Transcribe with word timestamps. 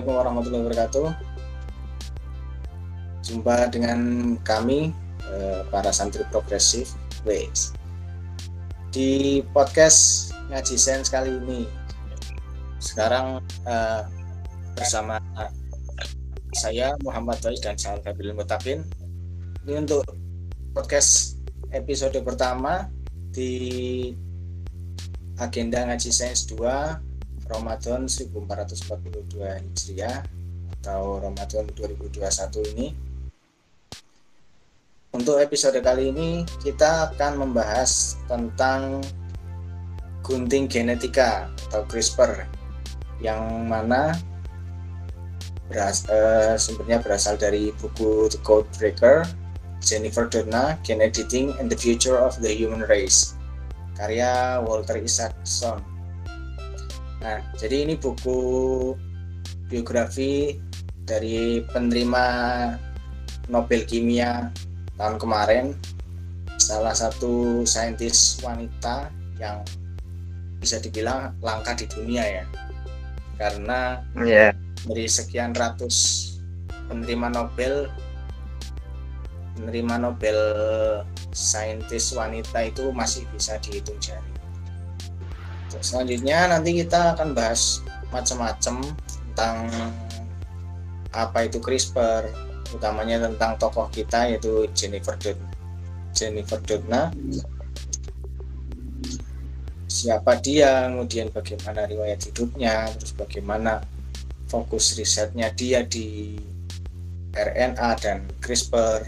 Assalamualaikum 0.00 0.24
warahmatullahi 0.32 0.64
wabarakatuh. 0.64 1.06
Jumpa 3.20 3.68
dengan 3.68 4.00
kami 4.40 4.96
eh, 5.28 5.60
para 5.68 5.92
santri 5.92 6.24
progresif 6.32 6.96
Ways 7.28 7.76
di 8.96 9.44
podcast 9.52 10.32
ngaji 10.48 10.80
sains 10.80 11.12
kali 11.12 11.36
ini. 11.36 11.68
Sekarang 12.80 13.44
eh, 13.68 14.08
bersama 14.72 15.20
saya 16.56 16.96
Muhammad 17.04 17.36
Faiz 17.44 17.60
dan 17.60 17.76
Sal 17.76 18.00
Kabil 18.00 18.32
Mutakin. 18.32 18.80
Ini 19.68 19.84
untuk 19.84 20.08
podcast 20.72 21.36
episode 21.76 22.16
pertama 22.24 22.88
di 23.36 24.16
agenda 25.36 25.84
ngaji 25.92 26.08
sains 26.08 26.48
2 26.48 27.09
Ramadan 27.50 28.06
1442 28.06 29.34
Hijriah 29.42 30.22
atau 30.80 31.18
Ramadan 31.18 31.66
2021 31.74 32.72
ini. 32.72 32.88
Untuk 35.10 35.42
episode 35.42 35.82
kali 35.82 36.14
ini 36.14 36.46
kita 36.62 37.10
akan 37.10 37.42
membahas 37.42 38.14
tentang 38.30 39.02
gunting 40.22 40.70
genetika 40.70 41.50
atau 41.66 41.82
CRISPR 41.90 42.46
yang 43.18 43.66
mana 43.66 44.14
beras, 45.66 46.06
eh, 46.06 46.54
sumbernya 46.54 47.02
berasal 47.02 47.34
dari 47.34 47.74
buku 47.82 48.30
The 48.30 48.38
Code 48.46 48.70
Breaker 48.78 49.26
Jennifer 49.82 50.30
Doudna 50.30 50.78
Gene 50.86 51.02
Editing 51.02 51.58
and 51.58 51.66
the 51.66 51.78
Future 51.78 52.14
of 52.14 52.38
the 52.38 52.54
Human 52.54 52.86
Race 52.86 53.34
karya 53.98 54.62
Walter 54.62 54.96
Isaacson 55.02 55.89
Nah, 57.20 57.38
jadi 57.60 57.84
ini 57.84 58.00
buku 58.00 58.40
biografi 59.68 60.56
dari 61.04 61.60
penerima 61.68 62.24
Nobel 63.52 63.84
Kimia 63.84 64.48
tahun 64.96 65.16
kemarin, 65.20 65.76
salah 66.56 66.96
satu 66.96 67.62
saintis 67.68 68.40
wanita 68.40 69.12
yang 69.36 69.60
bisa 70.60 70.80
dibilang 70.80 71.36
langka 71.44 71.76
di 71.76 71.88
dunia 71.88 72.24
ya, 72.24 72.44
karena 73.36 74.00
yeah. 74.20 74.52
dari 74.84 75.04
sekian 75.08 75.52
ratus 75.52 76.26
penerima 76.88 77.32
Nobel, 77.32 77.88
penerima 79.56 80.08
Nobel 80.08 80.38
saintis 81.36 82.12
wanita 82.16 82.64
itu 82.64 82.92
masih 82.92 83.24
bisa 83.32 83.56
dihitung 83.60 83.98
jari 84.00 84.29
selanjutnya 85.78 86.50
nanti 86.50 86.82
kita 86.82 87.14
akan 87.14 87.30
bahas 87.30 87.78
macam-macam 88.10 88.82
tentang 89.14 89.70
apa 91.14 91.46
itu 91.46 91.62
CRISPR 91.62 92.26
utamanya 92.74 93.30
tentang 93.30 93.58
tokoh 93.58 93.86
kita 93.90 94.30
yaitu 94.30 94.66
Jennifer 94.74 95.14
Doudna 95.14 95.50
Jennifer 96.10 96.58
Doudna 96.62 97.14
siapa 99.90 100.38
dia 100.38 100.86
kemudian 100.86 101.30
bagaimana 101.34 101.86
riwayat 101.86 102.30
hidupnya 102.30 102.90
terus 102.94 103.14
bagaimana 103.14 103.82
fokus 104.46 104.94
risetnya 104.98 105.50
dia 105.54 105.82
di 105.86 106.38
RNA 107.34 107.90
dan 108.02 108.26
CRISPR 108.42 109.06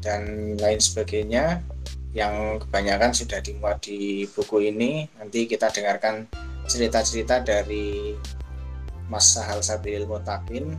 dan 0.00 0.54
lain 0.56 0.80
sebagainya 0.80 1.60
yang 2.16 2.56
kebanyakan 2.62 3.12
sudah 3.12 3.40
dimuat 3.44 3.84
di 3.84 4.24
buku 4.32 4.68
ini. 4.72 5.04
Nanti 5.20 5.44
kita 5.44 5.68
dengarkan 5.68 6.24
cerita-cerita 6.68 7.44
dari 7.44 8.16
Mas 9.08 9.24
Sahal 9.32 9.64
Sabil 9.64 10.04
Mutakin, 10.04 10.76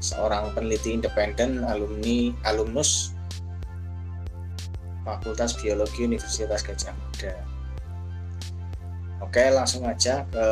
seorang 0.00 0.52
peneliti 0.56 0.96
independen 0.96 1.64
alumni 1.64 2.32
alumnus 2.48 3.12
Fakultas 5.04 5.54
Biologi 5.60 6.08
Universitas 6.08 6.64
Gajah 6.64 6.92
Mada. 6.96 7.34
Oke, 9.24 9.48
langsung 9.48 9.88
aja 9.88 10.24
ke 10.28 10.46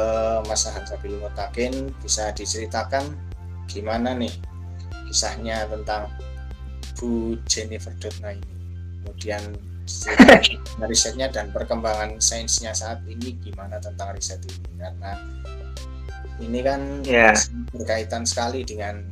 Mas 0.49 0.65
Sahal 0.65 0.85
Sabil 0.89 1.17
Mutakin 1.17 1.93
bisa 2.01 2.33
diceritakan 2.33 3.13
gimana 3.69 4.13
nih 4.17 4.33
kisahnya 5.09 5.65
tentang 5.69 6.13
Bu 6.97 7.37
Jennifer 7.49 7.93
Doudna 7.99 8.37
ini. 8.37 8.53
Kemudian 9.03 9.43
risetnya 10.89 11.29
dan 11.29 11.53
perkembangan 11.53 12.17
sainsnya 12.19 12.73
saat 12.73 13.05
ini 13.05 13.37
gimana 13.41 13.77
tentang 13.81 14.17
riset 14.17 14.41
ini? 14.45 14.81
Karena 14.81 15.13
ini 16.43 16.61
kan 16.65 16.81
yeah. 17.05 17.37
berkaitan 17.71 18.25
sekali 18.25 18.65
dengan 18.67 19.05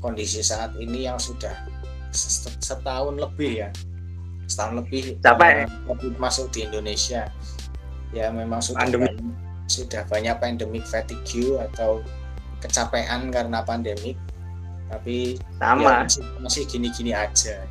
kondisi 0.00 0.40
saat 0.40 0.74
ini 0.80 1.06
yang 1.06 1.20
sudah 1.20 1.52
setahun 2.60 3.16
lebih 3.16 3.66
ya. 3.66 3.70
Setahun 4.46 4.84
lebih 4.84 5.20
capek 5.20 5.68
COVID 5.90 6.14
masuk 6.16 6.48
di 6.54 6.64
Indonesia. 6.64 7.28
Ya 8.14 8.32
memang 8.32 8.62
sudah 8.62 8.86
pandemi. 8.86 9.10
banyak, 9.10 9.34
sudah 9.68 10.02
banyak 10.08 10.36
pandemic 10.38 10.84
fatigue 10.88 11.58
atau 11.72 12.00
kecapean 12.64 13.28
karena 13.28 13.60
pandemik. 13.60 14.16
Tapi 14.86 15.36
sama. 15.58 16.06
ya 16.06 16.22
masih 16.38 16.62
gini-gini 16.70 17.10
aja. 17.10 17.66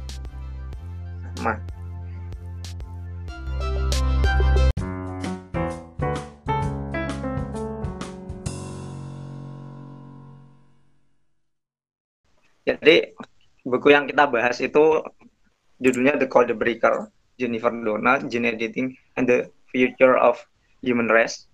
Sama 1.39 1.74
Jadi 12.65 13.13
buku 13.61 13.93
yang 13.93 14.09
kita 14.09 14.25
bahas 14.25 14.57
itu 14.57 15.05
judulnya 15.77 16.17
The 16.17 16.25
Code 16.25 16.57
Breaker, 16.57 17.13
Jennifer 17.37 17.69
Donna, 17.69 18.17
Gene 18.25 18.57
Editing 18.57 18.97
and 19.15 19.29
the 19.29 19.53
Future 19.69 20.17
of 20.17 20.41
Human 20.81 21.07
Race. 21.07 21.45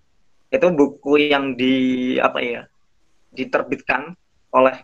Itu 0.48 0.72
buku 0.72 1.32
yang 1.32 1.56
di 1.56 2.16
apa 2.16 2.40
ya 2.40 2.62
diterbitkan 3.32 4.16
oleh 4.52 4.76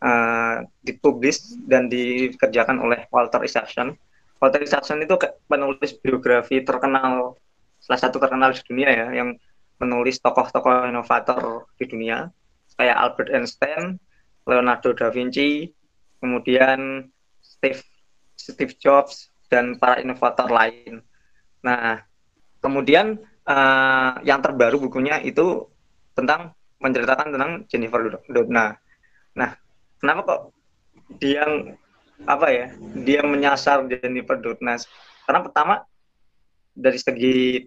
uh, 0.00 0.64
dipublis 0.80 1.56
dan 1.68 1.88
dikerjakan 1.88 2.80
oleh 2.80 3.04
Walter 3.12 3.44
Isaacson. 3.44 3.96
Walter 4.40 4.60
Isaacson 4.60 5.00
itu 5.00 5.16
penulis 5.48 5.96
biografi 6.00 6.60
terkenal 6.60 7.36
salah 7.80 8.00
satu 8.00 8.16
terkenal 8.16 8.52
di 8.56 8.64
dunia 8.64 8.88
ya 8.88 9.06
yang 9.12 9.36
menulis 9.76 10.20
tokoh-tokoh 10.20 10.88
inovator 10.88 11.68
di 11.76 11.84
dunia 11.84 12.32
kayak 12.80 12.96
Albert 12.96 13.30
Einstein, 13.30 14.00
Leonardo 14.44 14.92
da 14.92 15.08
Vinci, 15.08 15.72
kemudian 16.20 17.08
Steve 17.40 17.80
Steve 18.36 18.76
Jobs 18.76 19.32
dan 19.48 19.80
para 19.80 20.00
inovator 20.04 20.48
lain. 20.52 21.00
Nah, 21.64 22.04
kemudian 22.60 23.16
uh, 23.48 24.20
yang 24.20 24.44
terbaru 24.44 24.80
bukunya 24.84 25.20
itu 25.24 25.64
tentang 26.12 26.52
menceritakan 26.80 27.32
tentang 27.32 27.52
Jennifer 27.72 28.20
Doudna. 28.28 28.76
Nah, 29.32 29.56
kenapa 29.96 30.20
kok 30.28 30.40
dia 31.16 31.48
apa 32.28 32.46
ya? 32.52 32.66
Dia 33.00 33.24
menyasar 33.24 33.88
Jennifer 33.88 34.36
Doudna? 34.36 34.76
Karena 35.24 35.40
pertama 35.40 35.74
dari 36.74 37.00
segi 37.00 37.64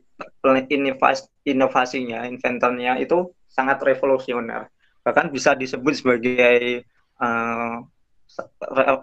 inovasi, 0.69 1.25
inovasinya, 1.47 2.27
inventornya 2.29 3.01
itu 3.01 3.33
sangat 3.49 3.81
revolusioner 3.81 4.69
bahkan 5.07 5.31
bisa 5.31 5.55
disebut 5.55 6.03
sebagai 6.03 6.83
uh, 7.23 7.79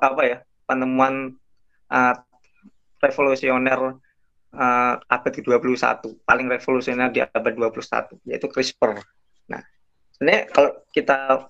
apa 0.04 0.22
ya 0.28 0.38
penemuan 0.68 1.32
uh, 1.88 2.14
revolusioner 3.00 3.96
uh, 4.52 4.94
abad 5.00 5.32
ke-21 5.32 6.04
paling 6.28 6.46
revolusioner 6.52 7.08
di 7.08 7.24
abad 7.24 7.56
21 7.56 8.20
yaitu 8.28 8.52
CRISPR. 8.52 9.00
Nah, 9.48 9.64
sebenarnya 10.12 10.42
kalau 10.52 10.70
kita 10.92 11.48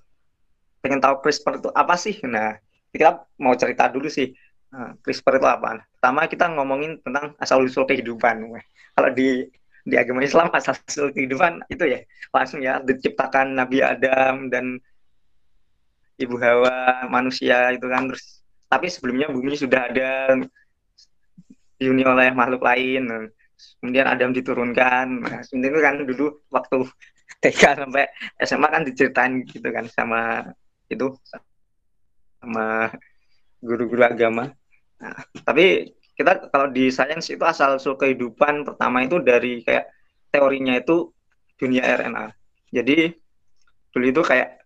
pengen 0.79 1.03
tahu 1.03 1.19
CRISPR 1.19 1.59
itu 1.59 1.69
apa 1.75 1.95
sih? 1.99 2.15
Nah, 2.23 2.55
kita 2.95 3.27
mau 3.43 3.59
cerita 3.59 3.91
dulu 3.91 4.07
sih 4.07 4.31
uh, 4.71 4.95
CRISPR 5.03 5.43
itu 5.43 5.47
apa. 5.51 5.83
Pertama 5.99 6.31
kita 6.31 6.47
ngomongin 6.47 7.03
tentang 7.03 7.35
asal 7.43 7.59
usul 7.59 7.83
kehidupan. 7.83 8.39
Kalau 8.95 9.09
di 9.11 9.51
di 9.85 9.95
agama 10.01 10.25
Islam 10.25 10.49
asal 10.49 10.73
usul 10.81 11.13
kehidupan 11.13 11.61
itu 11.69 11.85
ya. 11.85 12.01
Langsung 12.33 12.59
ya 12.65 12.81
diciptakan 12.81 13.53
Nabi 13.53 13.85
Adam 13.85 14.49
dan 14.49 14.81
Ibu 16.17 16.35
Hawa 16.41 17.05
manusia 17.05 17.69
itu 17.69 17.85
kan. 17.85 18.09
Terus 18.09 18.41
tapi 18.65 18.89
sebelumnya 18.89 19.29
bumi 19.29 19.53
sudah 19.53 19.93
ada 19.93 20.33
dihuni 21.77 22.01
oleh 22.01 22.33
makhluk 22.33 22.65
lain. 22.65 23.29
Kemudian 23.79 24.09
Adam 24.09 24.33
diturunkan. 24.33 25.05
Nah, 25.21 25.39
sebenarnya 25.45 25.81
kan 25.85 25.95
dulu 26.01 26.41
waktu 26.49 26.77
TK 27.45 27.61
sampai 27.85 28.09
SMA 28.41 28.67
kan 28.73 28.83
diceritain 28.83 29.33
gitu 29.45 29.69
kan 29.69 29.85
sama 29.93 30.49
itu 30.89 31.13
sama 32.41 32.89
guru-guru 33.61 34.01
agama. 34.01 34.49
Nah, 34.97 35.17
tapi 35.45 35.93
kita 36.15 36.47
kalau 36.47 36.71
di 36.71 36.87
sains 36.87 37.27
itu 37.27 37.43
asal 37.43 37.75
usul 37.75 37.99
kehidupan 37.99 38.63
pertama 38.63 39.03
itu 39.03 39.19
dari 39.19 39.59
kayak 39.67 39.91
teorinya 40.31 40.79
itu 40.79 41.11
dunia 41.59 41.83
RNA. 41.83 42.25
Jadi 42.71 43.11
dulu 43.91 44.05
itu 44.11 44.21
kayak 44.23 44.63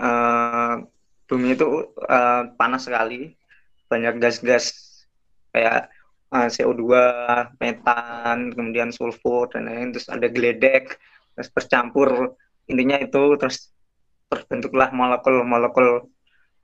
uh, 0.00 0.80
bumi 1.28 1.56
itu 1.56 1.92
uh, 2.08 2.42
panas 2.56 2.88
sekali. 2.88 3.36
Banyak 3.90 4.22
gas-gas 4.22 4.72
kayak 5.52 5.90
uh, 6.32 6.48
CO2, 6.48 6.84
metan, 7.58 8.54
kemudian 8.54 8.88
sulfur 8.94 9.52
dan 9.52 9.68
lain-lain. 9.68 9.92
Terus 9.96 10.08
ada 10.08 10.26
geledek 10.28 10.96
terus 11.36 11.48
bercampur. 11.52 12.36
Intinya 12.70 13.00
itu 13.00 13.36
terus 13.36 13.72
terbentuklah 14.30 14.94
molekul-molekul 14.94 16.08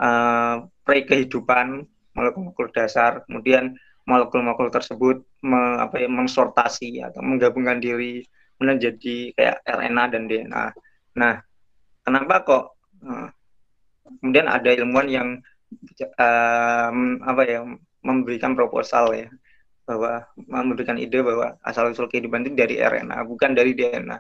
uh, 0.01 0.57
pre 0.87 1.05
kehidupan 1.05 1.85
molekul-molekul 2.17 2.73
dasar. 2.73 3.25
Kemudian 3.27 3.77
molekul-molekul 4.07 4.71
tersebut 4.71 5.23
me, 5.43 5.83
apa 5.83 5.99
ya, 5.99 6.09
mensortasi 6.09 7.03
atau 7.03 7.21
menggabungkan 7.21 7.83
diri 7.83 8.23
menjadi 8.63 9.35
kayak 9.37 9.57
RNA 9.67 10.05
dan 10.15 10.23
DNA. 10.31 10.65
Nah, 11.19 11.35
kenapa 12.07 12.35
kok 12.47 12.65
uh, 13.05 13.29
kemudian 14.23 14.47
ada 14.47 14.71
ilmuwan 14.73 15.11
yang 15.11 15.29
um, 16.17 17.21
apa 17.27 17.43
ya 17.45 17.61
memberikan 18.07 18.55
proposal 18.55 19.13
ya 19.13 19.29
bahwa 19.87 20.27
memberikan 20.35 20.99
ide 20.99 21.23
bahwa 21.23 21.59
asal 21.63 21.91
usul 21.91 22.11
kehidupan 22.11 22.47
itu 22.47 22.55
dari 22.59 22.79
RNA 22.79 23.27
bukan 23.27 23.55
dari 23.55 23.75
DNA. 23.75 24.19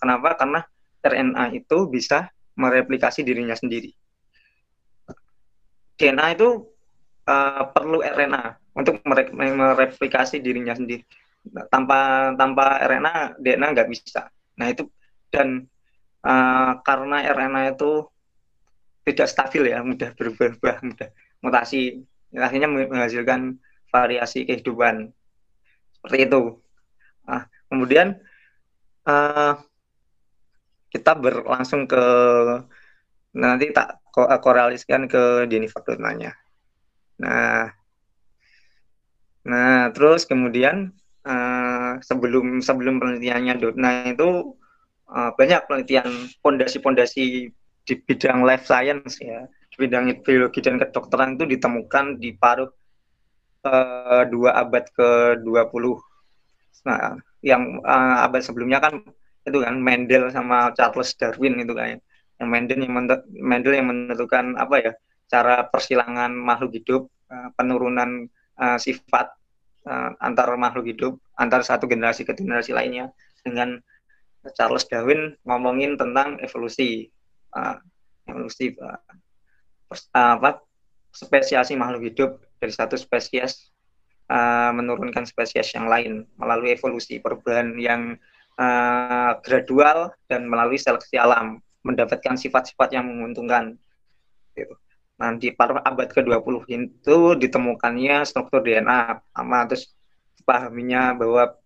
Kenapa? 0.00 0.34
Karena 0.38 0.60
RNA 1.04 1.44
itu 1.54 1.86
bisa 1.86 2.30
mereplikasi 2.58 3.22
dirinya 3.22 3.54
sendiri. 3.54 3.94
DNA 5.98 6.38
itu 6.38 6.66
uh, 7.26 7.62
perlu 7.70 8.02
RNA 8.02 8.58
untuk 8.78 9.02
mereplikasi 9.02 10.38
dirinya 10.38 10.78
sendiri. 10.78 11.02
Tanpa 11.66 12.30
tanpa 12.38 12.78
RNA 12.86 13.42
DNA 13.42 13.66
nggak 13.74 13.90
bisa. 13.90 14.30
Nah 14.54 14.66
itu 14.70 14.86
dan 15.34 15.66
uh, 16.22 16.78
karena 16.86 17.26
RNA 17.26 17.74
itu 17.74 18.06
tidak 19.08 19.28
stabil 19.32 19.72
ya, 19.72 19.80
mudah 19.80 20.12
berubah-ubah, 20.12 20.76
mudah 20.84 21.08
mutasi, 21.40 22.04
akhirnya 22.36 22.68
menghasilkan 22.68 23.56
variasi 23.88 24.44
kehidupan 24.44 25.08
seperti 25.96 26.28
itu. 26.28 26.60
Nah, 27.24 27.48
kemudian 27.72 28.20
uh, 29.08 29.56
kita 30.92 31.16
berlangsung 31.16 31.88
ke 31.88 32.04
nanti 33.32 33.72
tak 33.72 34.00
korelasikan 34.44 35.08
ke 35.08 35.48
Jennifer 35.48 35.80
Dotnanya. 35.80 36.36
Nah, 37.22 37.72
nah 39.48 39.88
terus 39.96 40.28
kemudian 40.28 40.92
uh, 41.24 41.96
sebelum 42.04 42.60
sebelum 42.60 43.00
penelitiannya 43.00 43.54
Dotna 43.56 44.12
itu 44.12 44.54
uh, 45.08 45.30
banyak 45.34 45.64
penelitian 45.66 46.28
pondasi-pondasi 46.44 47.50
di 47.88 47.94
bidang 48.04 48.44
life 48.44 48.68
science 48.68 49.16
ya, 49.18 49.48
di 49.72 49.76
bidang 49.80 50.12
biologi 50.20 50.60
dan 50.60 50.76
kedokteran 50.76 51.40
itu 51.40 51.48
ditemukan 51.48 52.20
di 52.20 52.36
paruh 52.36 52.68
uh, 53.64 54.22
dua 54.28 54.60
abad 54.60 54.84
ke-20. 54.92 55.84
Nah, 56.84 57.16
yang 57.40 57.80
uh, 57.80 58.28
abad 58.28 58.44
sebelumnya 58.44 58.84
kan 58.84 59.00
itu 59.48 59.64
kan 59.64 59.80
Mendel 59.80 60.28
sama 60.28 60.76
Charles 60.76 61.16
Darwin 61.16 61.56
itu 61.56 61.72
kan 61.72 61.96
yang 62.38 62.48
Mendel 62.52 62.84
yang 62.84 62.94
Mendel 63.32 63.72
yang 63.72 63.88
menentukan 63.88 64.60
apa 64.60 64.76
ya 64.76 64.92
cara 65.32 65.64
persilangan 65.64 66.36
makhluk 66.36 66.76
hidup 66.76 67.02
uh, 67.32 67.48
penurunan 67.56 68.28
uh, 68.60 68.76
sifat 68.76 69.32
uh, 69.86 70.10
antar 70.18 70.50
makhluk 70.58 70.90
hidup 70.90 71.14
antar 71.38 71.62
satu 71.62 71.86
generasi 71.86 72.26
ke 72.26 72.34
generasi 72.34 72.74
lainnya 72.74 73.12
dengan 73.44 73.78
Charles 74.56 74.86
Darwin 74.88 75.36
ngomongin 75.44 76.00
tentang 76.00 76.40
evolusi 76.40 77.10
uh, 77.54 77.76
evolusi 78.26 78.74
uh, 78.78 78.98
apa 80.14 80.62
spesiasi 81.12 81.74
makhluk 81.74 82.12
hidup 82.12 82.30
dari 82.58 82.72
satu 82.72 82.96
spesies 82.98 83.70
uh, 84.30 84.70
menurunkan 84.72 85.24
spesies 85.24 85.72
yang 85.74 85.88
lain 85.88 86.24
melalui 86.36 86.76
evolusi 86.76 87.18
perubahan 87.18 87.74
yang 87.80 88.16
uh, 88.60 89.32
gradual 89.42 90.12
dan 90.28 90.46
melalui 90.46 90.76
seleksi 90.76 91.16
alam 91.16 91.62
mendapatkan 91.86 92.36
sifat-sifat 92.36 92.92
yang 92.92 93.08
menguntungkan. 93.08 93.78
Gitu. 94.52 94.74
Nah, 95.18 95.34
di 95.34 95.50
paruh 95.50 95.82
abad 95.82 96.08
ke-20 96.14 96.62
itu 96.70 97.16
ditemukannya 97.34 98.22
struktur 98.22 98.62
DNA 98.62 99.18
sama 99.34 99.66
terus 99.66 99.90
pahaminya 100.46 101.18
bahwa 101.18 101.58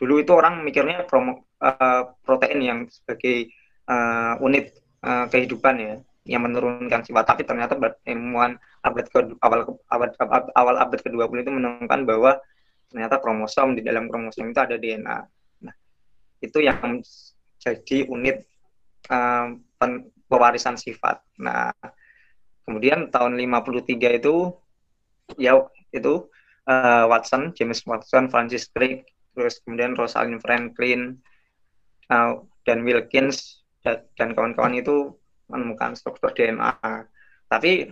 dulu 0.00 0.24
itu 0.24 0.32
orang 0.32 0.64
mikirnya 0.64 1.04
promo, 1.04 1.44
uh, 1.60 2.16
protein 2.24 2.60
yang 2.64 2.78
sebagai 2.88 3.52
uh, 3.84 4.40
unit 4.40 4.72
uh, 5.04 5.28
kehidupan 5.28 5.76
ya 5.76 5.94
yang 6.28 6.44
menurunkan 6.44 7.04
sifat 7.04 7.24
tapi 7.24 7.44
ternyata 7.44 7.76
ilmuwan 8.04 8.60
abad 8.84 9.04
ke 9.08 9.18
awal 9.40 9.80
abad 9.88 10.10
awal 10.52 10.76
abad 10.76 11.00
ke-20 11.00 11.44
itu 11.44 11.52
menemukan 11.52 12.00
bahwa 12.04 12.40
ternyata 12.88 13.20
kromosom 13.20 13.76
di 13.76 13.84
dalam 13.84 14.08
kromosom 14.08 14.48
itu 14.48 14.60
ada 14.60 14.76
DNA. 14.80 15.18
Nah, 15.64 15.74
itu 16.40 16.58
yang 16.64 17.04
jadi 17.60 17.98
unit 18.08 18.48
um, 19.12 19.60
pewarisan 20.28 20.76
sifat. 20.80 21.20
Nah, 21.40 21.72
kemudian 22.68 23.08
tahun 23.08 23.40
53 23.40 24.20
itu 24.20 24.52
ya 25.40 25.56
itu 25.88 26.28
uh, 26.68 27.04
Watson, 27.08 27.56
James 27.56 27.80
Watson, 27.88 28.28
Francis 28.28 28.68
Crick, 28.68 29.08
terus 29.32 29.64
kemudian 29.64 29.96
Rosalind 29.96 30.44
Franklin 30.44 31.16
uh, 32.12 32.44
dan 32.68 32.84
Wilkins 32.84 33.64
dan 33.80 34.36
kawan-kawan 34.36 34.76
itu 34.76 35.16
menemukan 35.48 35.96
struktur 35.96 36.36
DNA. 36.36 36.76
Tapi 37.48 37.88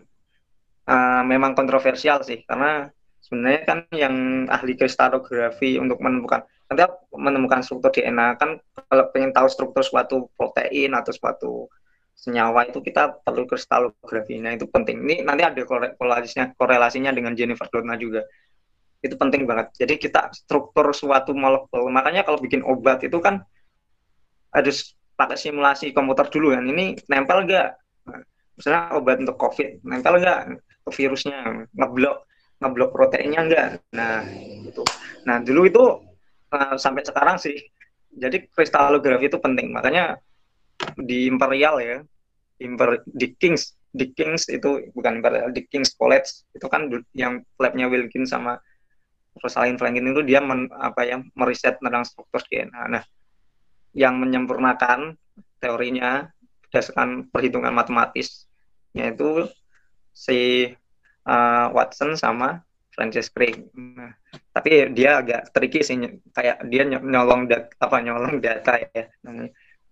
uh, 0.85 1.23
memang 1.25 1.57
kontroversial 1.57 2.21
sih 2.21 2.45
karena 2.45 2.93
sebenarnya 3.25 3.63
kan 3.65 3.79
yang 3.97 4.47
ahli 4.53 4.77
kristalografi 4.77 5.81
untuk 5.81 5.99
menemukan 6.05 6.45
nanti 6.67 6.83
menemukan 7.15 7.63
struktur 7.63 7.95
DNA 7.95 8.37
kan 8.37 8.59
kalau 8.91 9.07
pengen 9.15 9.31
tahu 9.31 9.47
struktur 9.47 9.83
suatu 9.87 10.31
protein 10.35 10.95
atau 10.99 11.13
suatu 11.15 11.53
senyawa 12.17 12.67
itu 12.67 12.81
kita 12.81 13.21
perlu 13.21 13.45
kristalografi. 13.45 14.41
Nah 14.41 14.57
itu 14.57 14.65
penting. 14.67 15.05
Ini 15.05 15.15
nanti 15.23 15.45
ada 15.45 15.61
korelasinya 15.69 16.57
korelasinya 16.57 17.13
dengan 17.13 17.37
Jennifer 17.37 17.69
Doudna 17.69 17.95
juga. 18.01 18.25
Itu 19.05 19.21
penting 19.21 19.45
banget. 19.45 19.77
Jadi 19.77 20.01
kita 20.01 20.33
struktur 20.33 20.91
suatu 20.97 21.37
molekul. 21.37 21.87
Makanya 21.93 22.25
kalau 22.25 22.41
bikin 22.41 22.65
obat 22.65 23.05
itu 23.05 23.21
kan 23.21 23.45
ada 24.57 24.71
pakai 25.17 25.37
simulasi 25.37 25.97
komputer 25.97 26.29
dulu 26.29 26.53
kan 26.53 26.65
ini 26.69 26.93
nempel 27.09 27.49
nggak 27.49 27.69
nah, 28.09 28.21
misalnya 28.57 28.83
obat 29.01 29.17
untuk 29.25 29.37
covid 29.41 29.81
nempel 29.83 30.21
nggak 30.21 30.61
ke 30.85 30.91
virusnya 30.93 31.65
ngeblok 31.73 32.29
ngeblok 32.61 32.91
proteinnya 32.93 33.41
enggak 33.41 33.67
nah 33.97 34.21
itu 34.65 34.85
nah 35.25 35.41
dulu 35.41 35.61
itu 35.65 35.85
uh, 36.53 36.77
sampai 36.77 37.03
sekarang 37.03 37.41
sih 37.41 37.57
jadi 38.13 38.45
kristalografi 38.53 39.33
itu 39.33 39.41
penting 39.41 39.73
makanya 39.73 40.21
di 41.01 41.29
Imperial 41.29 41.77
ya 41.81 41.99
Imper 42.61 43.05
di 43.05 43.37
Kings 43.37 43.77
di 43.93 44.13
Kings 44.13 44.49
itu 44.53 44.93
bukan 44.93 45.21
Imperial 45.21 45.53
di 45.53 45.65
Kings 45.69 45.97
College 45.97 46.49
itu 46.53 46.67
kan 46.69 46.89
yang 47.17 47.45
labnya 47.57 47.89
Wilkins 47.89 48.33
sama 48.33 48.61
Rosalind 49.37 49.77
Franklin 49.77 50.13
itu 50.13 50.25
dia 50.25 50.41
men, 50.41 50.69
apa 50.73 51.05
ya 51.05 51.21
meriset 51.37 51.77
tentang 51.81 52.05
struktur 52.09 52.41
DNA 52.49 52.83
nah 52.89 53.05
yang 53.97 54.21
menyempurnakan 54.21 55.17
teorinya 55.61 56.29
berdasarkan 56.69 57.33
perhitungan 57.33 57.73
matematis 57.73 58.45
yaitu 58.93 59.49
si 60.13 60.73
uh, 61.29 61.69
Watson 61.73 62.17
sama 62.17 62.65
Francis 62.97 63.29
Crick. 63.29 63.61
Nah, 63.77 64.17
tapi 64.57 64.89
dia 64.97 65.21
agak 65.21 65.53
tricky 65.53 65.85
sih 65.85 66.01
kayak 66.33 66.65
dia 66.73 66.89
nyolong 66.89 67.45
dat 67.45 67.69
apa 67.77 68.01
nyolong 68.01 68.41
data 68.41 68.81
ya. 68.81 69.05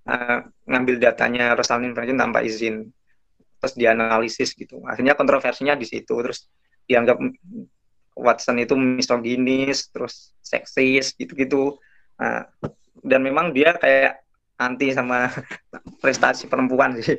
Uh, 0.08 0.38
ngambil 0.68 0.96
datanya 1.00 1.52
Rosalind 1.56 1.96
Franklin 1.96 2.20
tanpa 2.20 2.44
izin 2.44 2.88
terus 3.60 3.74
dianalisis 3.76 4.52
gitu. 4.52 4.84
Akhirnya 4.84 5.16
kontroversinya 5.16 5.72
di 5.72 5.88
situ 5.88 6.14
terus 6.20 6.48
dianggap 6.84 7.16
Watson 8.14 8.62
itu 8.62 8.78
misoginis, 8.78 9.90
terus 9.90 10.30
seksis 10.38 11.18
gitu-gitu. 11.18 11.80
Nah, 12.20 12.46
dan 13.02 13.20
memang 13.26 13.50
dia 13.50 13.74
kayak 13.74 14.22
anti 14.60 14.94
sama 14.94 15.26
prestasi 16.02 16.46
perempuan 16.46 16.94
sih. 17.02 17.18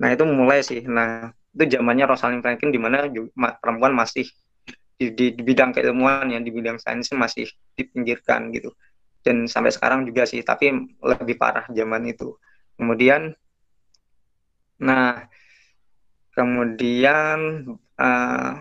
Nah 0.00 0.08
itu 0.08 0.24
mulai 0.24 0.64
sih. 0.64 0.80
Nah 0.88 1.30
itu 1.52 1.76
zamannya 1.76 2.08
Rosalind 2.08 2.40
Franklin 2.40 2.72
di 2.72 2.80
mana 2.80 3.06
perempuan 3.60 3.92
masih 3.92 4.24
di, 4.96 5.12
di, 5.12 5.26
di 5.36 5.42
bidang 5.42 5.74
keilmuan 5.74 6.30
yang 6.30 6.46
di 6.46 6.54
bidang 6.54 6.80
sains 6.80 7.12
masih 7.12 7.50
dipinggirkan 7.76 8.54
gitu. 8.56 8.72
Dan 9.22 9.46
sampai 9.46 9.70
sekarang 9.70 10.02
juga 10.02 10.26
sih, 10.26 10.42
tapi 10.42 10.74
lebih 10.98 11.38
parah 11.38 11.66
zaman 11.70 12.02
itu. 12.10 12.34
Kemudian, 12.74 13.30
nah 14.82 15.30
kemudian 16.34 17.38
uh, 18.00 18.52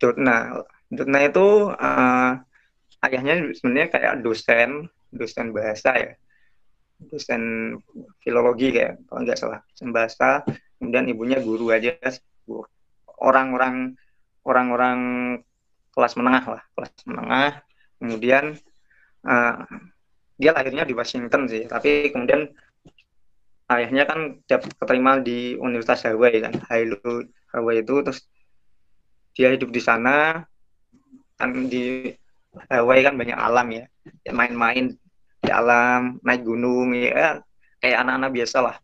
Dotna, 0.00 0.64
Dotna 0.88 1.18
itu 1.20 1.68
uh, 1.76 2.32
ayahnya 3.04 3.52
sebenarnya 3.52 3.88
kayak 3.92 4.14
dosen 4.24 4.88
dosen 5.12 5.52
bahasa 5.52 5.90
ya. 5.98 6.12
Dosen 7.00 7.76
filologi 8.24 8.72
kayak 8.72 9.04
kalau 9.08 9.20
nggak 9.24 9.38
salah 9.38 9.60
dosen 9.72 9.90
bahasa. 9.92 10.28
Kemudian 10.80 11.12
ibunya 11.12 11.38
guru 11.44 11.68
aja 11.76 11.92
orang-orang 13.20 14.00
orang-orang 14.48 14.98
kelas 15.92 16.16
menengah 16.16 16.44
lah 16.56 16.62
kelas 16.72 16.92
menengah. 17.04 17.52
Kemudian 18.00 18.56
uh, 19.28 19.60
dia 20.40 20.56
lahirnya 20.56 20.88
di 20.88 20.96
Washington 20.96 21.44
sih 21.46 21.68
tapi 21.68 22.08
kemudian 22.08 22.48
ayahnya 23.70 24.08
kan 24.08 24.40
dapat 24.48 24.72
keterima 24.80 25.20
di 25.20 25.54
Universitas 25.60 26.08
Hawaii 26.08 26.40
kan 26.40 26.56
Hawaii 27.52 27.84
itu 27.84 27.94
terus 28.02 28.24
dia 29.34 29.54
hidup 29.54 29.70
di 29.70 29.80
sana. 29.82 30.44
Kan 31.38 31.70
di 31.70 32.12
Hawaii 32.68 33.06
kan 33.06 33.14
banyak 33.16 33.38
alam 33.38 33.66
ya, 33.70 33.84
ya 34.26 34.32
main-main 34.34 34.92
di 35.40 35.50
alam 35.50 36.20
naik 36.20 36.44
gunung 36.44 36.92
ya 36.92 37.40
kayak 37.80 37.98
anak-anak 38.04 38.30
biasa 38.36 38.58
lah. 38.60 38.76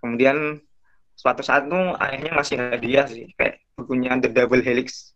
Kemudian 0.00 0.62
suatu 1.18 1.42
saat 1.42 1.66
tuh 1.66 1.98
ayahnya 1.98 2.32
masih 2.32 2.56
hadiah 2.56 3.04
sih 3.10 3.28
kayak 3.34 3.60
bukunya 3.74 4.14
The 4.22 4.30
Double 4.30 4.62
Helix 4.62 5.12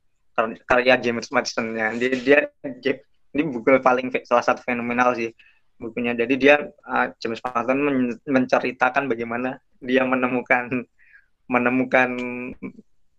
karya 0.66 0.98
James 0.98 1.30
Madison 1.30 1.78
ya 1.78 1.94
dia, 1.94 2.10
dia, 2.18 2.40
dia 2.82 2.94
ini 3.30 3.42
buku 3.46 3.78
paling 3.78 4.10
salah 4.26 4.42
satu 4.42 4.66
fenomenal 4.66 5.14
sih 5.14 5.30
bukunya. 5.82 6.14
Jadi 6.14 6.34
dia 6.38 6.62
uh, 6.86 7.06
James 7.18 7.42
Madison 7.42 7.78
men 7.82 7.96
menceritakan 8.22 9.10
bagaimana 9.10 9.58
dia 9.82 10.06
menemukan 10.06 10.86
menemukan 11.50 12.10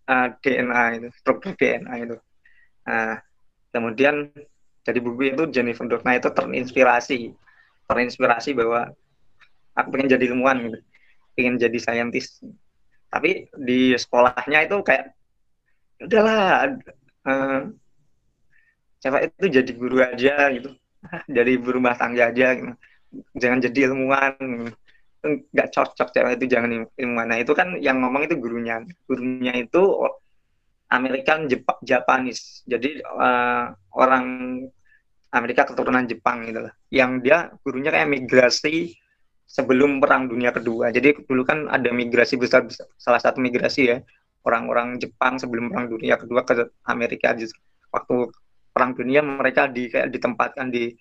uh, 0.07 0.11
ah, 0.11 0.27
DNA 0.39 0.83
itu 1.03 1.09
struktur 1.19 1.51
DNA 1.59 2.07
itu. 2.07 2.15
Uh, 2.87 3.19
kemudian 3.75 4.31
jadi 4.83 4.99
buku 4.99 5.35
itu 5.35 5.43
Jennifer 5.51 5.87
Doudna 5.87 6.19
itu 6.19 6.31
terinspirasi 6.31 7.31
terinspirasi 7.87 8.55
bahwa 8.55 8.91
aku 9.75 9.87
pengen 9.91 10.15
jadi 10.15 10.31
ilmuwan 10.31 10.71
gitu 10.71 10.79
pengen 11.35 11.59
jadi 11.59 11.77
saintis. 11.79 12.39
Tapi 13.11 13.51
di 13.53 13.93
sekolahnya 13.93 14.65
itu 14.65 14.79
kayak 14.81 15.13
udahlah 16.01 16.73
uh, 17.27 17.61
cewek 19.03 19.35
itu 19.35 19.45
jadi 19.61 19.71
guru 19.75 19.97
aja 19.99 20.47
gitu 20.55 20.71
jadi 21.29 21.49
ibu 21.59 21.69
rumah 21.69 21.93
tangga 21.93 22.33
aja 22.33 22.57
jangan 23.37 23.59
jadi 23.61 23.91
ilmuwan. 23.91 24.33
Nggak 25.23 25.69
cocok 25.71 26.11
cewek 26.11 26.33
itu 26.41 26.45
jangan 26.51 26.83
ilmuwan. 26.99 27.27
Nah 27.31 27.39
itu 27.39 27.55
kan 27.55 27.79
yang 27.79 28.03
ngomong 28.03 28.27
itu 28.27 28.35
gurunya. 28.35 28.83
Gurunya 29.07 29.53
itu 29.55 29.81
American 30.91 31.49
Jep 31.49 31.65
Japanese. 31.81 32.61
Jadi 32.67 33.01
uh, 33.01 33.71
orang 33.95 34.25
Amerika 35.33 35.65
keturunan 35.65 36.05
Jepang 36.05 36.45
gitu 36.45 36.69
lah. 36.69 36.73
Yang 36.93 37.11
dia 37.25 37.37
gurunya 37.65 37.89
kayak 37.89 38.09
migrasi 38.11 38.93
sebelum 39.47 39.97
Perang 39.97 40.29
Dunia 40.29 40.53
Kedua. 40.53 40.93
Jadi 40.93 41.25
dulu 41.25 41.41
kan 41.45 41.65
ada 41.69 41.89
migrasi 41.89 42.37
besar, 42.37 42.69
salah 42.97 43.21
satu 43.21 43.41
migrasi 43.41 43.81
ya. 43.89 43.97
Orang-orang 44.43 44.99
Jepang 44.99 45.39
sebelum 45.39 45.71
Perang 45.71 45.87
Dunia 45.87 46.19
Kedua 46.19 46.43
ke 46.45 46.67
Amerika. 46.85 47.33
Waktu 47.93 48.15
Perang 48.73 48.97
Dunia 48.97 49.21
mereka 49.21 49.69
di 49.69 49.87
kayak 49.87 50.09
ditempatkan 50.09 50.73
di 50.73 50.91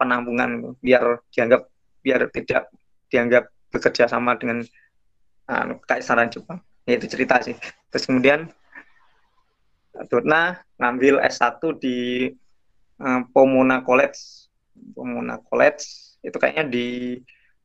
penampungan 0.00 0.74
biar 0.80 1.20
dianggap 1.28 1.68
biar 2.00 2.32
tidak 2.32 2.72
dianggap 3.12 3.44
bekerja 3.68 4.08
sama 4.08 4.34
dengan 4.40 4.64
uh, 5.52 5.76
kaisaran 5.84 6.32
Jepang. 6.32 6.64
Ya, 6.88 6.96
itu 6.96 7.06
cerita 7.06 7.44
sih. 7.44 7.52
Terus 7.92 8.04
kemudian 8.08 8.48
Dutna 10.08 10.62
ngambil 10.80 11.20
S1 11.28 11.60
di 11.76 12.30
uh, 13.02 13.20
Pomona 13.28 13.84
College. 13.84 14.48
Pomona 14.94 15.36
College 15.42 15.84
itu 16.24 16.36
kayaknya 16.38 16.64
di 16.70 17.18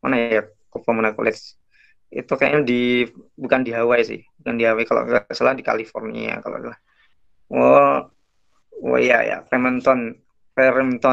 mana 0.03 0.15
ya 0.19 0.41
Pomona 0.69 1.15
College 1.15 1.55
itu 2.13 2.33
kayaknya 2.37 2.61
di 2.61 2.81
bukan 3.33 3.65
di 3.65 3.71
Hawaii 3.73 4.05
sih 4.05 4.21
bukan 4.37 4.53
di 4.61 4.63
Hawaii 4.69 4.85
kalau 4.85 5.09
nggak 5.09 5.33
salah 5.33 5.57
di 5.57 5.65
California 5.65 6.37
kalau 6.45 6.61
nggak 6.61 6.79
oh 7.49 8.05
oh 8.81 8.97
iya 8.97 9.21
ya 9.21 9.37
Fremont 9.45 9.85
Fremont 10.55 11.03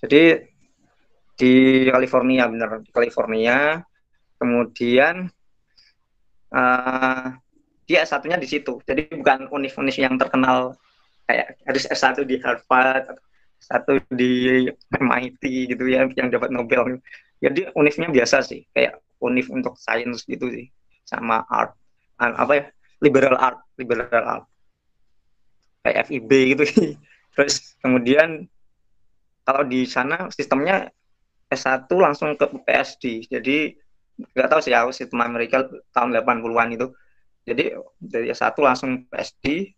jadi 0.00 0.48
di 1.36 1.52
California 1.88 2.48
benar 2.48 2.80
di 2.80 2.90
California. 2.92 3.80
Kemudian 4.40 5.28
uh, 6.56 7.26
dia 7.84 8.02
satunya 8.08 8.40
di 8.40 8.48
situ. 8.48 8.80
Jadi 8.88 9.12
bukan 9.12 9.52
univ-univ 9.52 9.96
yang 10.00 10.16
terkenal 10.16 10.72
kayak 11.28 11.60
harus 11.68 11.84
S1 11.84 12.24
di 12.24 12.40
Harvard 12.40 13.20
satu 13.60 14.00
di 14.08 14.64
MIT 14.96 15.42
gitu 15.76 15.84
ya 15.84 16.08
yang 16.16 16.32
dapat 16.32 16.48
Nobel. 16.48 16.96
Jadi 17.44 17.68
univnya 17.76 18.08
biasa 18.08 18.40
sih. 18.40 18.64
Kayak 18.72 19.04
univ 19.20 19.52
untuk 19.52 19.76
sains 19.76 20.24
gitu 20.24 20.48
sih. 20.48 20.72
Sama 21.04 21.44
art. 21.44 21.76
Apa 22.16 22.52
ya? 22.56 22.64
Liberal 23.04 23.36
art. 23.36 23.60
Liberal 23.76 24.08
art 24.08 24.49
kayak 25.84 26.08
FIB 26.08 26.30
gitu. 26.56 26.64
Terus 27.34 27.76
kemudian 27.80 28.46
kalau 29.44 29.64
di 29.64 29.88
sana 29.88 30.28
sistemnya 30.30 30.92
S1 31.50 31.90
langsung 31.90 32.38
ke 32.38 32.46
PSD 32.46 33.26
jadi 33.26 33.74
nggak 34.20 34.48
tahu 34.52 34.60
sih 34.60 34.76
aku 34.76 34.92
sistem 34.92 35.24
Amerika 35.24 35.64
tahun 35.96 36.14
80-an 36.14 36.68
itu. 36.76 36.86
Jadi 37.48 37.74
dari 37.98 38.28
S1 38.30 38.54
langsung 38.60 39.08
PSD 39.08 39.74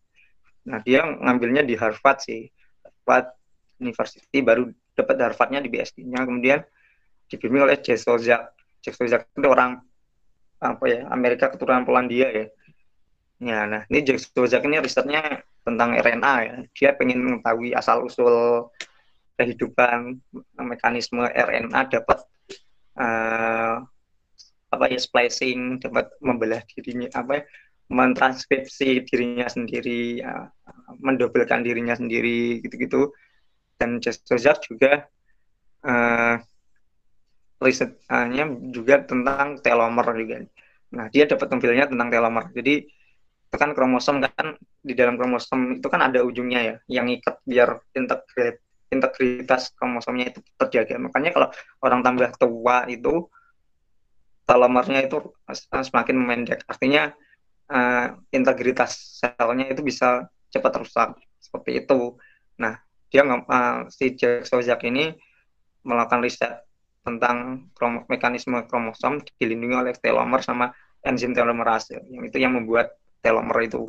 nah 0.62 0.78
dia 0.78 1.02
ngambilnya 1.02 1.62
di 1.66 1.74
Harvard 1.78 2.22
sih. 2.22 2.50
Harvard 2.82 3.34
University 3.82 4.38
baru 4.42 4.70
dapat 4.94 5.16
Harvardnya 5.18 5.64
di 5.64 5.70
BSD-nya 5.72 6.22
kemudian 6.22 6.60
dibimbing 7.26 7.64
oleh 7.64 7.78
Jack 7.80 8.02
Sozak. 8.02 8.52
Jack 8.84 8.94
Sozak 8.98 9.30
itu 9.32 9.48
orang 9.48 9.80
apa 10.62 10.84
ya 10.86 11.08
Amerika 11.10 11.50
keturunan 11.50 11.82
Polandia 11.82 12.28
ya. 12.30 12.46
Ya, 13.42 13.66
nah 13.66 13.82
ini 13.90 14.06
Jack 14.06 14.22
Sozak 14.22 14.62
ini 14.68 14.78
risetnya 14.78 15.42
tentang 15.62 15.94
RNA 15.94 16.34
ya. 16.42 16.56
Dia 16.74 16.90
pengen 16.98 17.22
mengetahui 17.22 17.74
asal 17.74 18.06
usul 18.06 18.68
kehidupan 19.38 20.20
mekanisme 20.60 21.24
RNA 21.26 21.80
dapat 21.90 22.18
uh, 22.98 23.82
apa 24.72 24.84
ya 24.88 25.00
splicing 25.00 25.80
dapat 25.82 26.08
membelah 26.24 26.64
dirinya 26.72 27.08
apa 27.12 27.40
ya, 27.40 27.42
mentranskripsi 27.92 29.04
dirinya 29.04 29.46
sendiri 29.48 30.24
uh, 30.24 30.48
mendobelkan 31.00 31.60
dirinya 31.60 31.92
sendiri 31.92 32.64
gitu-gitu 32.64 33.12
dan 33.76 33.98
Sozak 34.00 34.64
juga 34.64 35.10
uh, 35.84 36.36
risetnya 37.62 38.46
juga 38.74 39.06
tentang 39.06 39.58
telomer 39.62 40.06
juga. 40.18 40.36
Nah, 40.92 41.06
dia 41.08 41.24
dapat 41.24 41.46
tampilnya 41.48 41.88
tentang 41.88 42.08
telomer. 42.10 42.50
Jadi 42.52 42.84
itu 43.52 43.60
kan 43.60 43.76
kromosom 43.76 44.24
kan 44.24 44.56
di 44.80 44.96
dalam 44.96 45.20
kromosom 45.20 45.76
itu 45.76 45.88
kan 45.92 46.00
ada 46.08 46.24
ujungnya 46.24 46.60
ya 46.64 46.74
yang 46.88 47.12
ikat 47.12 47.36
biar 47.44 47.84
integrit 47.92 48.64
integritas 48.88 49.76
kromosomnya 49.76 50.32
itu 50.32 50.40
terjaga. 50.56 50.96
Makanya 50.96 51.36
kalau 51.36 51.48
orang 51.84 52.00
tambah 52.00 52.32
tua 52.40 52.88
itu 52.88 53.28
telomernya 54.48 55.04
itu 55.04 55.20
semakin 55.68 56.16
memendek. 56.16 56.64
Artinya 56.64 57.12
uh, 57.72 58.16
integritas 58.32 59.20
selnya 59.20 59.68
itu 59.68 59.84
bisa 59.84 60.28
cepat 60.52 60.72
rusak 60.80 61.16
seperti 61.40 61.84
itu. 61.84 62.20
Nah, 62.56 62.80
dia 63.08 63.24
uh, 63.24 63.88
si 63.88 64.12
Jack 64.16 64.48
Sozak 64.48 64.84
ini 64.84 65.12
melakukan 65.84 66.24
riset 66.24 66.64
tentang 67.04 67.68
krom 67.76 68.06
mekanisme 68.06 68.64
kromosom 68.64 69.20
dilindungi 69.36 69.76
oleh 69.76 69.92
telomer 69.98 70.40
sama 70.40 70.70
enzim 71.02 71.34
telomerase 71.34 71.98
yang 72.08 72.22
itu 72.30 72.38
yang 72.38 72.54
membuat 72.54 72.94
telomer 73.22 73.58
itu. 73.64 73.88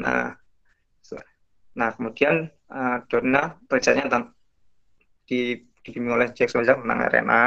Nah, 0.00 0.32
nah 1.76 1.90
kemudian 1.94 2.48
uh, 2.70 2.98
risetnya 3.70 4.08
tentang 4.08 4.32
di 5.26 5.66
dibimbing 5.80 6.12
oleh 6.12 6.28
Jack 6.32 6.54
Sozak 6.54 6.80
tentang 6.80 7.00
RNA. 7.08 7.44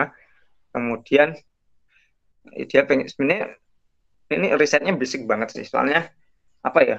Kemudian 0.73 1.37
dia 2.67 2.81
pengen 2.83 3.07
sebenarnya 3.07 3.55
ini 4.33 4.47
risetnya 4.57 4.91
basic 4.95 5.23
banget 5.23 5.55
sih 5.55 5.65
soalnya 5.67 6.09
apa 6.63 6.79
ya 6.83 6.97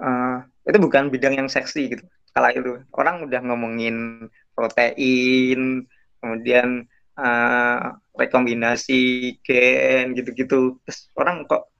uh, 0.00 0.44
itu 0.64 0.78
bukan 0.80 1.08
bidang 1.08 1.36
yang 1.36 1.48
seksi 1.48 1.96
gitu 1.96 2.04
kala 2.36 2.54
itu 2.54 2.80
orang 2.94 3.26
udah 3.26 3.40
ngomongin 3.42 4.28
protein 4.54 5.88
kemudian 6.20 6.84
uh, 7.16 7.96
rekombinasi 8.14 9.34
gen 9.42 10.12
gitu-gitu 10.14 10.78
terus 10.84 11.08
orang 11.16 11.48
kok 11.48 11.72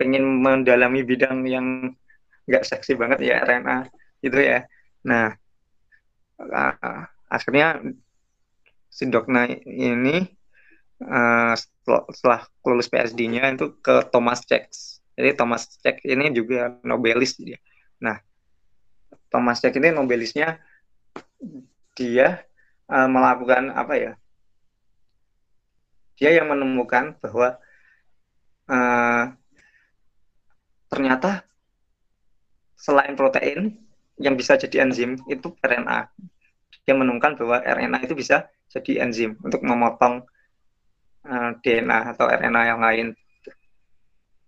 pengen 0.00 0.40
mendalami 0.40 1.04
bidang 1.04 1.44
yang 1.44 1.92
nggak 2.48 2.64
seksi 2.64 2.96
banget 2.96 3.20
ya 3.20 3.44
RNA 3.44 3.92
gitu 4.24 4.40
ya. 4.40 4.64
Nah 5.04 5.36
uh, 6.40 7.04
akhirnya 7.28 7.84
si 8.88 9.04
Dokna 9.12 9.44
ini 9.68 10.24
uh, 11.04 11.52
setelah, 11.52 12.04
setelah 12.08 12.40
lulus 12.64 12.88
PSD-nya 12.88 13.52
itu 13.52 13.76
ke 13.84 14.08
Thomas 14.08 14.40
Cech. 14.48 14.72
Jadi 15.20 15.36
Thomas 15.36 15.68
Cech 15.68 16.00
ini 16.08 16.32
juga 16.32 16.80
nobelis 16.80 17.36
dia. 17.36 17.60
Nah 18.00 18.16
Thomas 19.28 19.60
Cech 19.60 19.76
ini 19.76 19.92
nobelisnya 19.92 20.56
dia 21.92 22.40
uh, 22.88 23.08
melakukan 23.08 23.76
apa 23.76 23.94
ya? 24.00 24.12
Dia 26.16 26.40
yang 26.40 26.48
menemukan 26.52 27.16
bahwa 27.20 27.60
uh, 28.68 29.24
ternyata 30.90 31.46
selain 32.74 33.14
protein 33.14 33.78
yang 34.20 34.34
bisa 34.34 34.58
jadi 34.58 34.84
enzim 34.84 35.16
itu 35.30 35.54
RNA. 35.62 36.10
Dia 36.84 36.94
menemukan 36.98 37.38
bahwa 37.38 37.62
RNA 37.62 38.04
itu 38.04 38.14
bisa 38.18 38.50
jadi 38.68 39.06
enzim 39.06 39.38
untuk 39.40 39.62
memotong 39.62 40.26
uh, 41.24 41.32
eh, 41.32 41.50
DNA 41.62 42.16
atau 42.16 42.26
RNA 42.26 42.62
yang 42.66 42.80
lain. 42.82 43.06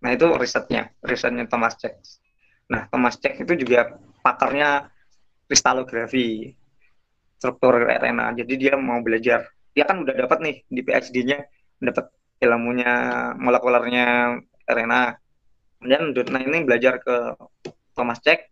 Nah 0.02 0.11
itu 0.11 0.26
risetnya, 0.34 0.90
risetnya 1.00 1.46
Thomas 1.46 1.78
Jacks. 1.78 2.18
Nah 2.68 2.90
Thomas 2.90 3.16
Jacks 3.22 3.38
itu 3.38 3.54
juga 3.62 3.96
pakarnya 4.20 4.90
kristalografi 5.46 6.52
struktur 7.38 7.87
RNA. 7.87 8.38
Jadi 8.42 8.54
dia 8.58 8.75
mau 8.75 8.99
belajar, 9.00 9.46
dia 9.72 9.84
kan 9.87 10.02
udah 10.02 10.14
dapat 10.14 10.38
nih 10.42 10.56
di 10.66 10.80
PhD-nya 10.82 11.38
dapat 11.82 12.11
ilmunya 12.42 12.92
molekulernya 13.38 14.38
RNA 14.66 15.21
kemudian 15.82 16.14
Dutna 16.14 16.38
ini 16.38 16.62
belajar 16.62 17.02
ke 17.02 17.34
Thomas 17.90 18.22
Cech. 18.22 18.46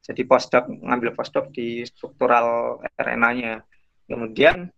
Jadi 0.00 0.24
postdoc 0.24 0.72
ngambil 0.72 1.12
postdoc 1.12 1.52
di 1.52 1.84
struktural 1.84 2.80
RNA-nya 2.96 3.60
kemudian 4.08 4.72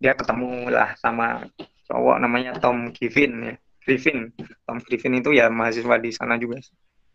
dia 0.00 0.16
ketemu 0.16 0.72
lah 0.72 0.96
sama 0.96 1.44
cowok 1.84 2.16
namanya 2.16 2.56
Tom 2.56 2.96
Griffin 2.96 3.32
ya. 3.44 3.54
Griffin. 3.84 4.32
Tom 4.64 4.80
Griffin 4.80 5.20
itu 5.20 5.36
ya 5.36 5.52
mahasiswa 5.52 6.00
di 6.00 6.10
sana 6.16 6.40
juga. 6.40 6.64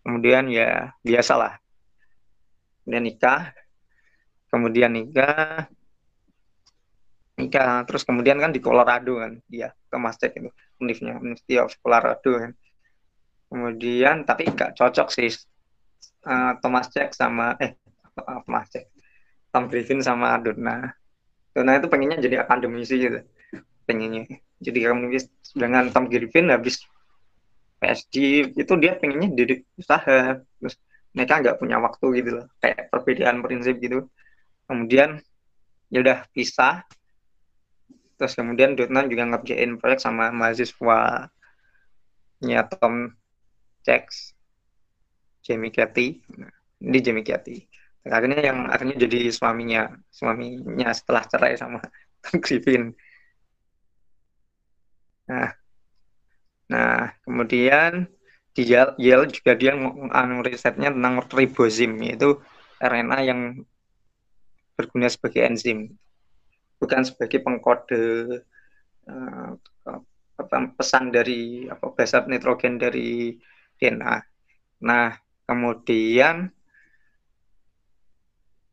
Kemudian 0.06 0.46
ya 0.54 0.94
biasalah 1.02 1.58
kemudian 2.86 3.02
nikah. 3.10 3.50
Kemudian 4.54 4.94
nikah. 4.94 5.66
Nikah. 7.42 7.82
Terus 7.90 8.06
kemudian 8.06 8.38
kan 8.38 8.54
di 8.54 8.62
Colorado 8.62 9.18
kan. 9.18 9.42
Dia 9.50 9.74
Thomas 9.90 10.22
Cech 10.22 10.38
itu. 10.38 10.54
Univnya 10.78 11.18
University 11.18 11.58
of 11.58 11.74
Colorado 11.82 12.38
kan 12.38 12.54
kemudian 13.52 14.24
tapi 14.24 14.48
nggak 14.48 14.80
cocok 14.80 15.12
sih 15.12 15.28
uh, 16.24 16.56
Thomas 16.64 16.88
Jack 16.88 17.12
sama 17.12 17.60
eh 17.60 17.76
Thomas 18.48 18.72
Jack 18.72 18.92
Tom 19.52 19.68
Griffin 19.68 20.00
sama 20.00 20.40
Donna. 20.40 20.96
Donna 21.52 21.76
itu 21.76 21.88
pengennya 21.92 22.24
jadi 22.24 22.48
akademisi 22.48 22.96
gitu 22.96 23.20
pengennya. 23.84 24.40
Jadi 24.64 24.80
akademisi 24.88 25.28
dengan 25.52 25.92
Tom 25.92 26.08
Griffin 26.08 26.48
habis 26.48 26.80
PhD 27.84 28.48
itu 28.56 28.74
dia 28.80 28.96
pengennya 28.96 29.30
jadi 29.36 29.54
usaha. 29.76 30.40
Terus 30.40 30.76
mereka 31.12 31.44
nggak 31.44 31.60
punya 31.60 31.78
waktu 31.84 32.06
gitu 32.24 32.30
loh 32.40 32.48
kayak 32.64 32.88
perbedaan 32.88 33.44
prinsip 33.44 33.76
gitu. 33.84 34.08
Kemudian 34.66 35.20
ya 35.92 36.00
udah 36.00 36.24
pisah. 36.32 36.88
Terus 38.16 38.34
kemudian 38.40 38.80
Donna 38.80 39.04
juga 39.04 39.28
ngerjain 39.36 39.76
proyek 39.76 40.00
sama 40.00 40.32
mahasiswa 40.32 41.28
nya 42.42 42.66
Tom 42.66 43.12
Jax, 43.82 44.36
Jamie 45.46 45.74
Cathy. 45.74 46.22
Ini 46.82 46.98
Jamie 47.02 47.26
Cathy. 47.26 47.66
Akhirnya 48.02 48.42
yang 48.42 48.66
akhirnya 48.66 48.98
jadi 48.98 49.30
suaminya, 49.30 49.94
suaminya 50.10 50.90
setelah 50.94 51.24
cerai 51.30 51.54
sama 51.58 51.82
Tom 52.26 52.42
Griffin. 52.42 52.94
Nah, 55.30 55.50
nah 56.66 57.14
kemudian 57.22 58.10
di 58.52 58.68
Yale 58.68 59.28
juga 59.32 59.56
dia 59.56 59.72
anu 60.12 60.44
risetnya 60.44 60.92
tentang 60.92 61.24
ribosim 61.32 61.96
yaitu 62.04 62.36
RNA 62.84 63.18
yang 63.24 63.40
berguna 64.76 65.08
sebagai 65.08 65.46
enzim 65.48 65.96
bukan 66.82 67.06
sebagai 67.06 67.46
pengkode 67.46 68.04
uh, 69.06 69.54
pesan 70.74 71.14
dari 71.14 71.70
apa 71.70 71.94
basat 71.94 72.26
nitrogen 72.26 72.82
dari 72.82 73.38
DNA. 73.82 74.22
Nah, 74.86 75.18
kemudian 75.50 76.54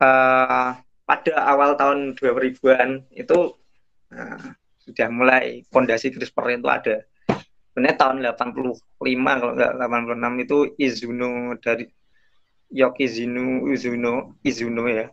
uh, 0.05 0.71
pada 1.09 1.35
awal 1.49 1.73
tahun 1.81 2.13
2000-an 2.21 3.09
itu 3.17 3.57
uh, 4.13 4.45
sudah 4.85 5.09
mulai 5.09 5.65
fondasi 5.73 6.13
CRISPR 6.13 6.61
itu 6.61 6.69
ada. 6.69 6.97
Sebenarnya 7.73 7.97
tahun 7.97 8.17
85 8.37 9.41
kalau 9.41 9.53
nggak 9.57 9.73
86 9.81 10.45
itu 10.45 10.59
Izuno 10.77 11.33
dari 11.63 11.85
Yokizunu 12.69 13.71
Izuno 13.73 14.37
Izuno 14.45 14.85
ya 14.91 15.07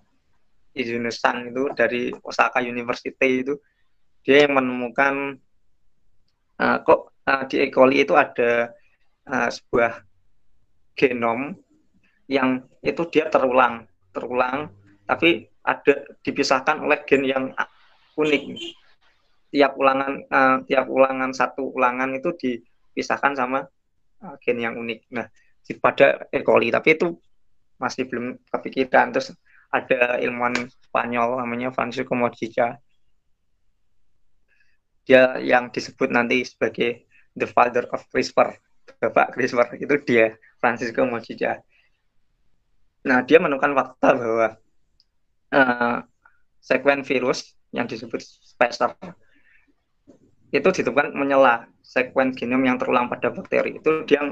Izuno 0.76 1.08
San 1.14 1.54
itu 1.54 1.72
dari 1.72 2.12
Osaka 2.26 2.60
University 2.60 3.46
itu 3.46 3.56
dia 4.26 4.50
yang 4.50 4.58
menemukan 4.58 5.38
uh, 6.58 6.78
kok 6.82 7.16
uh, 7.30 7.44
di 7.48 7.56
E. 7.64 7.68
coli 7.70 8.02
itu 8.04 8.18
ada 8.18 8.74
uh, 9.30 9.50
sebuah 9.50 10.02
genom 10.96 11.54
yang 12.26 12.66
itu 12.82 13.04
dia 13.12 13.30
terulang 13.30 13.86
terulang 14.10 14.74
tapi 15.06 15.46
ada 15.62 16.06
dipisahkan 16.26 16.82
oleh 16.82 17.02
gen 17.06 17.26
yang 17.26 17.46
unik. 18.18 18.44
Tiap 19.54 19.74
ulangan 19.78 20.14
uh, 20.30 20.58
tiap 20.66 20.86
ulangan 20.90 21.32
satu 21.34 21.74
ulangan 21.74 22.14
itu 22.18 22.34
dipisahkan 22.34 23.38
sama 23.38 23.66
uh, 24.26 24.36
gen 24.42 24.62
yang 24.62 24.78
unik. 24.78 25.10
Nah 25.14 25.30
pada 25.82 26.30
E. 26.30 26.46
coli 26.46 26.70
tapi 26.70 26.98
itu 26.98 27.14
masih 27.78 28.10
belum 28.10 28.38
kepikiran. 28.50 29.14
Terus 29.14 29.34
ada 29.70 30.22
ilmuwan 30.22 30.56
Spanyol 30.90 31.42
namanya 31.42 31.74
Francisco 31.74 32.16
Mojica 32.16 32.80
dia 35.06 35.38
yang 35.38 35.70
disebut 35.70 36.10
nanti 36.10 36.42
sebagai 36.42 37.06
the 37.38 37.46
father 37.46 37.86
of 37.94 38.02
CRISPR 38.10 38.58
Bapak 39.02 39.34
CRISPR 39.34 39.78
itu 39.78 39.96
dia 40.06 40.38
Francisco 40.62 41.04
Mojica. 41.06 41.62
Nah 43.06 43.22
dia 43.22 43.38
menemukan 43.38 43.74
fakta 43.78 44.10
bahwa 44.18 44.48
uh, 45.54 45.98
sekuen 46.62 47.06
virus 47.06 47.54
yang 47.70 47.86
disebut 47.86 48.24
spacer 48.24 48.98
itu 50.50 50.70
ditemukan 50.72 51.14
menyela 51.14 51.68
sekuen 51.84 52.34
genom 52.34 52.64
yang 52.64 52.80
terulang 52.80 53.12
pada 53.12 53.30
bakteri 53.30 53.78
itu 53.78 54.08
dia 54.08 54.24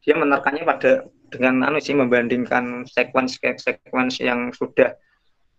dia 0.00 0.14
menerkannya 0.16 0.62
pada 0.62 1.08
dengan 1.30 1.62
anu 1.66 1.78
sih 1.78 1.94
membandingkan 1.94 2.84
sekuens 2.86 3.38
sekuens 3.38 4.18
yang 4.18 4.50
sudah 4.50 4.94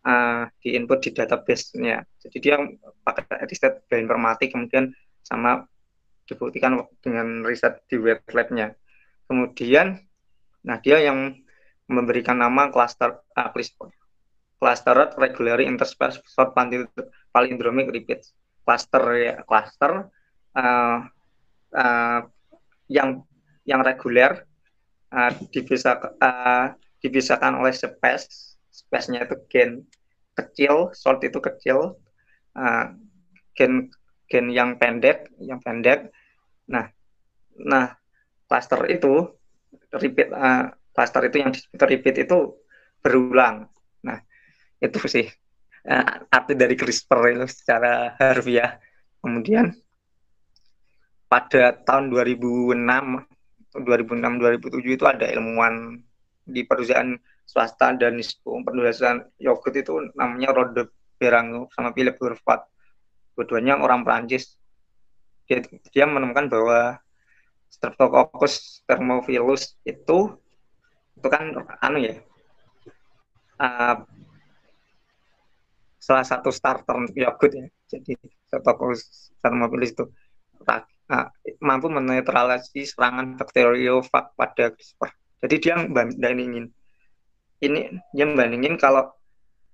uh, 0.05 0.49
diinput 0.61 0.99
di 1.05 1.09
database-nya. 1.15 2.03
Jadi 2.19 2.37
dia 2.43 2.55
pakai 3.05 3.47
riset 3.47 3.85
bioinformatik 3.87 4.51
kemudian 4.51 4.91
sama 5.23 5.63
dibuktikan 6.31 6.79
dengan 7.03 7.43
riset 7.43 7.83
di 7.91 7.99
web 7.99 8.23
lab-nya. 8.31 8.71
Kemudian, 9.27 9.99
nah 10.63 10.79
dia 10.79 11.03
yang 11.03 11.35
memberikan 11.91 12.39
nama 12.39 12.71
cluster 12.71 13.19
uh, 13.35 13.51
clustered 14.61 15.11
regularly 15.19 15.67
interspersed 15.67 16.23
short 16.31 16.55
palindromic 17.35 17.91
repeats. 17.91 18.31
Cluster 18.63 19.03
ya, 19.17 19.35
cluster 19.43 20.07
uh, 20.55 20.97
uh, 21.75 22.21
yang 22.87 23.25
yang 23.65 23.81
reguler 23.81 24.45
uh, 25.11 25.31
dipisah, 25.49 25.97
uh, 26.21 26.77
dipisahkan 27.01 27.57
oleh 27.57 27.73
space, 27.73 28.55
space-nya 28.69 29.25
itu 29.25 29.35
gen 29.49 29.83
kecil, 30.37 30.93
short 30.93 31.19
itu 31.25 31.41
kecil, 31.41 31.97
uh, 32.55 32.85
gen 33.57 33.89
gen 34.29 34.47
yang 34.53 34.77
pendek, 34.79 35.27
yang 35.41 35.59
pendek 35.59 36.13
Nah, 36.71 36.87
nah 37.59 37.91
cluster 38.47 38.87
itu 38.87 39.27
repeat 39.91 40.31
uh, 40.31 40.71
cluster 40.95 41.27
itu 41.27 41.37
yang 41.43 41.51
repeat 41.75 42.23
itu 42.23 42.55
berulang. 43.03 43.67
Nah, 44.07 44.17
itu 44.79 44.99
sih 45.11 45.27
uh, 45.87 46.27
arti 46.31 46.53
dari 46.55 46.75
CRISPR 46.79 47.35
itu 47.35 47.45
secara 47.51 48.15
harfiah. 48.15 48.79
Kemudian 49.21 49.75
pada 51.31 51.77
tahun 51.85 52.11
2006 52.11 52.75
2006 53.71 54.43
2007 54.43 54.97
itu 54.99 55.05
ada 55.07 55.31
ilmuwan 55.31 55.95
di 56.43 56.67
perusahaan 56.67 57.15
swasta 57.47 57.95
dan 57.95 58.19
penulisan 58.43 59.23
yogurt 59.39 59.75
itu 59.79 60.11
namanya 60.15 60.51
Rode 60.51 60.91
Berango 61.15 61.71
sama 61.71 61.95
Philip 61.95 62.19
Hurvat. 62.19 62.67
Keduanya 63.31 63.79
orang 63.79 64.03
Prancis 64.03 64.59
dia, 65.51 65.79
dia 65.91 66.05
menemukan 66.07 66.47
bahwa 66.47 66.79
Streptococcus 67.71 68.83
thermophilus 68.87 69.75
itu 69.83 70.39
itu 71.15 71.27
kan 71.27 71.51
anu 71.83 71.99
ya 71.99 72.19
uh, 73.59 74.03
salah 76.01 76.25
satu 76.25 76.49
starter 76.49 76.95
yogurt 77.13 77.51
ya. 77.51 77.65
Jadi 77.91 78.15
Streptococcus 78.47 79.35
thermophilus 79.43 79.91
itu 79.91 80.05
uh, 80.67 81.27
mampu 81.59 81.87
menetralisasi 81.91 82.87
serangan 82.87 83.35
bakteriofag 83.35 84.31
pada 84.35 84.71
CRISPR. 84.71 85.11
Jadi 85.43 85.55
dia 85.59 85.75
bandingin 85.83 86.71
ini 87.61 87.79
dia 88.15 88.25
bandingin 88.25 88.75
kalau 88.79 89.13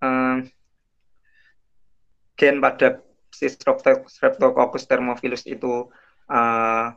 uh, 0.04 0.38
gen 2.38 2.62
pada 2.62 3.07
si 3.38 3.45
Streptococcus 3.54 4.89
thermophilus 4.89 5.45
itu 5.45 5.86
uh, 6.26 6.88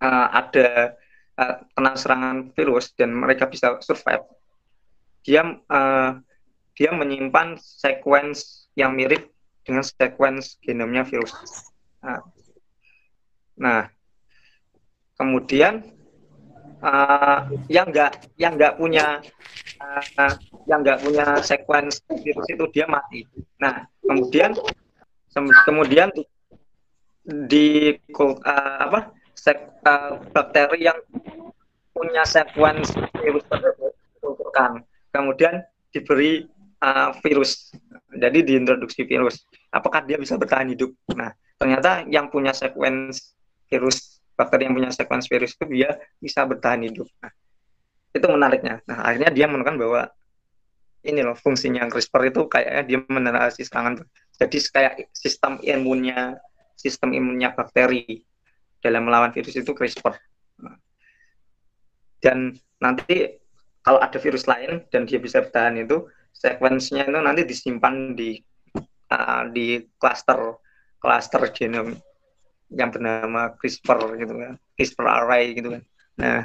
uh, 0.00 0.28
ada 0.36 1.00
uh, 1.40 1.56
kena 1.72 1.92
serangan 1.96 2.52
virus 2.52 2.92
dan 2.92 3.16
mereka 3.16 3.48
bisa 3.48 3.80
survive, 3.80 4.28
dia 5.24 5.42
uh, 5.72 6.20
dia 6.76 6.90
menyimpan 6.92 7.56
sequence 7.56 8.68
yang 8.76 8.92
mirip 8.92 9.32
dengan 9.64 9.80
sequence 9.80 10.60
genomnya 10.60 11.08
virus. 11.08 11.32
Nah, 12.04 12.20
nah 13.56 13.80
kemudian 15.16 15.80
uh, 16.84 17.48
yang 17.72 17.88
nggak 17.88 18.28
yang 18.36 18.54
nggak 18.60 18.76
punya 18.76 19.24
uh, 19.80 20.34
yang 20.68 20.84
nggak 20.84 21.00
punya 21.00 21.40
sequence 21.40 22.04
virus 22.20 22.46
itu 22.52 22.64
dia 22.70 22.86
mati. 22.86 23.24
Nah 23.56 23.88
kemudian 24.06 24.50
kemudian 25.68 26.08
di 27.26 27.92
uh, 28.16 28.78
apa 28.80 29.12
sek, 29.34 29.58
uh, 29.84 30.22
bakteri 30.32 30.86
yang 30.86 30.98
punya 31.92 32.22
sequence 32.24 32.94
virus 33.18 33.44
tersebut 33.50 33.92
kemudian 35.12 35.64
diberi 35.92 36.44
uh, 36.80 37.12
virus 37.24 37.72
jadi 38.16 38.40
diintroduksi 38.40 39.04
virus. 39.04 39.44
Apakah 39.68 40.04
dia 40.08 40.16
bisa 40.16 40.40
bertahan 40.40 40.72
hidup? 40.72 40.92
Nah 41.12 41.32
ternyata 41.60 42.04
yang 42.08 42.32
punya 42.32 42.52
sequence 42.56 43.36
virus 43.68 44.20
bakteri 44.36 44.68
yang 44.68 44.76
punya 44.76 44.92
sequence 44.92 45.28
virus 45.28 45.56
itu 45.56 45.64
dia 45.68 45.96
bisa 46.20 46.44
bertahan 46.44 46.84
hidup. 46.84 47.08
Nah, 47.20 47.32
itu 48.12 48.26
menariknya. 48.28 48.84
Nah 48.84 49.04
akhirnya 49.04 49.32
dia 49.32 49.46
menemukan 49.48 49.76
bahwa 49.80 50.00
ini 51.06 51.22
loh 51.22 51.38
fungsinya 51.38 51.86
CRISPR 51.86 52.34
itu 52.34 52.42
kayaknya 52.50 52.82
dia 52.84 52.98
menerasi 53.06 53.62
serangan 53.62 54.02
jadi 54.36 54.56
kayak 54.68 54.94
sistem 55.16 55.62
imunnya 55.64 56.36
sistem 56.76 57.16
imunnya 57.16 57.56
bakteri 57.56 58.20
dalam 58.84 59.08
melawan 59.08 59.32
virus 59.32 59.56
itu 59.56 59.72
CRISPR. 59.72 60.14
Dan 62.20 62.54
nanti 62.78 63.40
kalau 63.80 63.98
ada 63.98 64.18
virus 64.20 64.44
lain 64.44 64.84
dan 64.92 65.08
dia 65.08 65.16
bisa 65.16 65.40
bertahan 65.40 65.80
itu 65.80 66.06
sekuensinya 66.36 67.08
itu 67.08 67.20
nanti 67.22 67.42
disimpan 67.48 68.12
di 68.12 68.36
uh, 69.10 69.48
di 69.48 69.80
cluster 69.96 70.60
cluster 71.00 71.42
genom 71.50 71.96
yang 72.68 72.92
bernama 72.92 73.54
CRISPR 73.56 74.20
gitu 74.20 74.34
kan 74.36 74.54
CRISPR 74.76 75.06
array 75.06 75.44
gitu 75.56 75.68
kan. 75.72 75.82
Nah 76.20 76.40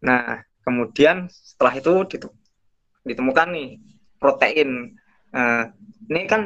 nah 0.00 0.44
kemudian 0.62 1.26
setelah 1.32 1.74
itu 1.74 1.92
ditemukan 3.06 3.48
nih 3.54 3.68
protein. 4.18 4.98
Uh, 5.30 5.70
ini 6.10 6.26
kan 6.26 6.42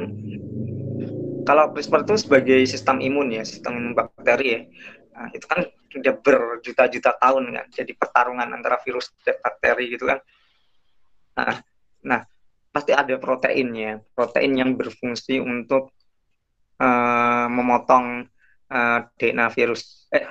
kalau 1.49 1.73
CRISPR 1.73 2.05
itu 2.05 2.15
sebagai 2.21 2.61
sistem 2.69 3.01
imun 3.01 3.33
ya 3.33 3.43
sistem 3.43 3.81
imun 3.81 3.93
bakteri 3.97 4.49
ya. 4.53 4.61
Nah, 5.17 5.29
itu 5.35 5.45
kan 5.49 5.67
sudah 5.91 6.15
berjuta-juta 6.23 7.19
tahun 7.19 7.51
kan 7.51 7.67
jadi 7.75 7.93
pertarungan 7.99 8.47
antara 8.47 8.79
virus 8.87 9.11
dan 9.27 9.37
bakteri 9.43 9.91
gitu 9.91 10.07
kan. 10.07 10.23
Nah 11.35 11.55
nah 12.01 12.21
pasti 12.71 12.95
ada 12.95 13.19
proteinnya 13.19 13.99
protein 14.15 14.55
yang 14.55 14.79
berfungsi 14.79 15.43
untuk 15.43 15.91
uh, 16.79 17.47
memotong 17.51 18.31
uh, 18.71 18.79
eh, 18.79 19.01
DNA 19.19 19.47
virus 19.51 20.07
eh, 20.15 20.31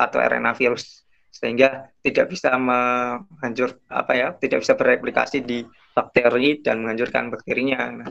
atau 0.00 0.18
RNA 0.18 0.56
virus 0.56 1.04
sehingga 1.34 1.90
tidak 1.98 2.30
bisa 2.30 2.54
menghancur 2.54 3.74
apa 3.90 4.12
ya 4.14 4.28
tidak 4.38 4.62
bisa 4.62 4.78
bereplikasi 4.78 5.42
di 5.42 5.66
bakteri 5.90 6.62
dan 6.62 6.86
menghancurkan 6.86 7.34
bakterinya. 7.34 7.90
Nah, 7.90 8.08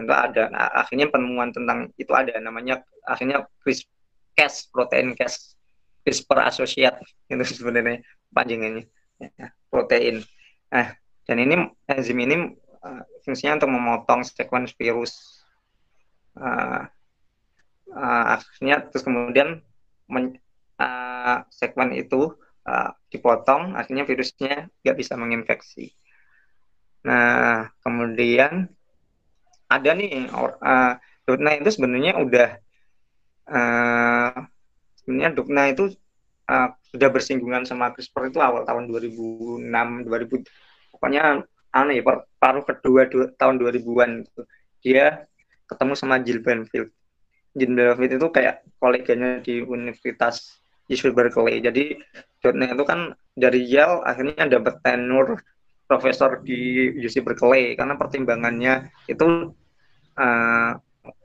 itu 0.00 0.14
ada 0.16 0.48
nah, 0.48 0.72
akhirnya 0.80 1.12
penemuan 1.12 1.52
tentang 1.52 1.92
itu 2.00 2.08
ada 2.16 2.32
namanya 2.40 2.80
akhirnya 3.04 3.44
CRISPR 3.60 4.72
protein 4.72 5.12
Cas 5.12 5.52
CRISPR 6.00 6.48
associate 6.48 6.96
itu 7.28 7.44
sebenarnya 7.44 8.00
panjangannya 8.32 8.88
ya, 9.20 9.52
protein. 9.68 10.24
Nah 10.72 10.96
dan 11.28 11.36
ini 11.36 11.54
enzim 11.92 12.16
ini 12.24 12.56
uh, 12.80 13.04
fungsinya 13.20 13.60
untuk 13.60 13.70
memotong 13.70 14.24
sekuens 14.24 14.72
virus. 14.80 15.44
Uh, 16.40 16.88
uh, 17.92 18.24
akhirnya 18.40 18.88
terus 18.88 19.04
kemudian 19.04 19.60
men, 20.08 20.40
uh, 20.80 21.09
segmen 21.50 21.94
itu 21.96 22.34
uh, 22.66 22.90
dipotong 23.10 23.74
akhirnya 23.76 24.04
virusnya 24.04 24.68
nggak 24.82 24.96
bisa 24.96 25.14
menginfeksi. 25.16 25.92
Nah 27.06 27.70
kemudian 27.80 28.68
ada 29.70 29.90
nih 29.94 30.28
uh, 30.34 30.98
Dutna 31.24 31.50
itu 31.54 31.70
sebenarnya 31.70 32.18
udah 32.18 32.48
uh, 33.46 34.34
sebenarnya 34.98 35.30
Dutna 35.32 35.62
itu 35.70 35.94
uh, 36.50 36.68
sudah 36.90 37.08
bersinggungan 37.08 37.62
sama 37.62 37.94
CRISPR 37.94 38.34
itu 38.34 38.42
awal 38.42 38.66
tahun 38.66 38.90
2006 38.90 39.62
2000 39.62 40.94
pokoknya 40.94 41.46
aneh 41.70 42.02
ya 42.02 42.26
paruh 42.42 42.66
kedua 42.66 43.06
dua, 43.06 43.30
tahun 43.38 43.62
2000-an 43.62 44.26
dia 44.82 45.22
ketemu 45.70 45.94
sama 45.94 46.18
Jill 46.18 46.42
Banfield 46.42 46.90
Jim 47.54 47.78
David 47.78 48.18
itu 48.18 48.26
kayak 48.30 48.66
koleganya 48.82 49.38
di 49.38 49.62
Universitas 49.62 50.59
Yusuf 50.90 51.14
Berkeley. 51.14 51.62
Jadi 51.62 51.94
Jordan 52.42 52.74
itu 52.74 52.84
kan 52.84 53.00
dari 53.38 53.62
Yale 53.62 54.02
akhirnya 54.02 54.50
dapat 54.50 54.82
tenur 54.82 55.38
profesor 55.86 56.42
di 56.42 56.90
UC 56.98 57.22
Berkeley 57.22 57.78
karena 57.78 57.94
pertimbangannya 57.94 58.90
itu 59.06 59.54
uh, 60.18 60.70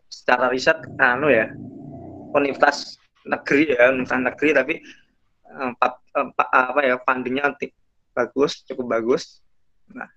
secara 0.09 0.49
riset 0.53 0.77
anu 1.01 1.29
ya 1.29 1.49
universitas 2.33 2.97
negeri 3.25 3.73
ya 3.73 3.93
universitas 3.93 4.25
negeri 4.25 4.49
tapi 4.53 4.75
uh, 5.53 5.73
apa 6.53 6.79
ya 6.81 6.95
fundingnya 7.05 7.53
bagus 8.17 8.65
cukup 8.65 8.97
bagus 8.97 9.41
nah 9.91 10.09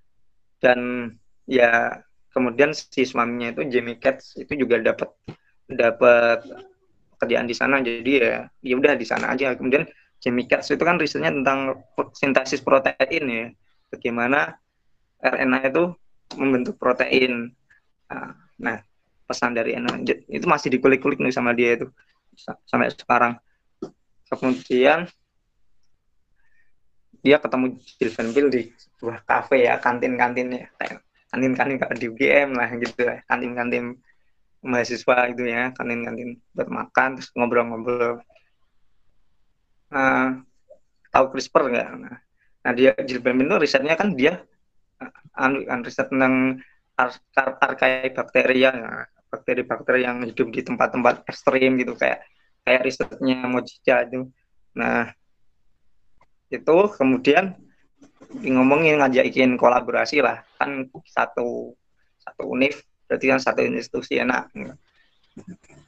dan 0.64 1.12
ya 1.44 2.00
kemudian 2.32 2.72
si 2.72 3.04
suaminya 3.04 3.52
itu 3.52 3.68
Jamie 3.68 4.00
Katz 4.00 4.38
itu 4.40 4.64
juga 4.64 4.80
dapat 4.80 5.12
dapat 5.68 6.44
kerjaan 7.18 7.50
di 7.50 7.54
sana 7.54 7.82
jadi 7.82 8.12
ya 8.22 8.36
ya 8.62 8.74
udah 8.78 8.94
di 8.94 9.06
sana 9.06 9.34
aja. 9.34 9.52
Kemudian 9.58 9.86
Katz 10.48 10.74
itu 10.74 10.82
kan 10.82 10.98
risetnya 10.98 11.30
tentang 11.30 11.82
sintesis 12.14 12.62
protein 12.62 13.24
ya. 13.26 13.46
Bagaimana 13.90 14.58
RNA 15.22 15.58
itu 15.70 15.84
membentuk 16.38 16.78
protein. 16.78 17.54
Nah, 18.10 18.34
nah 18.58 18.78
pesan 19.26 19.54
dari 19.54 19.74
RNA 19.78 20.26
itu 20.30 20.46
masih 20.46 20.72
dikulik-kulik 20.74 21.18
nih 21.22 21.34
sama 21.34 21.54
dia 21.54 21.78
itu 21.78 21.86
sampai 22.66 22.90
sekarang. 22.94 23.38
Kemudian 24.28 25.08
dia 27.22 27.36
ketemu 27.42 27.78
Jill 27.82 28.10
Van 28.14 28.28
Bill 28.30 28.48
di 28.48 28.62
sebuah 28.98 29.26
kafe 29.26 29.66
ya 29.66 29.78
kantin-kantin 29.82 30.54
ya 30.54 30.66
kantin-kantin 31.34 31.98
di 31.98 32.06
UGM 32.08 32.54
lah 32.54 32.70
gitu 32.78 33.04
ya 33.04 33.20
kantin-kantin 33.26 33.98
mahasiswa 34.62 35.16
gitu 35.30 35.44
ya 35.46 35.70
kantin-kantin 35.74 36.42
buat 36.54 36.68
makan 36.68 37.18
terus 37.18 37.30
ngobrol-ngobrol. 37.34 38.22
Nah, 39.88 40.42
tahu 41.14 41.24
CRISPR 41.32 41.62
nggak? 41.72 41.88
Nah, 41.96 42.16
nah 42.66 42.72
dia 42.74 42.92
Jilban 42.98 43.40
itu 43.40 43.56
risetnya 43.56 43.94
kan 43.94 44.12
dia 44.18 44.42
kan 45.38 45.80
riset 45.86 46.10
tentang 46.10 46.58
ar 46.98 47.14
ar 47.38 47.50
arkai 47.62 48.10
bakteri 48.10 48.66
ya. 48.66 48.72
Bakteri-bakteri 49.28 50.08
yang 50.08 50.24
hidup 50.24 50.48
di 50.48 50.64
tempat-tempat 50.64 51.28
ekstrim 51.28 51.76
gitu 51.76 51.92
kayak 51.92 52.24
kayak 52.64 52.82
risetnya 52.88 53.44
Mojija 53.44 54.08
itu. 54.08 54.32
Nah 54.72 55.12
itu 56.48 56.76
kemudian 56.96 57.52
ngomongin 58.40 58.98
ngajakin 58.98 59.60
kolaborasi 59.60 60.24
lah. 60.24 60.42
Kan 60.56 60.88
satu 61.12 61.76
satu 62.24 62.42
univ 62.48 62.80
berarti 63.08 63.26
kan 63.32 63.40
satu 63.40 63.64
institusi 63.64 64.20
enak. 64.20 64.52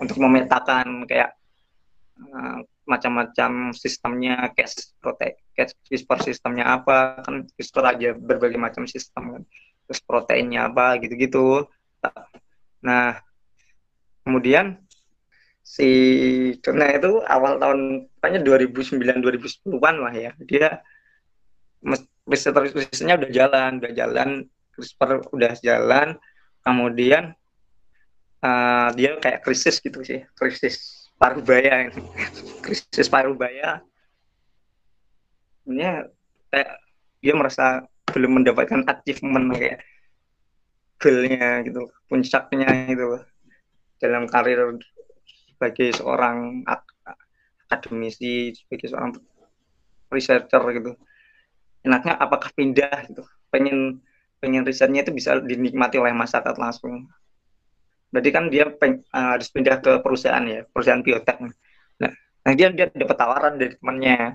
Untuk 0.00 0.16
memetakan 0.16 1.04
kayak 1.04 1.36
uh, 2.16 2.64
macam-macam 2.88 3.70
sistemnya 3.76 4.50
cache 4.56 4.96
protein 4.98 5.38
cache 5.54 5.76
CRISPR 5.86 6.18
sistemnya 6.24 6.64
apa 6.80 7.20
kan 7.22 7.46
CRISPR 7.54 7.84
aja 7.86 8.10
berbagai 8.16 8.56
macam 8.56 8.88
sistem 8.88 9.38
kan. 9.38 9.42
Terus 9.86 10.00
proteinnya 10.02 10.66
apa 10.72 10.96
gitu-gitu. 10.98 11.68
Nah 12.80 13.20
kemudian 14.24 14.80
si 15.60 15.90
karena 16.64 16.98
itu 16.98 17.22
awal 17.28 17.60
tahun 17.62 18.10
pokoknya 18.18 18.40
2009 18.42 19.22
2010-an 19.22 19.96
lah 20.02 20.14
ya 20.14 20.32
dia 20.42 20.82
riset 22.26 22.54
risetnya 22.54 23.14
udah 23.20 23.30
jalan 23.30 23.70
udah 23.78 23.92
jalan 23.94 24.28
CRISPR 24.74 25.30
udah 25.30 25.52
jalan 25.62 26.18
kemudian 26.64 27.32
uh, 28.44 28.88
dia 28.94 29.16
kayak 29.20 29.42
krisis 29.44 29.80
gitu 29.80 30.00
sih 30.04 30.24
krisis 30.36 31.08
paruh 31.16 31.42
baya 31.44 31.88
krisis 32.64 33.08
paruh 33.08 33.36
baya 33.36 33.84
ini 35.68 36.08
kayak 36.50 36.70
dia 37.20 37.34
merasa 37.36 37.84
belum 38.10 38.42
mendapatkan 38.42 38.84
achievement 38.88 39.54
kayak 39.54 39.84
goalnya 41.00 41.64
gitu 41.64 41.88
puncaknya 42.08 42.68
itu 42.92 43.22
dalam 44.00 44.24
karir 44.28 44.80
sebagai 45.60 45.92
seorang 45.92 46.64
akademisi 47.68 48.56
sebagai 48.56 48.88
seorang 48.90 49.12
researcher 50.10 50.62
gitu. 50.74 50.92
Enaknya 51.86 52.18
apakah 52.18 52.50
pindah 52.56 53.06
gitu? 53.08 53.22
Pengen 53.48 54.02
pengen 54.40 54.64
risetnya 54.64 55.04
itu 55.04 55.12
bisa 55.12 55.36
dinikmati 55.38 56.00
oleh 56.00 56.16
masyarakat 56.16 56.56
langsung. 56.56 57.06
Berarti 58.10 58.30
kan 58.34 58.50
dia 58.50 58.66
peng, 58.72 59.04
uh, 59.14 59.38
harus 59.38 59.52
pindah 59.52 59.78
ke 59.78 60.02
perusahaan 60.02 60.42
ya 60.42 60.66
perusahaan 60.66 60.98
biotek 60.98 61.38
nah, 62.02 62.10
nah 62.42 62.52
dia 62.58 62.74
dia 62.74 62.90
dapat 62.90 63.16
tawaran 63.16 63.54
dari 63.60 63.76
temannya. 63.78 64.34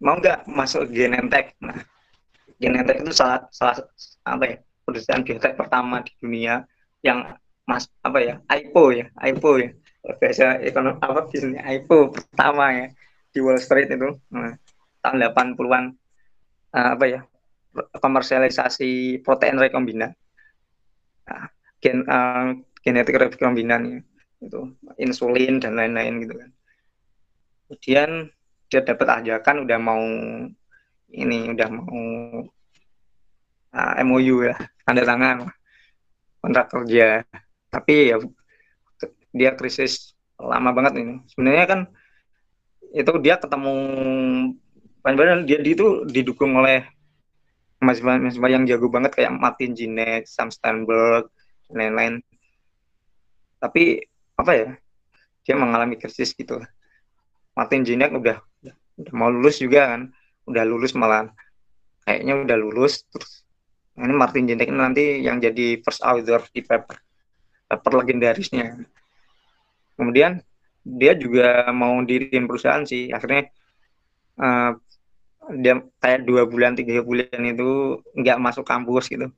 Mau 0.00 0.16
nggak 0.16 0.48
masuk 0.48 0.88
Genentech? 0.88 1.52
Nah 1.60 1.76
Genentech 2.56 3.04
itu 3.04 3.12
salah 3.12 3.44
salah 3.52 3.76
apa 4.24 4.44
ya 4.48 4.56
perusahaan 4.86 5.20
biotek 5.20 5.60
pertama 5.60 6.00
di 6.00 6.12
dunia 6.22 6.64
yang 7.04 7.36
mas 7.68 7.84
apa 8.00 8.18
ya 8.24 8.34
IPO 8.48 8.84
ya 8.96 9.06
IPO 9.12 9.52
ya. 9.60 9.70
Bahasa 10.08 10.56
ekonomi 10.64 10.96
apa 11.04 11.20
bisnis 11.28 11.60
IPO 11.60 12.16
pertama 12.16 12.72
ya 12.72 12.86
di 13.28 13.38
Wall 13.44 13.60
Street 13.60 13.92
itu. 13.92 14.16
Nah, 14.32 14.56
tahun 15.04 15.20
80-an 15.36 15.84
uh, 16.72 16.78
eh, 16.80 16.88
apa 16.96 17.04
ya 17.04 17.20
komersialisasi 17.98 19.20
protein 19.22 19.58
rekombinant 19.58 20.14
nah, 21.28 21.46
gen 21.78 22.04
uh, 22.08 22.54
genetik 22.82 23.18
rekombinan 23.18 23.82
ya 23.84 24.00
itu 24.38 24.70
insulin 24.98 25.58
dan 25.58 25.74
lain-lain 25.74 26.22
gitu 26.22 26.34
kan. 26.38 26.50
Kemudian 27.66 28.10
dia 28.68 28.80
dapat 28.84 29.08
ajakan 29.22 29.56
udah 29.66 29.78
mau 29.80 30.04
ini 31.08 31.38
udah 31.52 31.68
mau 31.72 32.00
uh, 33.74 33.76
ah, 33.76 34.00
MOU 34.04 34.46
ya 34.46 34.54
tanda 34.86 35.02
tangan 35.04 35.50
kontrak 36.40 36.66
kerja. 36.70 37.26
Tapi 37.68 38.14
ya 38.14 38.16
dia 39.34 39.50
krisis 39.58 40.14
lama 40.38 40.70
banget 40.72 41.02
ini. 41.02 41.14
Sebenarnya 41.28 41.66
kan 41.66 41.80
itu 42.94 43.12
dia 43.20 43.36
ketemu 43.36 43.76
benar 45.04 45.44
dia 45.44 45.60
itu 45.60 46.04
didukung 46.08 46.56
oleh 46.56 46.84
mahasiswa 47.78 48.48
yang 48.50 48.66
jago 48.66 48.90
banget 48.90 49.14
kayak 49.14 49.32
Martin 49.34 49.74
Jinek, 49.74 50.26
Sam 50.26 50.50
Steinberg, 50.50 51.30
lain-lain. 51.70 52.18
Tapi 53.62 54.02
apa 54.34 54.52
ya? 54.54 54.68
Dia 55.46 55.54
mengalami 55.56 55.96
krisis 55.96 56.34
gitu. 56.34 56.58
Martin 57.54 57.82
Jinek 57.86 58.14
udah 58.14 58.38
udah 58.98 59.12
mau 59.14 59.30
lulus 59.30 59.62
juga 59.62 59.94
kan, 59.94 60.10
udah 60.50 60.64
lulus 60.66 60.92
malah 60.98 61.30
kayaknya 62.02 62.34
udah 62.40 62.56
lulus 62.56 63.04
terus 63.12 63.44
ini 63.98 64.14
Martin 64.14 64.46
Jinek 64.46 64.70
nanti 64.70 65.20
yang 65.26 65.42
jadi 65.42 65.82
first 65.82 66.00
author 66.06 66.40
di 66.54 66.62
paper 66.62 66.96
paper 67.66 67.92
legendarisnya. 67.98 68.78
Kemudian 69.98 70.38
dia 70.86 71.12
juga 71.18 71.66
mau 71.74 71.98
diriin 72.06 72.46
perusahaan 72.46 72.86
sih, 72.86 73.10
akhirnya 73.10 73.50
uh, 74.38 74.78
dia 75.56 75.80
kayak 76.02 76.28
dua 76.28 76.44
bulan 76.44 76.76
tiga 76.76 77.00
bulan 77.00 77.40
itu 77.40 78.00
nggak 78.16 78.38
masuk 78.40 78.64
kampus 78.68 79.08
gitu. 79.08 79.32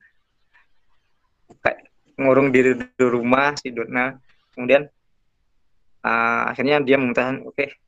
Kayak 1.63 1.87
ngurung 2.19 2.51
diri 2.51 2.75
di 2.75 3.05
rumah 3.07 3.55
si 3.55 3.71
Dona 3.71 4.15
kemudian 4.51 4.87
uh, 6.03 6.41
akhirnya 6.51 6.83
dia 6.83 6.99
memutuskan 6.99 7.47
oke 7.47 7.55
okay, 7.55 7.79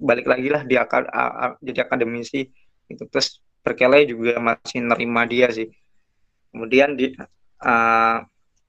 balik 0.00 0.24
lagi 0.28 0.48
lah 0.48 0.62
dia 0.64 0.84
akad, 0.88 1.08
jadi 1.60 1.84
akademisi. 1.84 2.48
Itu 2.88 3.04
terus 3.10 3.42
berkele 3.60 4.06
juga 4.08 4.38
masih 4.38 4.80
nerima 4.84 5.28
dia 5.28 5.50
sih. 5.52 5.68
Kemudian 6.54 6.96
di 6.96 7.12
uh, 7.60 8.18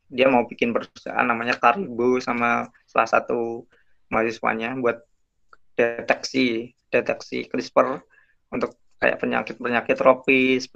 dia 0.08 0.28
mau 0.32 0.48
bikin 0.48 0.72
perusahaan 0.72 1.24
namanya 1.28 1.60
Karibu 1.60 2.20
sama 2.24 2.72
salah 2.88 3.08
satu 3.08 3.68
mahasiswanya 4.08 4.80
buat 4.80 5.04
deteksi 5.76 6.74
deteksi 6.88 7.52
CRISPR 7.52 8.00
untuk 8.56 8.80
kayak 8.98 9.18
penyakit 9.22 9.56
penyakit 9.58 9.96
tropis 9.98 10.70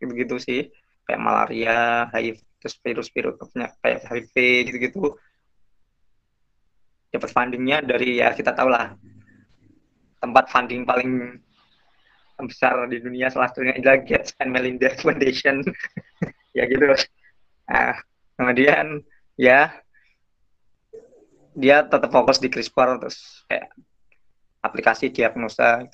gitu 0.00 0.12
gitu 0.12 0.36
sih. 0.40 0.68
Kayak 1.06 1.20
malaria 1.22 2.10
HIV 2.10 2.42
terus 2.58 2.76
virus-virus 2.82 3.36
kayak 3.78 4.00
HIV 4.10 4.34
gitu-gitu. 4.72 5.14
Dapat 7.14 7.30
fundingnya 7.30 7.78
dari 7.84 8.18
ya 8.18 8.34
kita 8.34 8.52
tahu 8.52 8.68
lah 8.68 8.92
tempat 10.18 10.50
funding 10.50 10.82
paling 10.82 11.38
besar 12.36 12.84
di 12.92 13.00
dunia 13.00 13.32
salah 13.32 13.48
satunya 13.48 13.72
adalah 13.78 14.02
Gates 14.04 14.36
and 14.42 14.52
Melinda 14.52 14.92
Foundation. 15.00 15.62
Ya 16.56 16.64
gitu. 16.64 16.88
Nah 17.68 18.00
kemudian 18.40 19.04
ya 19.36 19.76
dia 21.52 21.84
tetap 21.84 22.08
fokus 22.08 22.40
di 22.40 22.48
CRISPR 22.48 22.96
terus 22.96 23.44
kayak 23.44 23.76
aplikasi 24.64 25.12
diagnosa 25.12 25.84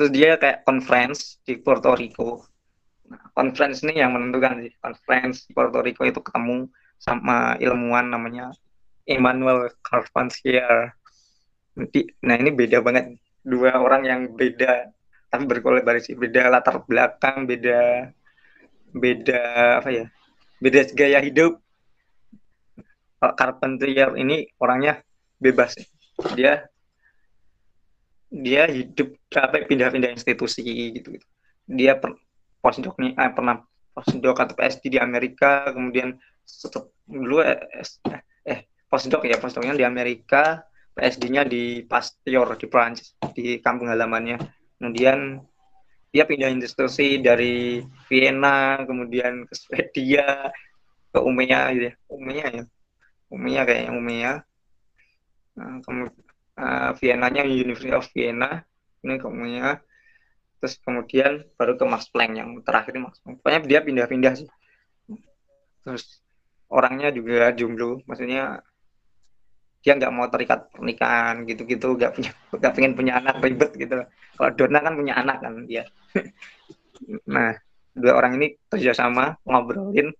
terus 0.00 0.16
dia 0.16 0.40
kayak 0.40 0.64
conference 0.64 1.36
di 1.44 1.60
Puerto 1.60 1.92
Rico. 1.92 2.48
Conference 3.36 3.84
ini 3.84 4.00
yang 4.00 4.16
menentukan 4.16 4.64
sih. 4.64 4.72
Conference 4.80 5.44
di 5.44 5.52
Puerto 5.52 5.84
Rico 5.84 6.08
itu 6.08 6.24
ketemu 6.24 6.72
sama 6.96 7.60
ilmuwan 7.60 8.08
namanya 8.08 8.48
Emmanuel 9.04 9.68
Carpentier. 9.84 10.96
Nah 12.24 12.36
ini 12.40 12.48
beda 12.48 12.80
banget. 12.80 13.20
Dua 13.44 13.76
orang 13.76 14.08
yang 14.08 14.20
beda 14.32 14.88
tapi 15.28 15.44
berkolaborasi. 15.44 16.16
Beda 16.16 16.48
latar 16.48 16.80
belakang 16.88 17.44
beda 17.44 18.08
beda 18.96 19.42
apa 19.84 19.90
ya 19.92 20.08
beda 20.64 20.96
gaya 20.96 21.20
hidup. 21.20 21.60
Carpentier 23.20 24.16
ini 24.16 24.48
orangnya 24.56 25.04
bebas. 25.36 25.76
Dia 26.32 26.64
dia 28.30 28.70
hidup 28.70 29.10
apa 29.34 29.66
pindah-pindah 29.66 30.14
institusi 30.14 30.62
gitu, 30.94 31.18
gitu. 31.18 31.26
dia 31.66 31.98
per, 31.98 32.14
postdoc 32.62 32.94
nih 33.02 33.18
eh, 33.18 33.30
pernah 33.34 33.58
postdoc 33.90 34.38
atau 34.38 34.54
PhD 34.54 34.96
di 34.96 34.98
Amerika 35.02 35.74
kemudian 35.74 36.14
dulu 37.10 37.42
eh, 37.42 37.58
eh 38.46 38.70
postdoc 38.86 39.26
ya 39.26 39.36
postdocnya 39.42 39.74
di 39.74 39.82
Amerika 39.82 40.62
PSD-nya 40.94 41.46
di 41.46 41.86
Pasteur 41.86 42.58
di 42.58 42.66
Prancis 42.66 43.14
di 43.32 43.56
kampung 43.62 43.88
halamannya. 43.88 44.36
Kemudian 44.76 45.38
dia 46.10 46.26
pindah 46.26 46.50
institusi 46.50 47.22
dari 47.22 47.80
Vienna 48.10 48.82
kemudian 48.84 49.46
ke 49.46 49.54
Swedia 49.54 50.50
ke 51.08 51.18
Umea 51.22 51.70
gitu 51.72 51.86
ya. 51.88 51.94
Umea 52.10 52.46
ya? 52.52 52.64
Umea 53.30 53.60
kayak 53.64 53.94
Umea. 53.94 54.32
Nah, 55.56 55.80
uh, 56.60 56.90
Vienna-nya 57.00 57.48
University 57.48 57.90
of 57.96 58.04
Vienna 58.12 58.60
ini 59.00 59.16
ke 59.16 59.24
Umea 59.24 59.80
terus 60.60 60.76
kemudian 60.84 61.40
baru 61.56 61.80
ke 61.80 61.84
Max 61.88 62.12
Planck 62.12 62.36
yang 62.36 62.52
terakhir 62.60 62.92
Max 63.00 63.16
Planck. 63.24 63.40
Pokoknya 63.40 63.60
dia 63.64 63.80
pindah-pindah 63.80 64.32
sih. 64.44 64.48
Terus 65.80 66.20
orangnya 66.68 67.08
juga 67.08 67.48
jomblo, 67.56 68.04
maksudnya 68.04 68.60
dia 69.80 69.96
nggak 69.96 70.12
mau 70.12 70.28
terikat 70.28 70.68
pernikahan 70.76 71.48
gitu-gitu, 71.48 71.96
nggak 71.96 72.12
punya 72.12 72.30
nggak 72.60 72.72
pengen 72.76 72.92
punya 72.92 73.12
anak 73.16 73.40
ribet 73.40 73.72
gitu. 73.72 74.04
Kalau 74.36 74.50
Dona 74.52 74.78
kan 74.84 74.94
punya 75.00 75.16
anak 75.16 75.40
kan 75.40 75.64
dia. 75.64 75.88
nah 77.34 77.56
dua 77.96 78.20
orang 78.20 78.36
ini 78.36 78.60
kerjasama 78.68 79.40
ngobrolin. 79.48 80.12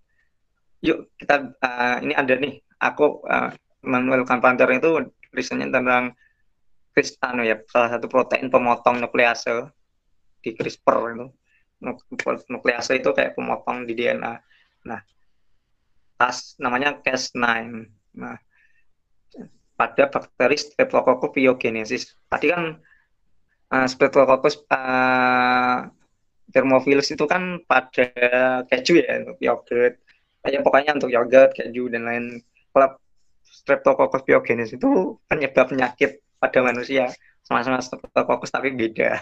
Yuk 0.81 1.13
kita 1.21 1.53
uh, 1.61 2.01
ini 2.01 2.17
ada 2.17 2.33
nih 2.33 2.57
aku 2.81 3.21
uh, 3.29 3.53
Manuel 3.85 4.25
Carpenter 4.25 4.65
itu 4.73 5.05
risetnya 5.29 5.69
tentang 5.69 6.17
Kristano 6.91 7.41
ya 7.41 7.55
salah 7.71 7.97
satu 7.97 8.11
protein 8.11 8.51
pemotong 8.51 8.99
nuklease 8.99 9.71
di 10.43 10.51
CRISPR 10.51 10.95
itu. 11.15 11.27
Nuklease 12.51 12.99
itu 12.99 13.09
kayak 13.15 13.33
pemotong 13.33 13.87
di 13.89 13.93
DNA 13.97 14.33
nah 14.81 15.01
tas 16.17 16.57
namanya 16.57 16.97
Cas9 17.05 17.41
nah 18.17 18.37
pada 19.81 20.13
bakteri 20.13 20.57
Streptococcus 20.61 21.33
pyogenesis. 21.33 22.13
Tadi 22.29 22.53
kan 22.53 22.77
uh, 23.73 23.87
Streptococcus 23.89 24.61
uh, 24.69 25.89
thermophilus 26.53 27.09
itu 27.09 27.25
kan 27.25 27.65
pada 27.65 28.05
keju 28.69 29.01
ya 29.01 29.25
untuk 29.25 29.41
yogurt. 29.41 29.97
Ya 30.45 30.61
pokoknya 30.61 31.01
untuk 31.01 31.09
yogurt 31.09 31.57
keju 31.57 31.89
dan 31.89 32.05
lain 32.05 32.25
kalau 32.69 32.93
Streptococcus 33.41 34.21
pyogenesis 34.21 34.77
itu 34.77 35.17
penyebab 35.25 35.73
penyakit 35.73 36.21
pada 36.41 36.59
manusia 36.65 37.13
sama-sama 37.45 37.77
Streptococcus 37.77 38.49
tapi 38.49 38.73
beda 38.73 39.21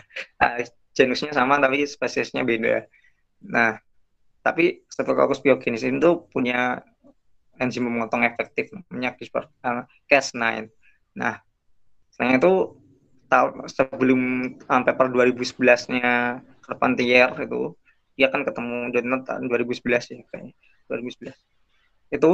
genusnya 0.99 1.31
sama 1.31 1.55
tapi 1.61 1.87
spesiesnya 1.87 2.43
beda. 2.43 2.83
Nah, 3.47 3.79
tapi 4.43 4.83
Streptococcus 4.91 5.39
pyogenes 5.39 5.85
itu 5.85 6.27
punya 6.31 6.83
enzim 7.59 7.87
pemotong 7.87 8.23
efektif 8.23 8.71
namanya 8.71 9.15
CRISPR 9.15 9.47
uh, 9.63 9.83
Cas9. 10.07 10.67
Nah, 11.15 11.39
selain 12.11 12.39
itu 12.39 12.75
tahun 13.31 13.67
sebelum 13.71 14.21
sampai 14.65 14.93
per 14.95 15.07
2011-nya 15.13 16.41
Carpentier 16.65 17.29
itu 17.39 17.77
dia 18.19 18.27
kan 18.27 18.43
ketemu 18.43 18.91
donor 18.91 19.23
tahun 19.23 19.47
2011 19.47 20.11
ya 20.11 20.23
kayaknya 20.27 20.53
2011 20.91 21.31
itu 22.19 22.31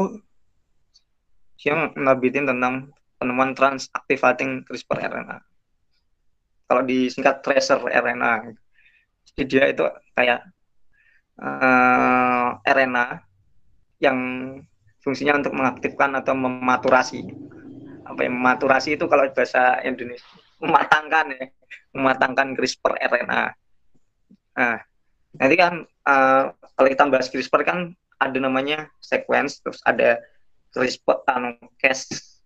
dia 1.62 1.74
menerbitin 1.94 2.50
tentang 2.50 2.90
penemuan 3.26 3.58
transactivating 3.58 4.62
CRISPR 4.70 5.10
RNA. 5.10 5.42
Kalau 6.70 6.82
disingkat 6.86 7.42
tracer 7.42 7.82
RNA, 7.82 8.54
jadi 9.34 9.42
dia 9.50 9.64
itu 9.74 9.82
kayak 10.14 10.46
uh, 11.42 12.62
eh, 12.62 12.70
RNA 12.70 13.26
yang 13.98 14.20
fungsinya 15.02 15.42
untuk 15.42 15.58
mengaktifkan 15.58 16.14
atau 16.22 16.38
mematurasi. 16.38 17.34
Apa 18.06 18.30
yang 18.30 18.38
mematurasi 18.38 18.94
itu 18.94 19.10
kalau 19.10 19.26
bahasa 19.34 19.82
Indonesia 19.82 20.30
mematangkan 20.62 21.26
ya, 21.34 21.46
mematangkan 21.98 22.54
CRISPR 22.54 22.94
RNA. 23.02 23.44
Nah, 24.56 24.78
nanti 25.42 25.56
kan 25.58 25.82
uh, 26.06 26.54
kalau 26.78 26.88
kita 26.94 27.10
bahas 27.10 27.34
CRISPR 27.34 27.66
kan 27.66 27.98
ada 28.22 28.38
namanya 28.38 28.86
sequence, 29.02 29.66
terus 29.66 29.82
ada 29.82 30.22
CRISPR 30.78 31.26
anu 31.26 31.58
cas 31.82 32.06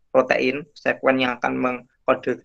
protein, 0.09 0.65
sequence 0.73 1.19
yang 1.21 1.37
akan 1.37 1.53
mengkode 1.57 2.41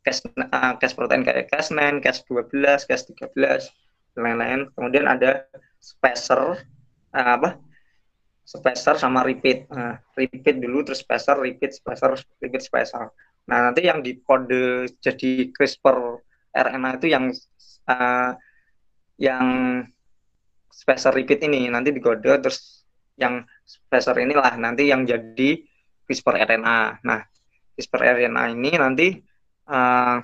cas 0.00 0.22
uh, 0.24 0.94
protein 0.96 1.22
kayak 1.26 1.52
Cas9, 1.52 2.00
Cas12, 2.00 2.88
Cas13 2.88 3.68
dan 4.16 4.20
lain-lain. 4.20 4.60
Kemudian 4.72 5.06
ada 5.10 5.44
spacer 5.82 6.64
uh, 7.12 7.30
apa? 7.36 7.60
Spacer 8.46 8.98
sama 8.98 9.22
repeat. 9.22 9.68
Nah, 9.70 10.00
repeat 10.18 10.58
dulu 10.58 10.82
terus 10.82 11.04
spacer, 11.04 11.38
repeat, 11.38 11.76
spacer, 11.76 12.18
repeat, 12.42 12.62
spacer. 12.64 13.12
Nah, 13.46 13.70
nanti 13.70 13.86
yang 13.86 14.02
dikode 14.02 14.90
jadi 14.98 15.50
CRISPR 15.54 15.98
RNA 16.50 16.90
itu 16.98 17.06
yang 17.14 17.30
uh, 17.86 18.32
yang 19.20 19.46
spacer 20.70 21.12
repeat 21.14 21.44
ini 21.46 21.68
nanti 21.68 21.92
dikode 21.92 22.40
terus 22.40 22.82
yang 23.20 23.44
spacer 23.62 24.16
inilah 24.16 24.56
nanti 24.56 24.88
yang 24.88 25.04
jadi 25.04 25.60
CRISPR 26.10 26.42
RNA. 26.42 27.06
Nah, 27.06 27.22
CRISPR 27.78 28.18
RNA 28.18 28.42
ini 28.50 28.70
nanti 28.74 29.14
uh, 29.70 30.18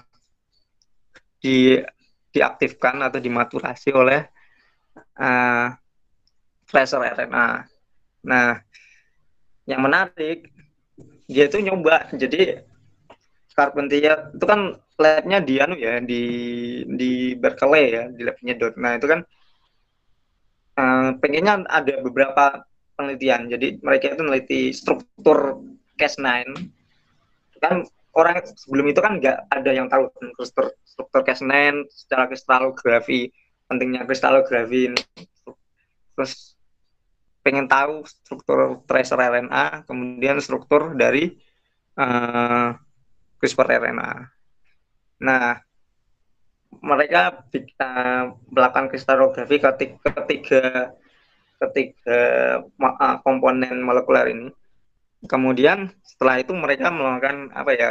di 1.38 1.78
diaktifkan 2.34 3.06
atau 3.06 3.22
dimaturasi 3.22 3.94
oleh 3.94 4.18
uh, 4.98 5.70
tracer 6.66 6.98
RNA. 7.06 7.46
Nah, 8.26 8.58
yang 9.70 9.78
menarik 9.86 10.50
dia 11.30 11.46
itu 11.46 11.62
nyoba 11.62 12.10
jadi 12.10 12.66
Carpentier 13.56 14.36
itu 14.36 14.44
kan 14.44 14.76
labnya 15.00 15.40
di 15.40 15.54
anu 15.56 15.80
ya 15.80 15.96
di 16.04 16.22
di 16.84 17.32
Berkeley 17.40 17.84
ya 17.88 18.04
di 18.12 18.20
labnya 18.20 18.54
Dot. 18.60 18.76
Nah 18.76 19.00
itu 19.00 19.06
kan 19.08 19.20
uh, 20.76 21.16
pengennya 21.16 21.64
ada 21.64 21.94
beberapa 22.04 22.68
penelitian. 23.00 23.48
Jadi 23.48 23.80
mereka 23.80 24.12
itu 24.12 24.22
meneliti 24.24 24.60
struktur 24.76 25.64
Cas9 25.96 26.24
kan 27.60 27.88
orang 28.12 28.44
sebelum 28.44 28.86
itu 28.92 29.00
kan 29.00 29.16
nggak 29.20 29.48
ada 29.48 29.70
yang 29.72 29.88
tahu 29.88 30.08
struktur 30.12 30.72
struktur 30.84 31.20
Cas9 31.24 31.88
secara 31.88 32.28
kristalografi 32.28 33.32
pentingnya 33.66 34.06
kristalografi 34.06 34.92
terus 36.16 36.56
pengen 37.44 37.70
tahu 37.70 38.02
struktur 38.08 38.82
tracer 38.90 39.18
RNA 39.20 39.86
kemudian 39.86 40.40
struktur 40.42 40.96
dari 40.98 41.30
uh, 41.94 42.74
CRISPR 43.38 43.68
RNA. 43.78 44.12
Nah, 45.22 45.60
mereka 46.82 47.46
uh, 47.46 48.24
melakukan 48.50 48.90
kristalografi 48.90 49.62
ketika 49.62 50.10
ketiga 50.24 50.62
ketiga 51.56 52.20
uh, 52.66 53.16
komponen 53.24 53.80
molekuler 53.80 54.26
ini. 54.32 54.48
Kemudian 55.26 55.90
setelah 56.06 56.40
itu 56.40 56.54
mereka 56.54 56.88
melakukan 56.88 57.50
apa 57.52 57.70
ya 57.74 57.90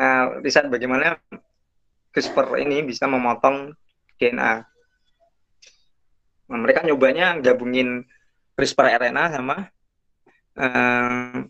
uh, 0.00 0.68
bagaimana 0.70 1.16
CRISPR 2.12 2.60
ini 2.64 2.80
bisa 2.84 3.04
memotong 3.04 3.76
DNA. 4.16 4.64
Nah, 6.46 6.58
mereka 6.62 6.80
nyobanya 6.86 7.36
gabungin 7.42 8.06
CRISPR 8.56 8.96
RNA 8.96 9.24
sama 9.36 9.56
uh, 10.56 11.44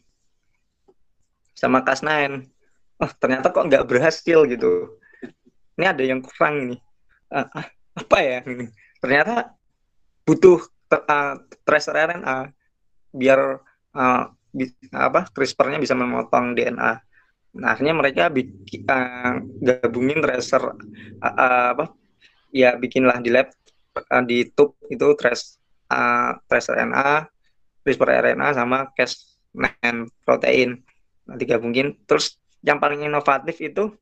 sama 1.57 1.79
Cas9 1.87 2.11
oh 2.97 3.11
ternyata 3.21 3.53
kok 3.53 3.67
nggak 3.69 3.87
berhasil 3.87 4.49
gitu. 4.49 4.99
Ini 5.77 5.93
ada 5.93 6.03
yang 6.03 6.25
kurang 6.25 6.67
ini. 6.67 6.77
Uh, 7.29 7.45
apa 8.01 8.17
ya 8.25 8.39
ini? 8.49 8.73
Ternyata 8.99 9.53
butuh 10.27 10.65
uh, 10.91 11.35
tracer 11.63 11.95
RNA 11.95 12.51
biar 13.15 13.63
uh, 13.95 14.25
apa 14.93 15.29
CRISPR-nya 15.33 15.79
bisa 15.83 15.93
memotong 15.93 16.57
DNA 16.57 16.93
nah 17.57 17.73
akhirnya 17.73 17.97
mereka 17.97 18.29
bikin 18.29 18.85
uh, 18.85 19.41
gabungin 19.65 20.21
tracer 20.21 20.61
uh, 20.61 21.25
uh, 21.25 21.67
apa 21.73 21.85
ya 22.53 22.77
bikinlah 22.77 23.21
di 23.25 23.33
lab 23.33 23.49
uh, 23.97 24.25
di 24.25 24.49
tube 24.53 24.77
itu 24.93 25.17
trace 25.17 25.57
uh, 25.89 26.37
tracer 26.49 26.77
RNA 26.77 27.33
CRISPR 27.87 28.11
RNA 28.19 28.59
sama 28.59 28.91
Cas9 28.99 29.71
protein. 30.27 30.83
Nanti 31.23 31.45
gabungin. 31.47 31.95
Terus 32.03 32.35
yang 32.67 32.83
paling 32.83 33.07
inovatif 33.07 33.63
itu 33.63 33.95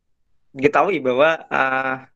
diketahui 0.57 1.05
bahwa 1.05 1.45
uh, 1.53 2.09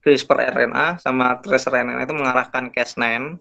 CRISPR 0.00 0.48
RNA 0.56 1.04
sama 1.04 1.36
tracer 1.44 1.76
RNA 1.76 2.08
itu 2.08 2.16
mengarahkan 2.16 2.72
Cas9 2.72 3.36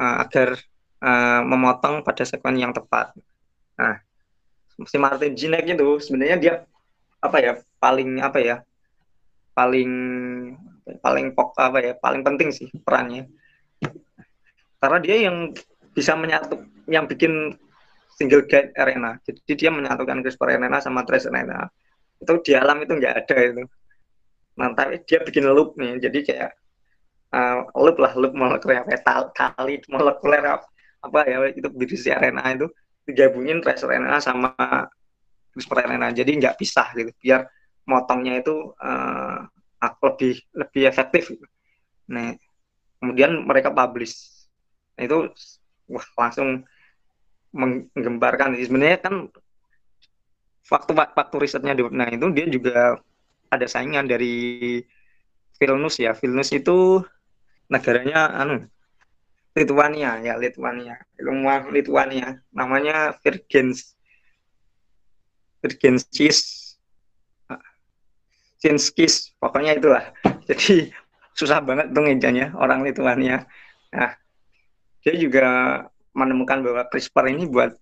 uh, 0.00 0.16
agar 0.24 0.56
uh, 1.02 1.40
memotong 1.44 2.04
pada 2.06 2.22
sekuen 2.24 2.56
yang 2.60 2.72
tepat. 2.72 3.12
Nah, 3.76 4.00
si 4.84 4.96
Martin 4.96 5.32
Jinek 5.36 5.66
itu 5.68 6.00
sebenarnya 6.00 6.36
dia 6.36 6.54
apa 7.20 7.36
ya 7.40 7.52
paling 7.80 8.20
apa 8.20 8.38
ya 8.38 8.56
paling 9.56 9.90
paling 11.00 11.32
pok 11.32 11.56
apa 11.56 11.78
ya 11.80 11.92
paling 11.96 12.20
penting 12.20 12.52
sih 12.52 12.68
perannya 12.84 13.26
karena 14.80 14.98
dia 15.00 15.16
yang 15.26 15.50
bisa 15.96 16.12
menyatu 16.12 16.60
yang 16.86 17.08
bikin 17.08 17.56
single 18.16 18.44
guide 18.48 18.72
RNA. 18.76 19.20
Jadi 19.24 19.52
dia 19.56 19.70
menyatukan 19.72 20.24
CRISPR 20.24 20.56
RNA 20.56 20.78
sama 20.80 21.04
trace 21.04 21.28
RNA. 21.28 21.68
Itu 22.20 22.40
di 22.40 22.52
alam 22.56 22.80
itu 22.80 22.96
nggak 22.96 23.14
ada 23.24 23.36
itu. 23.36 23.64
Nah, 24.56 24.72
tapi 24.72 25.04
dia 25.04 25.20
bikin 25.20 25.44
loop 25.52 25.76
nih. 25.76 26.00
Jadi 26.00 26.18
kayak 26.24 26.52
uh, 27.36 27.68
loop 27.76 28.00
lah, 28.00 28.16
loop 28.16 28.32
molekuler 28.32 28.84
kali 29.36 29.84
molekuler 29.92 30.44
apa 31.06 31.20
ya 31.26 31.38
itu 31.50 31.68
berisi 31.70 32.10
RNA 32.10 32.46
itu 32.58 32.66
digabungin 33.06 33.62
trace 33.62 33.86
RNA 33.86 34.18
sama 34.18 34.50
CRISPR 35.54 35.88
RNA. 35.88 36.08
Jadi 36.12 36.30
nggak 36.42 36.56
pisah 36.58 36.90
gitu. 36.92 37.10
Biar 37.22 37.48
motongnya 37.86 38.42
itu 38.42 38.74
uh, 38.76 39.46
lebih 39.80 40.42
lebih 40.52 40.82
efektif. 40.90 41.32
Gitu. 41.32 41.46
Nah, 42.10 42.34
kemudian 42.98 43.46
mereka 43.46 43.70
publish. 43.70 44.44
Nah, 44.98 45.06
itu 45.06 45.18
wah 45.86 46.06
langsung 46.18 46.66
menggembarkan 47.54 48.58
sebenarnya 48.58 48.98
kan 49.00 49.14
waktu 50.66 50.92
waktu 50.92 51.36
risetnya 51.38 51.72
di 51.72 51.86
nah 51.94 52.10
itu 52.10 52.26
dia 52.34 52.46
juga 52.50 52.98
ada 53.48 53.66
saingan 53.70 54.10
dari 54.10 54.82
Vilnius 55.56 55.96
ya 56.02 56.12
Vilnius 56.12 56.50
itu 56.52 57.00
negaranya 57.70 58.34
anu 58.34 58.66
Lithuania 59.56 60.20
ya 60.20 60.36
Lithuania 60.36 61.00
ilmuwan 61.16 61.72
Lithuania 61.72 62.36
namanya 62.52 63.16
Virgens 63.24 63.96
Virgenskis. 65.64 66.62
Cinskis 68.56 69.36
pokoknya 69.36 69.76
itulah. 69.76 70.04
Jadi 70.48 70.92
susah 71.36 71.60
banget 71.60 71.92
tuh 71.92 72.04
ngejanya 72.04 72.56
orang 72.56 72.84
Lithuania 72.84 73.44
nah 73.92 74.12
dia 75.04 75.14
juga 75.16 75.46
menemukan 76.16 76.64
bahwa 76.64 76.82
CRISPR 76.90 77.30
ini 77.30 77.46
buat 77.46 77.76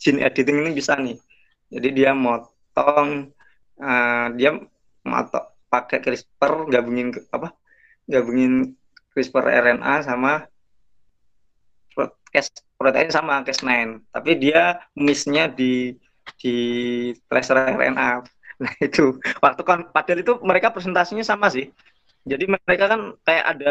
gene 0.00 0.24
editing 0.24 0.64
ini 0.64 0.72
bisa 0.74 0.96
nih. 0.98 1.20
Jadi 1.68 1.88
dia 2.02 2.16
motong 2.16 3.30
uh, 3.78 4.26
dia 4.34 4.56
motok 5.04 5.44
pakai 5.68 6.00
CRISPR 6.00 6.66
gabungin 6.72 7.12
apa? 7.30 7.52
Gabungin 8.08 8.74
CRISPR 9.12 9.44
RNA 9.46 9.94
sama 10.08 10.48
protein 12.78 13.10
sama 13.10 13.42
Cas9. 13.42 14.00
Tapi 14.12 14.30
dia 14.38 14.78
misnya 14.94 15.48
di 15.50 15.96
di 16.40 16.56
tracer 17.30 17.76
RNA. 17.76 18.10
Nah 18.58 18.74
itu 18.82 19.14
waktu 19.38 19.62
kan 19.62 19.86
padahal 19.94 20.18
itu 20.18 20.34
mereka 20.42 20.74
presentasinya 20.74 21.22
sama 21.22 21.46
sih. 21.46 21.70
Jadi 22.26 22.50
mereka 22.50 22.90
kan 22.90 23.14
kayak 23.22 23.54
ada 23.54 23.70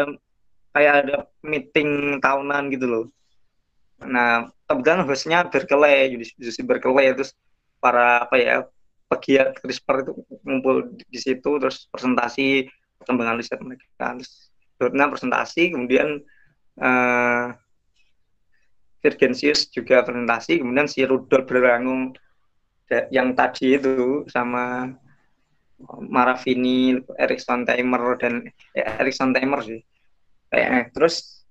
kayak 0.72 0.94
ada 1.04 1.16
meeting 1.44 2.16
tahunan 2.24 2.72
gitu 2.72 2.88
loh 2.88 3.04
Nah, 4.04 4.46
kebetulan 4.70 5.02
hostnya 5.02 5.38
Berkeley, 5.50 6.14
University 6.14 6.62
Berkeley, 6.62 7.10
terus 7.18 7.34
para 7.82 8.22
apa 8.26 8.36
ya 8.38 8.56
pegiat 9.10 9.58
CRISPR 9.58 10.06
itu 10.06 10.12
ngumpul 10.46 10.94
di 10.94 11.18
situ, 11.18 11.58
terus 11.58 11.90
presentasi 11.90 12.68
perkembangan 13.02 13.38
riset 13.40 13.58
mereka, 13.58 14.14
terus 14.18 14.52
Dorna 14.78 15.10
presentasi, 15.10 15.74
kemudian 15.74 16.22
uh, 16.78 17.46
Virgensius 18.98 19.70
juga 19.70 20.02
presentasi 20.02 20.58
kemudian 20.58 20.90
si 20.90 21.06
Rudolf 21.06 21.46
Berangung 21.46 22.16
yang 23.12 23.36
tadi 23.36 23.76
itu 23.76 24.24
sama 24.32 24.88
Maravini, 26.10 26.98
Erikson 27.14 27.62
Timer 27.62 28.18
dan 28.18 28.42
eh, 28.74 28.98
Erikson 28.98 29.30
Timer 29.30 29.60
sih. 29.62 29.78
Kayaknya 30.50 30.90
terus 30.90 31.46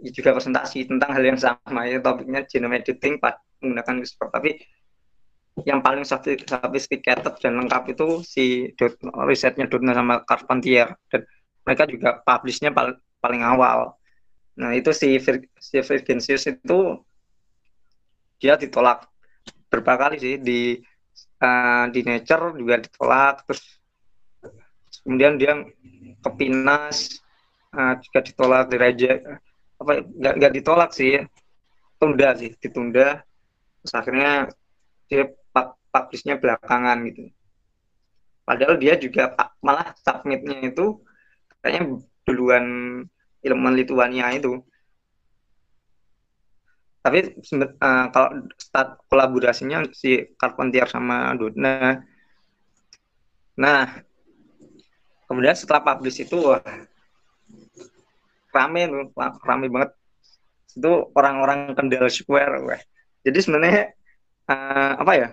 juga 0.00 0.32
presentasi 0.36 0.88
tentang 0.88 1.10
hal 1.12 1.24
yang 1.24 1.38
sama 1.38 1.86
ya 1.86 2.00
topiknya 2.02 2.44
genome 2.44 2.82
editing 2.82 3.16
menggunakan 3.62 3.94
CRISPR 4.02 4.28
tapi 4.34 4.50
yang 5.64 5.80
paling 5.80 6.02
sophisticated 6.02 7.34
dan 7.38 7.52
lengkap 7.62 7.94
itu 7.94 8.20
si 8.26 8.74
risetnya 9.24 9.70
Dotna 9.70 9.94
sama 9.94 10.20
Carpentier 10.26 10.98
dan 11.08 11.22
mereka 11.62 11.86
juga 11.86 12.20
publishnya 12.26 12.74
paling 13.22 13.40
awal 13.46 13.94
nah 14.54 14.70
itu 14.70 14.94
si, 14.94 15.18
si 15.58 15.76
Virginsius 15.82 16.46
itu 16.46 17.02
dia 18.38 18.54
ditolak 18.54 19.10
berapa 19.66 19.94
kali 19.98 20.16
sih 20.22 20.34
di 20.38 20.78
uh, 21.42 21.90
di 21.90 22.00
Nature 22.06 22.54
juga 22.54 22.78
ditolak 22.78 23.42
terus 23.46 23.62
kemudian 25.02 25.34
dia 25.34 25.58
kepinas 26.22 27.18
uh, 27.74 27.98
juga 27.98 28.18
ditolak 28.22 28.64
di 28.70 28.76
Raja 28.78 29.12
apa 29.82 29.92
nggak 30.06 30.34
nggak 30.38 30.52
ditolak 30.54 30.90
sih 30.94 31.18
tunda 31.98 32.30
sih 32.38 32.54
ditunda 32.62 33.26
terus 33.82 33.92
akhirnya 33.92 34.54
dia 35.10 35.28
publishnya 35.94 36.34
belakangan 36.42 37.06
gitu. 37.06 37.30
Padahal 38.42 38.74
dia 38.82 38.98
juga 38.98 39.30
malah 39.62 39.94
submitnya 40.02 40.74
itu 40.74 40.98
kayaknya 41.62 42.02
duluan 42.26 42.66
ilmu 43.44 43.68
Lituania 43.76 44.32
itu. 44.32 44.58
Tapi 47.04 47.36
uh, 47.60 48.06
kalau 48.08 48.48
start 48.56 49.04
kolaborasinya 49.12 49.84
si 49.92 50.24
Carpentier 50.40 50.88
sama 50.88 51.36
Dudna. 51.36 52.00
Nah 53.60 54.00
kemudian 55.28 55.52
setelah 55.52 55.84
publish 55.84 56.24
itu 56.24 56.40
wah, 56.40 56.64
rame 58.56 59.12
rame 59.44 59.66
banget. 59.68 59.92
Itu 60.74 61.12
orang-orang 61.12 61.76
Kendal 61.76 62.08
Square 62.08 62.64
wah. 62.66 62.80
jadi 63.24 63.38
sebenarnya 63.40 63.82
uh, 64.48 64.92
apa 65.04 65.12
ya? 65.12 65.28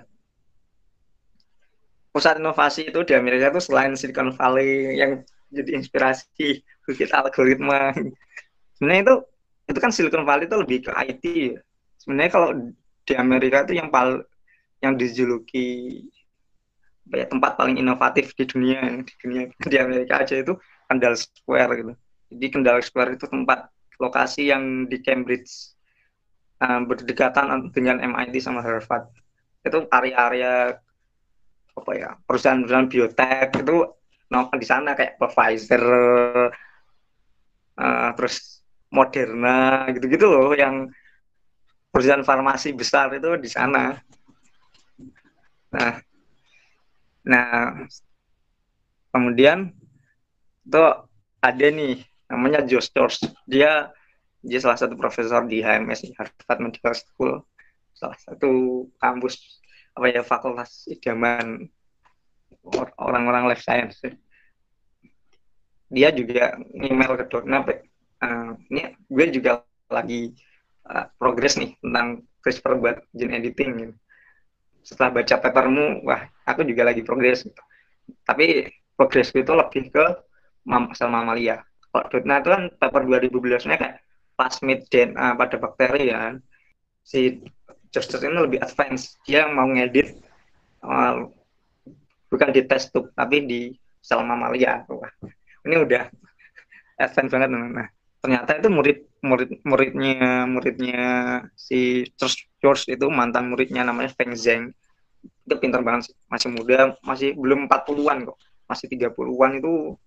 Pusat 2.11 2.43
inovasi 2.43 2.91
itu 2.91 2.99
di 3.07 3.15
Amerika 3.15 3.55
itu 3.55 3.63
selain 3.63 3.95
Silicon 3.95 4.35
Valley 4.35 4.99
yang 4.99 5.23
jadi 5.51 5.77
inspirasi 5.77 6.63
bukit 6.87 7.11
algoritma 7.11 7.93
sebenarnya 8.75 9.01
itu 9.03 9.15
itu 9.71 9.79
kan 9.79 9.91
Silicon 9.93 10.25
Valley 10.25 10.49
itu 10.49 10.57
lebih 10.57 10.77
ke 10.87 10.91
IT 10.95 11.23
ya. 11.27 11.59
sebenarnya 12.01 12.31
kalau 12.31 12.49
di 13.05 13.13
Amerika 13.15 13.67
itu 13.67 13.77
yang 13.77 13.93
pal 13.93 14.23
yang 14.81 14.97
dijuluki 14.97 16.01
ya, 17.13 17.29
tempat 17.29 17.59
paling 17.59 17.77
inovatif 17.77 18.33
di 18.33 18.47
dunia 18.49 19.03
di 19.05 19.13
dunia 19.21 19.41
di 19.51 19.77
Amerika 19.77 20.25
aja 20.25 20.39
itu 20.39 20.57
Kendall 20.89 21.15
Square 21.15 21.71
gitu 21.77 21.93
di 22.31 22.47
Kendall 22.47 22.79
Square 22.79 23.19
itu 23.19 23.27
tempat 23.27 23.67
lokasi 23.99 24.49
yang 24.49 24.87
di 24.87 24.97
Cambridge 25.03 25.75
uh, 26.63 26.81
berdekatan 26.87 27.69
dengan 27.75 27.99
MIT 27.99 28.39
sama 28.39 28.63
Harvard. 28.63 29.11
Itu 29.61 29.85
area-area 29.91 30.79
apa 31.71 31.91
ya 31.95 32.09
perusahaan-perusahaan 32.27 32.89
biotek 32.91 33.63
itu 33.63 33.77
nongkrong 34.31 34.61
di 34.63 34.67
sana 34.67 34.95
kayak 34.95 35.19
Pfizer, 35.19 35.83
uh, 37.75 38.09
terus 38.15 38.63
Moderna 38.91 39.87
gitu-gitu 39.91 40.27
loh 40.27 40.51
yang 40.55 40.87
perusahaan 41.91 42.23
farmasi 42.23 42.71
besar 42.71 43.11
itu 43.11 43.35
di 43.39 43.49
sana. 43.51 43.99
Nah, 45.71 45.95
nah 47.23 47.87
kemudian 49.11 49.71
itu 50.63 50.83
ada 51.43 51.67
nih 51.67 51.99
namanya 52.31 52.63
George 52.63 53.27
dia 53.43 53.91
dia 54.41 54.59
salah 54.63 54.79
satu 54.79 54.95
profesor 54.95 55.43
di 55.45 55.59
HMS 55.59 56.15
Harvard 56.15 56.59
Medical 56.63 56.95
School 56.95 57.33
salah 57.91 58.17
satu 58.17 58.87
kampus 58.97 59.61
apa 59.93 60.07
ya 60.07 60.21
fakultas 60.23 60.87
idaman 60.87 61.67
orang-orang 62.99 63.51
life 63.51 63.63
science 63.63 63.99
dia 65.91 66.09
juga 66.15 66.55
email 66.75 67.19
ke 67.19 67.25
Dona 67.27 67.63
uh, 67.63 68.51
ini 68.71 68.95
gue 69.11 69.25
juga 69.35 69.63
lagi 69.91 70.31
uh, 70.87 71.05
progres 71.19 71.59
nih 71.59 71.75
tentang 71.83 72.23
CRISPR 72.41 72.73
buat 72.79 72.97
gene 73.11 73.37
editing 73.37 73.71
gitu. 73.75 73.95
setelah 74.81 75.21
baca 75.21 75.35
papermu 75.37 76.07
wah 76.07 76.25
aku 76.47 76.63
juga 76.63 76.87
lagi 76.87 77.03
progres 77.03 77.43
gitu. 77.43 77.61
tapi 78.23 78.71
progres 78.95 79.35
itu 79.35 79.51
lebih 79.51 79.91
ke 79.91 80.05
sel 80.95 81.09
mamalia 81.09 81.61
Nah 81.91 82.37
itu 82.39 82.49
kan 82.49 82.63
paper 82.79 83.01
2012-nya 83.03 83.75
kayak 83.75 83.95
plasmid 84.39 84.87
DNA 84.87 85.35
pada 85.35 85.55
bakteri 85.59 86.11
ya. 86.11 86.39
Si 87.03 87.43
Justus 87.91 88.23
ini 88.23 88.39
lebih 88.39 88.63
advance. 88.63 89.19
Dia 89.27 89.51
mau 89.51 89.67
ngedit 89.67 90.15
bukan 92.31 92.49
di 92.55 92.63
test 92.63 92.95
tube 92.95 93.11
tapi 93.11 93.43
di 93.43 93.61
sel 93.99 94.23
mamalia. 94.23 94.87
Wah, 94.87 95.11
ini 95.67 95.75
udah 95.75 96.07
advance 96.97 97.29
banget. 97.29 97.49
Nah, 97.51 97.87
ternyata 98.23 98.57
itu 98.57 98.69
murid 98.71 98.97
murid 99.21 99.49
muridnya 99.61 100.49
muridnya 100.49 101.03
si 101.53 102.09
George, 102.17 102.49
George 102.63 102.83
itu 102.89 103.05
mantan 103.11 103.51
muridnya 103.51 103.83
namanya 103.83 104.09
Feng 104.15 104.33
Zheng. 104.33 104.71
Itu 105.45 105.59
pintar 105.59 105.85
banget 105.85 106.09
sih. 106.09 106.15
Masih 106.31 106.49
muda, 106.49 106.95
masih 107.03 107.35
belum 107.37 107.69
40-an 107.69 108.31
kok. 108.31 108.37
Masih 108.65 108.87
30-an 108.87 109.51
itu 109.59 109.99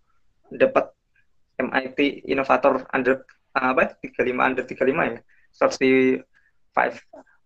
dapat 0.57 0.91
MIT 1.61 2.27
Innovator 2.27 2.83
under 2.91 3.22
uh, 3.55 3.70
apa 3.72 3.95
35 4.03 4.43
under 4.43 4.64
35 4.66 5.14
ya 5.14 5.18
35 5.55 6.27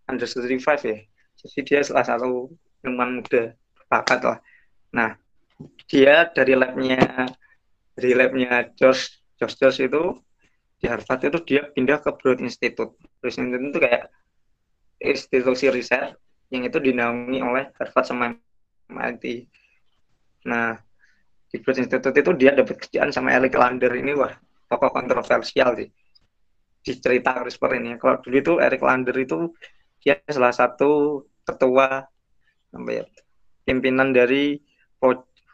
under 0.09 0.27
35 0.27 0.89
ya 0.89 0.99
jadi 1.39 1.59
dia 1.63 1.81
salah 1.85 2.05
satu 2.09 2.51
ilmuwan 2.83 3.21
muda 3.21 3.53
bakat 3.87 4.21
lah 4.25 4.39
nah 4.95 5.17
dia 5.89 6.29
dari 6.33 6.55
labnya 6.57 7.29
dari 7.93 8.13
labnya 8.17 8.73
George 8.77 9.21
George 9.37 9.57
George 9.59 9.81
itu 9.85 10.03
di 10.79 10.87
Harvard 10.87 11.21
itu 11.27 11.39
dia 11.43 11.63
pindah 11.75 11.99
ke 12.01 12.11
Broad 12.15 12.39
Institute 12.39 12.95
Broad 13.19 13.35
Institute 13.35 13.65
itu 13.67 13.81
kayak 13.83 14.05
institusi 14.99 15.67
riset 15.71 16.15
yang 16.49 16.65
itu 16.65 16.79
dinaungi 16.79 17.39
oleh 17.43 17.65
Harvard 17.77 18.07
sama 18.07 18.33
MIT 18.89 19.25
nah 20.47 20.79
di 21.49 21.57
Broad 21.61 21.79
Institute 21.83 22.15
itu 22.15 22.31
dia 22.39 22.55
dapat 22.55 22.77
kerjaan 22.79 23.11
sama 23.11 23.35
Eric 23.35 23.59
Lander 23.59 23.93
ini 23.93 24.15
wah 24.15 24.33
tokoh 24.69 24.93
kontroversial 24.93 25.75
sih 25.75 25.89
di 26.89 26.93
cerita 26.97 27.37
CRISPR 27.43 27.73
ini. 27.81 27.91
Kalau 28.01 28.17
dulu 28.23 28.37
itu 28.39 28.53
Eric 28.63 28.81
Lander 28.81 29.17
itu 29.17 29.53
dia 30.01 30.17
salah 30.31 30.55
satu 30.55 31.25
ketua 31.43 32.07
apa 32.69 32.91
ya, 32.93 33.05
pimpinan 33.65 34.13
dari 34.13 34.61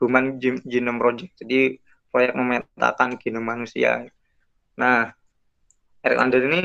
Human 0.01 0.37
Genome 0.41 1.01
Project. 1.01 1.33
Jadi 1.41 1.79
proyek 2.11 2.33
memetakan 2.37 3.19
genom 3.19 3.43
manusia. 3.43 4.07
Nah, 4.79 5.11
Eric 6.05 6.19
Lander 6.21 6.43
ini 6.47 6.61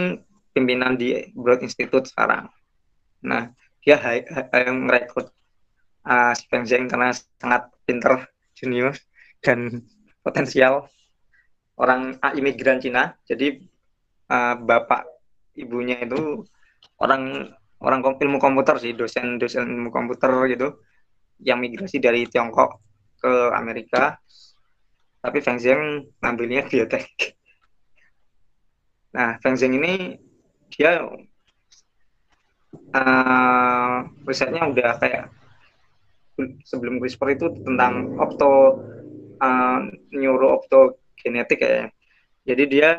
pimpinan 0.53 0.99
di 0.99 1.15
Broad 1.33 1.63
Institute 1.63 2.05
sekarang. 2.05 2.51
Nah, 3.25 3.49
dia 3.81 3.97
yang 4.53 4.85
merekrut 4.85 5.31
uh, 6.05 6.33
Stephen 6.35 6.67
Zhang 6.67 6.85
karena 6.91 7.15
sangat 7.39 7.71
pinter 7.87 8.27
junior 8.53 8.93
dan 9.41 9.81
potensial 10.25 10.91
orang 11.79 12.19
imigran 12.35 12.83
Cina. 12.83 13.15
Jadi 13.25 13.63
uh, 14.29 14.53
bapak 14.59 15.07
ibunya 15.55 16.03
itu 16.03 16.43
orang 16.99 17.55
orang 17.79 18.03
ilmu 18.03 18.37
komputer 18.37 18.75
sih, 18.77 18.91
dosen 18.91 19.39
dosen 19.39 19.65
ilmu 19.65 19.89
komputer 19.89 20.29
gitu 20.51 20.83
yang 21.43 21.59
migrasi 21.63 21.99
dari 21.99 22.27
Tiongkok 22.27 22.79
ke 23.19 23.33
Amerika. 23.55 24.19
Tapi 25.19 25.37
Feng 25.43 25.59
Zheng 25.59 26.07
ngambilnya 26.23 26.67
biotek. 26.67 27.05
Nah, 29.09 29.41
Feng 29.41 29.57
Zheng 29.57 29.73
ini 29.73 30.21
dia 30.69 31.01
uh, 32.93 33.97
risetnya 34.21 34.69
udah 34.69 35.01
kayak 35.01 35.33
sebelum 36.61 37.01
CRISPR 37.01 37.35
itu 37.35 37.47
tentang 37.65 38.15
opto 38.21 38.79
uh, 39.41 39.79
neurooptogenetik 40.13 41.59
ya. 41.59 41.89
Jadi 42.47 42.63
dia 42.69 42.89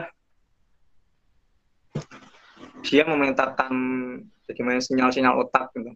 dia 2.85 3.03
memetakan 3.05 3.73
bagaimana 4.45 4.83
sinyal-sinyal 4.83 5.47
otak 5.47 5.73
gitu. 5.77 5.93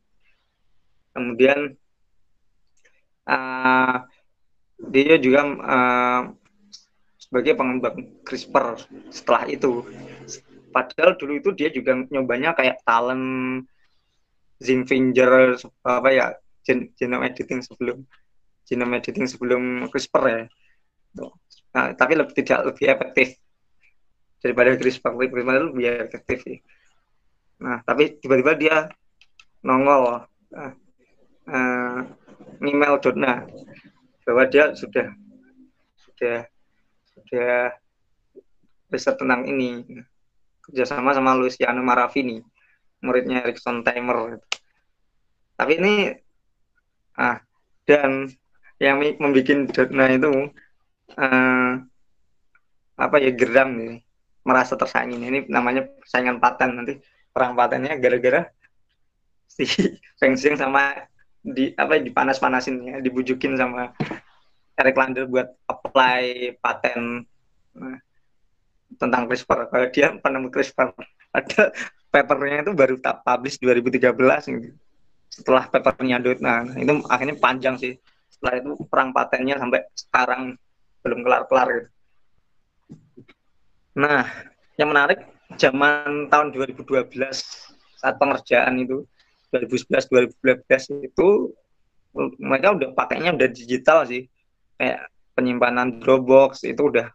Kemudian 1.14 1.74
uh, 3.28 3.96
dia 4.90 5.16
juga 5.20 5.40
uh, 5.44 6.22
sebagai 7.20 7.56
pengembang 7.56 7.96
CRISPR 8.22 8.78
setelah 9.10 9.48
itu. 9.48 9.82
Padahal 10.74 11.14
dulu 11.18 11.38
itu 11.38 11.50
dia 11.54 11.70
juga 11.70 11.94
nyobanya 12.10 12.52
kayak 12.54 12.82
talent 12.82 13.66
Zinfinger 14.62 15.58
apa 15.82 16.08
ya 16.14 16.26
gen 16.62 16.94
genome 16.94 17.26
editing 17.28 17.60
sebelum 17.60 18.06
genome 18.64 19.02
editing 19.02 19.26
sebelum 19.26 19.90
CRISPR 19.90 20.24
ya. 20.30 20.42
Nah, 21.74 21.90
tapi 21.98 22.14
lebih 22.14 22.34
tidak 22.38 22.70
lebih 22.70 22.86
efektif 22.86 23.34
daripada 24.38 24.78
CRISPR. 24.78 25.12
CRISPR 25.18 25.54
itu 25.58 25.66
lebih 25.74 25.86
efektif 26.06 26.38
ya. 26.46 26.58
nah 27.54 27.78
tapi 27.86 28.18
tiba-tiba 28.18 28.52
dia 28.58 28.76
nongol. 29.62 30.26
Uh, 31.44 32.06
email 32.62 33.00
Donna 33.02 33.42
bahwa 34.24 34.44
dia 34.46 34.72
sudah 34.76 35.10
sudah 35.98 36.46
sudah 37.14 37.74
riset 38.92 39.16
tentang 39.18 39.48
ini. 39.48 39.82
Kerjasama 40.64 41.12
sama 41.12 41.36
Luciano 41.36 41.84
Maravini 41.84 42.40
muridnya 43.04 43.44
Erickson 43.44 43.84
Timer. 43.84 44.40
Tapi 45.60 45.72
ini 45.76 45.94
ah 47.20 47.38
dan 47.84 48.32
yang 48.80 48.98
membuat 48.98 49.70
Dotna 49.70 50.08
itu 50.10 50.50
uh, 51.20 51.70
apa 52.96 53.16
ya 53.20 53.30
geram 53.36 53.76
nih 53.76 54.00
merasa 54.42 54.74
tersaingin. 54.74 55.20
Ini 55.20 55.38
namanya 55.52 55.84
persaingan 56.00 56.40
paten 56.40 56.80
nanti 56.80 56.94
perang 57.30 57.54
patennya 57.54 57.94
gara-gara 58.00 58.48
si 59.46 59.68
Feng 60.18 60.34
Xiang 60.34 60.58
sama 60.58 60.96
di 61.44 61.76
apa 61.76 62.00
dipanas-panasin 62.00 62.80
ya 62.80 62.96
dibujukin 63.04 63.52
sama 63.60 63.92
Eric 64.80 64.96
Lander 64.96 65.28
buat 65.28 65.52
apply 65.68 66.56
paten 66.56 67.28
nah, 67.76 68.00
tentang 68.96 69.28
CRISPR 69.28 69.68
kalau 69.68 69.86
dia 69.92 70.16
penemu 70.16 70.48
CRISPR 70.48 70.96
ada 71.36 71.68
papernya 72.08 72.64
itu 72.64 72.72
baru 72.72 72.96
tak 72.96 73.20
publish 73.26 73.60
2013 73.60 74.16
gitu. 74.56 74.72
setelah 75.28 75.68
papernya 75.68 76.16
Dot 76.16 76.40
nah 76.40 76.64
itu 76.80 77.04
akhirnya 77.12 77.36
panjang 77.36 77.76
sih 77.76 77.92
setelah 78.32 78.64
itu 78.64 78.70
perang 78.88 79.12
patennya 79.12 79.60
sampai 79.60 79.84
sekarang 79.92 80.56
belum 81.04 81.20
kelar-kelar 81.20 81.68
gitu. 81.68 81.88
nah 84.00 84.24
yang 84.80 84.88
menarik 84.88 85.20
zaman 85.60 86.32
tahun 86.32 86.56
2012 86.56 87.12
saat 88.00 88.16
pengerjaan 88.16 88.80
itu 88.80 89.04
2011 89.54 90.10
2012 90.42 91.06
itu 91.06 91.28
mereka 92.38 92.74
udah 92.74 92.88
pakainya 92.94 93.34
udah 93.34 93.48
digital 93.50 94.06
sih. 94.06 94.26
Kayak 94.74 95.10
penyimpanan 95.38 96.02
Dropbox 96.02 96.66
itu 96.66 96.90
udah 96.90 97.10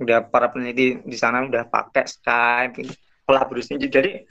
udah 0.00 0.18
para 0.30 0.48
peneliti 0.48 1.02
di 1.04 1.16
sana 1.18 1.44
udah 1.44 1.68
pakai 1.68 2.08
Skype 2.08 2.80
kolaborasinya 3.28 3.84
jadi 3.84 4.24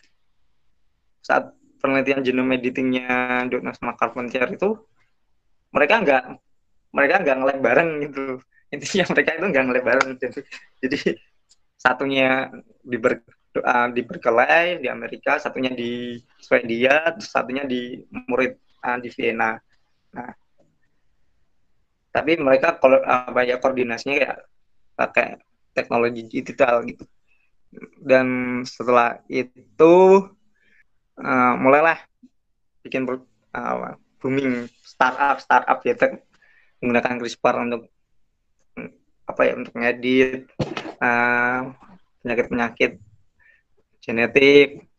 saat 1.22 1.54
penelitian 1.80 2.26
genome 2.26 2.58
editingnya 2.58 3.46
sama 3.78 3.94
Carpenter 3.96 4.50
itu 4.50 4.76
mereka 5.70 6.02
nggak 6.02 6.24
mereka 6.90 7.16
nggak 7.22 7.38
ngelab 7.38 7.60
bareng 7.62 7.90
gitu. 8.10 8.24
Intinya 8.74 9.06
mereka 9.14 9.30
itu 9.38 9.46
nggak 9.46 9.66
ngelab 9.66 9.86
bareng. 9.86 10.08
Jadi, 10.18 10.40
jadi 10.82 10.98
satunya 11.80 12.50
di 12.82 12.98
ber, 12.98 13.22
uh, 13.62 13.88
di 13.91 14.01
Berkeley 14.03 14.84
di 14.84 14.88
Amerika 14.88 15.38
satunya 15.39 15.72
di 15.72 16.20
Swedia 16.39 17.16
satunya 17.20 17.64
di 17.64 17.99
murid 18.28 18.55
uh, 18.84 18.97
di 18.99 19.10
Vienna. 19.12 19.55
Nah 20.16 20.32
tapi 22.10 22.41
mereka 22.41 22.76
kalau 22.82 22.99
apa 23.05 23.45
ya 23.45 23.62
koordinasinya 23.62 24.16
kayak 24.18 24.39
pakai 24.97 25.28
teknologi 25.78 26.26
digital 26.26 26.82
gitu. 26.89 27.05
Dan 28.01 28.60
setelah 28.66 29.22
itu 29.30 30.26
uh, 31.22 31.53
mulailah 31.62 32.01
bikin 32.82 33.05
uh, 33.05 33.93
booming 34.18 34.66
startup 34.82 35.38
startup 35.38 35.80
ya 35.86 35.95
menggunakan 36.82 37.22
CRISPR 37.22 37.55
untuk 37.62 37.82
apa 39.30 39.41
ya 39.45 39.53
untuk 39.53 39.74
ngedit 39.78 40.49
uh, 40.97 41.70
penyakit 42.26 42.45
penyakit 42.49 42.91
genetik 44.10 44.89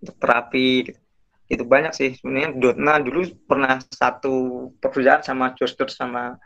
untuk 0.00 0.16
terapi 0.16 0.90
gitu. 0.90 1.00
itu 1.50 1.64
banyak 1.66 1.92
sih 1.92 2.10
sebenarnya 2.16 2.50
Dotna 2.56 2.94
dulu 3.02 3.26
pernah 3.44 3.76
satu 3.92 4.68
pekerjaan 4.80 5.20
sama 5.20 5.52
Joster 5.58 5.90
sama 5.92 6.38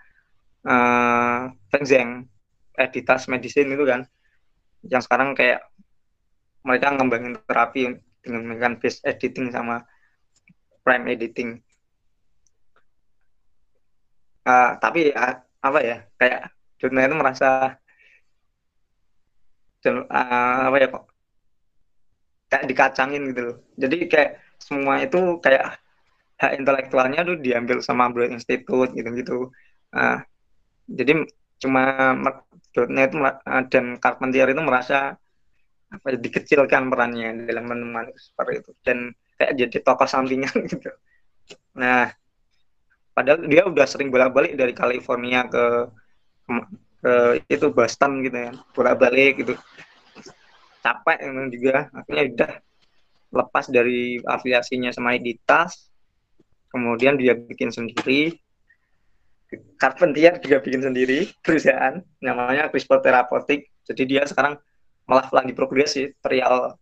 uh, 0.66 1.40
Feng 1.70 1.86
Zheng 1.86 2.10
editas 2.74 3.30
medicine 3.30 3.70
itu 3.70 3.84
kan 3.86 4.02
yang 4.84 5.00
sekarang 5.04 5.36
kayak 5.38 5.62
mereka 6.64 6.92
ngembangin 6.96 7.36
terapi 7.46 8.00
dengan 8.24 8.40
menggunakan 8.48 8.80
base 8.80 9.04
editing 9.04 9.52
sama 9.52 9.84
prime 10.80 11.04
editing. 11.12 11.60
Uh, 14.44 14.76
tapi 14.80 15.12
uh, 15.12 15.40
apa 15.64 15.78
ya 15.80 15.96
kayak 16.20 16.52
Jurnal 16.80 17.08
itu 17.08 17.16
merasa 17.16 17.48
uh, 19.88 20.60
apa 20.68 20.76
ya 20.80 20.88
kok 20.92 21.13
kayak 22.54 22.70
dikacangin 22.70 23.34
gitu 23.34 23.40
loh. 23.50 23.56
Jadi 23.74 24.06
kayak 24.06 24.30
semua 24.62 25.02
itu 25.02 25.42
kayak 25.42 25.82
hak 26.38 26.52
intelektualnya 26.54 27.26
tuh 27.26 27.34
diambil 27.42 27.82
sama 27.82 28.06
Broad 28.14 28.30
Institute 28.30 28.94
gitu-gitu. 28.94 29.50
Uh, 29.90 30.22
jadi 30.86 31.26
cuma 31.58 32.14
.NET 32.74 33.10
dan 33.70 33.98
Carpenter 33.98 34.46
itu 34.54 34.62
merasa 34.62 35.18
apa 35.90 36.06
ya, 36.10 36.18
dikecilkan 36.18 36.90
perannya 36.90 37.46
dalam 37.46 37.70
menemukan 37.70 38.14
seperti 38.18 38.66
itu 38.66 38.70
dan 38.82 38.98
kayak 39.38 39.52
jadi 39.58 39.76
tokoh 39.82 40.06
sampingan 40.10 40.54
gitu. 40.70 40.90
Nah, 41.78 42.10
padahal 43.14 43.46
dia 43.46 43.62
udah 43.66 43.86
sering 43.86 44.10
bolak-balik 44.10 44.58
dari 44.58 44.74
California 44.74 45.46
ke, 45.46 45.64
ke, 46.98 47.12
itu 47.50 47.66
Boston 47.70 48.26
gitu 48.26 48.38
ya, 48.50 48.52
bolak-balik 48.74 49.42
gitu. 49.42 49.54
Capek 50.84 51.24
memang 51.24 51.48
juga, 51.48 51.88
akhirnya 51.96 52.24
udah 52.28 52.52
lepas 53.32 53.64
dari 53.72 54.20
afiliasinya 54.20 54.92
sama 54.92 55.16
Editas, 55.16 55.88
kemudian 56.68 57.16
dia 57.16 57.32
bikin 57.32 57.72
sendiri, 57.72 58.36
Carpentier 59.78 60.36
juga 60.42 60.58
bikin 60.58 60.82
sendiri 60.82 61.30
perusahaan 61.38 62.02
namanya 62.18 62.68
CRISPR 62.70 63.00
Therapeutic. 63.00 63.70
Jadi 63.86 64.02
dia 64.04 64.22
sekarang 64.26 64.58
malah 65.04 65.28
lagi 65.30 65.52
progres 65.52 65.94
sih 65.94 66.10
trial 66.18 66.74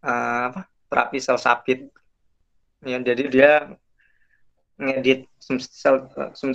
uh, 0.00 0.42
apa, 0.48 0.64
terapi 0.88 1.18
sel 1.20 1.36
sabit. 1.36 1.90
Ya, 2.84 3.00
jadi 3.00 3.22
dia 3.28 3.50
ngedit 4.80 5.28
sel 5.40 5.60
sel 5.60 5.96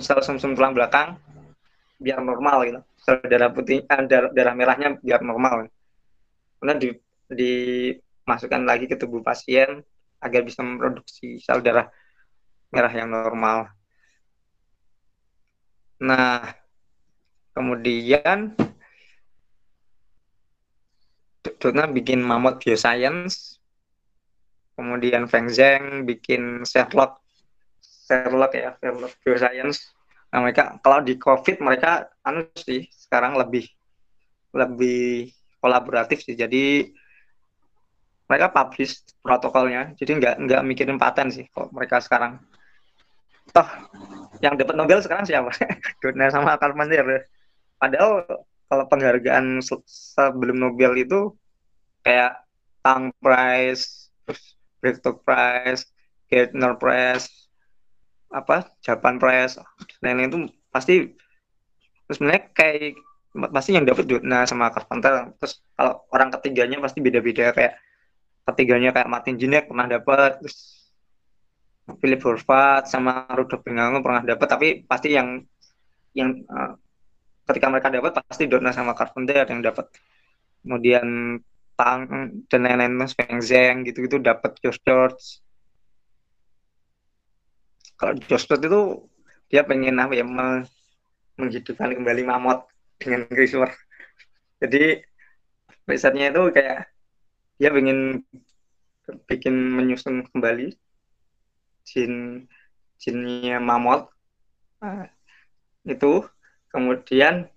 sel 0.02 0.20
sum, 0.22 0.36
sum 0.38 0.52
tulang 0.54 0.74
belakang 0.74 1.14
biar 2.00 2.18
normal 2.24 2.66
gitu. 2.66 2.80
Sel 2.98 3.22
darah 3.28 3.50
putih 3.52 3.86
uh, 3.86 4.02
darah, 4.08 4.30
darah 4.34 4.54
merahnya 4.56 4.98
biar 4.98 5.22
normal. 5.22 5.70
Kemudian 6.60 6.78
di 6.78 6.90
dimasukkan 7.30 8.62
lagi 8.68 8.84
ke 8.84 8.94
tubuh 9.00 9.24
pasien 9.24 9.80
agar 10.20 10.44
bisa 10.44 10.60
memproduksi 10.60 11.40
sel 11.40 11.64
darah 11.64 11.88
merah 12.70 12.92
yang 12.92 13.10
normal. 13.10 13.72
Nah, 16.00 16.52
kemudian 17.56 18.54
Dona 21.60 21.88
bikin 21.88 22.20
Mammoth 22.20 22.60
Bioscience, 22.60 23.60
kemudian 24.76 25.28
Feng 25.28 25.48
Zheng 25.48 26.04
bikin 26.04 26.64
Sherlock, 26.64 27.20
Sherlock 27.80 28.52
ya, 28.56 28.76
Sherlock 28.80 29.12
Bioscience. 29.24 29.92
Nah, 30.30 30.44
mereka 30.44 30.78
kalau 30.80 31.02
di 31.02 31.18
COVID 31.18 31.60
mereka 31.60 32.08
anu 32.22 32.46
sih 32.54 32.86
sekarang 32.92 33.34
lebih 33.34 33.66
lebih 34.54 35.32
kolaboratif 35.60 36.24
sih. 36.24 36.34
Jadi 36.34 36.90
mereka 38.26 38.50
publish 38.50 39.02
protokolnya, 39.20 39.92
jadi 39.98 40.16
nggak 40.18 40.34
nggak 40.46 40.62
mikirin 40.62 40.98
paten 41.02 41.34
sih 41.34 41.50
kalau 41.50 41.66
mereka 41.74 41.98
sekarang 41.98 42.38
toh 43.50 43.66
yang 44.38 44.54
dapat 44.54 44.74
Nobel 44.78 45.02
sekarang 45.02 45.26
siapa? 45.26 45.50
Dona 46.00 46.30
sama 46.30 46.54
Carpenter. 46.56 47.26
Padahal 47.76 48.22
kalau 48.70 48.84
penghargaan 48.86 49.58
sebelum 49.64 50.62
Nobel 50.62 50.94
itu 51.02 51.34
kayak 52.06 52.38
Tang 52.86 53.10
Prize, 53.18 54.08
Breakthrough 54.78 55.18
Prize, 55.26 55.90
Gardner 56.30 56.78
Prize, 56.78 57.26
apa 58.30 58.70
Japan 58.80 59.18
Prize, 59.18 59.58
lain-lain 60.00 60.30
itu 60.30 60.38
pasti 60.70 61.10
terus 62.06 62.16
sebenarnya 62.18 62.46
kayak 62.54 62.94
pasti 63.30 63.78
yang 63.78 63.86
dapat 63.86 64.04
Dona 64.10 64.42
sama 64.44 64.74
Carpenter. 64.74 65.34
Terus 65.38 65.62
kalau 65.78 66.02
orang 66.10 66.34
ketiganya 66.34 66.82
pasti 66.82 66.98
beda-beda 66.98 67.54
kayak 67.54 67.78
ketiganya 68.50 68.90
kayak 68.90 69.08
Martin 69.08 69.38
Jinek 69.38 69.70
pernah 69.70 69.86
dapat, 69.86 70.42
terus 70.42 70.80
Philip 71.98 72.22
Horvath 72.22 72.86
sama 72.86 73.26
Rudolf 73.34 73.66
Bengango 73.66 73.98
pernah 74.04 74.22
dapat 74.22 74.46
tapi 74.46 74.68
pasti 74.86 75.16
yang 75.16 75.42
yang 76.14 76.42
uh, 76.46 76.78
ketika 77.50 77.66
mereka 77.66 77.90
dapat 77.90 78.22
pasti 78.22 78.46
Donna 78.46 78.70
sama 78.70 78.94
Carpenter 78.94 79.42
yang 79.42 79.58
dapat 79.58 79.90
kemudian 80.62 81.38
Tang 81.74 82.06
dan 82.46 82.60
lain-lain 82.62 83.08
Feng 83.10 83.40
Zheng 83.40 83.82
gitu-gitu 83.88 84.20
dapat 84.20 84.54
George 84.60 84.78
George 84.84 85.22
kalau 87.98 88.14
George 88.22 88.46
George 88.46 88.64
itu 88.68 88.82
dia 89.50 89.66
pengen 89.66 89.98
apa 89.98 90.14
ya 90.14 90.24
menghidupkan 91.40 91.90
kembali 91.90 92.22
mamot 92.28 92.70
dengan 93.00 93.26
CRISPR 93.26 93.72
jadi 94.60 95.00
risetnya 95.88 96.30
itu 96.30 96.42
kayak 96.52 96.92
dia 97.56 97.70
pengen 97.72 98.22
bikin 99.26 99.54
menyusun 99.56 100.28
kembali 100.30 100.70
jin 101.82 102.46
jinnya 103.00 103.58
mamot. 103.58 104.12
Nah, 104.84 105.08
itu 105.88 106.28
kemudian 106.70 107.48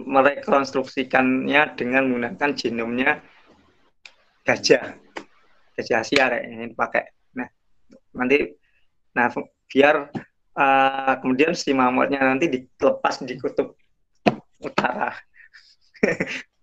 merekonstruksikannya 0.00 1.78
dengan 1.78 2.10
menggunakan 2.10 2.50
genomnya 2.56 3.22
gajah. 4.42 4.98
Gajah 5.78 5.98
Asia 6.02 6.24
kayak 6.28 6.44
ini 6.50 6.64
dipakai. 6.74 7.04
Nah 7.38 7.48
nanti 8.16 8.50
nah 9.14 9.30
biar 9.70 10.10
uh, 10.60 11.14
kemudian 11.24 11.56
si 11.56 11.72
mamutnya 11.72 12.20
nanti 12.20 12.52
dilepas 12.52 13.22
di 13.28 13.34
kutub 13.40 13.72
utara. 14.60 15.16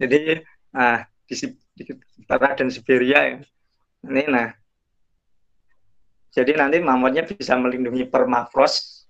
Jadi 0.01 0.41
uh, 0.77 0.99
di, 1.25 1.35
di 1.73 1.83
utara 2.21 2.53
dan 2.53 2.69
Siberia 2.69 3.33
ini. 3.33 4.23
Nah. 4.29 4.53
Jadi 6.37 6.53
nanti 6.53 6.77
mamutnya 6.77 7.25
bisa 7.25 7.57
melindungi 7.57 8.05
permafrost. 8.05 9.09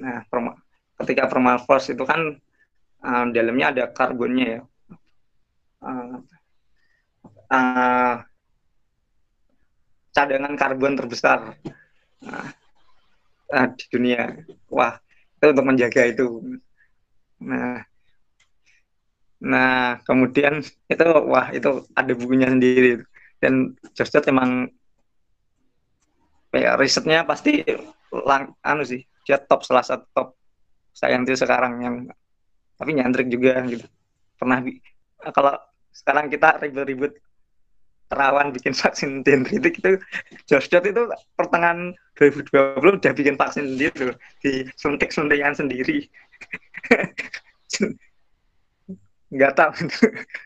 Nah 0.00 0.24
perma, 0.24 0.56
ketika 1.04 1.28
permafrost 1.28 1.92
itu 1.92 2.00
kan 2.08 2.40
uh, 3.04 3.24
dalamnya 3.28 3.76
ada 3.76 3.84
karbonnya 3.92 4.46
ya. 4.48 4.60
Uh, 5.84 6.16
uh, 7.52 8.24
cadangan 10.16 10.54
karbon 10.56 10.96
terbesar. 10.96 11.60
Uh, 12.24 12.48
uh, 13.52 13.68
di 13.76 13.84
dunia. 13.92 14.32
Wah, 14.72 14.96
itu 15.36 15.46
untuk 15.52 15.66
menjaga 15.68 16.02
itu. 16.08 16.40
Nah, 17.42 17.84
nah 19.42 19.98
kemudian 20.06 20.62
itu 20.86 21.06
wah 21.26 21.50
itu 21.50 21.82
ada 21.98 22.12
bukunya 22.14 22.46
sendiri 22.46 23.02
dan 23.42 23.74
Joseph 23.90 24.30
emang 24.30 24.70
ya 26.54 26.78
risetnya 26.78 27.26
pasti 27.26 27.66
lang 28.22 28.54
anu 28.62 28.86
sih 28.86 29.02
dia 29.26 29.42
top 29.42 29.66
salah 29.66 29.82
satu 29.82 30.06
top 30.14 30.28
itu 30.94 31.34
sekarang 31.34 31.82
yang 31.82 31.96
tapi 32.78 32.94
nyantrik 32.94 33.26
juga 33.26 33.58
gitu 33.66 33.82
pernah 34.38 34.62
kalau 35.34 35.58
sekarang 35.90 36.30
kita 36.30 36.62
ribut-ribut 36.62 37.18
terawan 38.12 38.52
bikin 38.52 38.76
vaksin 38.76 39.24
dendritik 39.24 39.80
itu 39.80 39.96
Josh 40.44 40.68
itu 40.68 41.02
pertengahan 41.32 41.96
2020 42.20 43.00
udah 43.00 43.12
bikin 43.16 43.40
vaksin 43.40 43.72
sendiri 43.72 43.96
tuh 43.96 44.12
di 44.44 44.68
suntik 44.76 45.08
suntikan 45.08 45.56
sendiri. 45.56 46.04
Nggak 49.32 49.52
tahu 49.56 49.72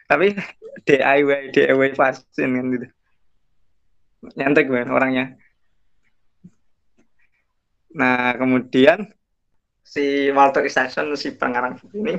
tapi 0.07 0.39
DIY 0.87 1.51
DIY 1.51 1.91
vaksin 1.99 2.55
kan 2.55 2.67
gitu. 2.71 2.87
Nyantrik 4.39 4.71
banget 4.71 4.95
orangnya. 4.95 5.35
Nah 7.99 8.39
kemudian 8.39 9.11
si 9.83 10.31
Walter 10.31 10.63
Isaacson 10.63 11.11
si 11.19 11.35
pengarang 11.35 11.83
ini 11.95 12.15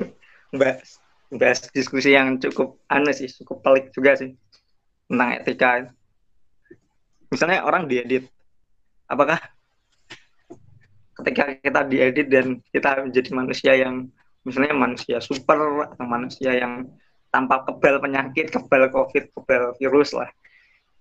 bahas, 0.52 1.00
bahas 1.32 1.64
diskusi 1.72 2.12
yang 2.12 2.36
cukup 2.40 2.80
aneh 2.88 3.12
sih 3.12 3.28
cukup 3.44 3.60
pelik 3.60 3.92
juga 3.92 4.16
sih 4.16 4.32
tentang 5.08 5.30
etika 5.40 5.70
misalnya 7.32 7.64
orang 7.64 7.88
diedit 7.88 8.28
apakah 9.08 9.40
ketika 11.18 11.58
kita 11.58 11.80
diedit 11.88 12.28
dan 12.30 12.60
kita 12.70 13.02
menjadi 13.02 13.30
manusia 13.34 13.72
yang 13.74 14.06
misalnya 14.46 14.76
manusia 14.76 15.18
super 15.18 15.90
atau 15.90 16.06
manusia 16.06 16.54
yang 16.54 16.86
tanpa 17.28 17.66
kebal 17.66 18.00
penyakit 18.00 18.48
kebal 18.48 18.88
covid 18.88 19.28
kebal 19.34 19.74
virus 19.76 20.14
lah 20.14 20.30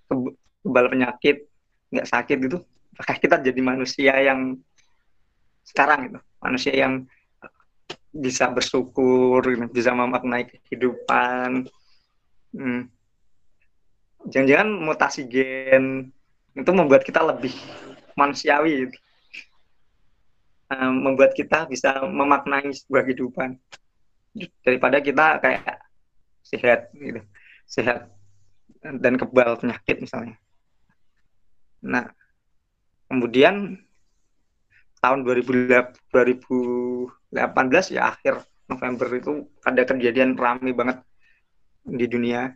kebal 0.09 0.85
penyakit 0.91 1.47
nggak 1.93 2.07
sakit 2.07 2.37
gitu 2.43 2.57
apakah 2.97 3.15
kita 3.21 3.35
jadi 3.39 3.61
manusia 3.61 4.13
yang 4.19 4.57
sekarang 5.63 6.11
gitu 6.11 6.19
manusia 6.41 6.73
yang 6.73 6.93
bisa 8.11 8.49
bersyukur 8.49 9.45
bisa 9.69 9.93
memaknai 9.93 10.49
kehidupan 10.49 11.69
hmm. 12.57 12.89
Jangan-jangan 14.27 14.69
mutasi 14.83 15.23
gen 15.27 16.11
itu 16.57 16.71
membuat 16.73 17.05
kita 17.07 17.23
lebih 17.23 17.53
manusiawi. 18.17 18.87
Gitu. 18.87 18.97
uh, 20.67 20.91
membuat 20.91 21.31
kita 21.31 21.63
bisa 21.69 22.03
memaknai 22.03 22.67
sebuah 22.75 23.07
kehidupan. 23.07 23.55
Daripada 24.61 24.99
kita 24.99 25.39
kayak 25.39 25.79
sehat 26.43 26.91
gitu. 26.91 27.21
Sehat 27.65 28.11
dan 28.83 29.15
kebal 29.15 29.55
penyakit 29.57 30.03
misalnya. 30.03 30.35
Nah 31.81 32.11
kemudian 33.07 33.79
tahun 34.99 35.23
2018 35.23 37.95
ya 37.95 38.11
akhir 38.11 38.43
November 38.67 39.07
itu 39.15 39.47
ada 39.63 39.81
kejadian 39.87 40.35
ramai 40.35 40.75
banget 40.75 40.99
di 41.87 42.05
dunia 42.09 42.51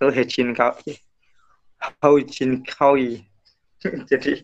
itu 0.00 0.08
Hejin 0.16 0.56
Kaoi 0.56 2.24
Jin 2.24 2.64
Kaoi 2.64 3.20
jadi 4.08 4.40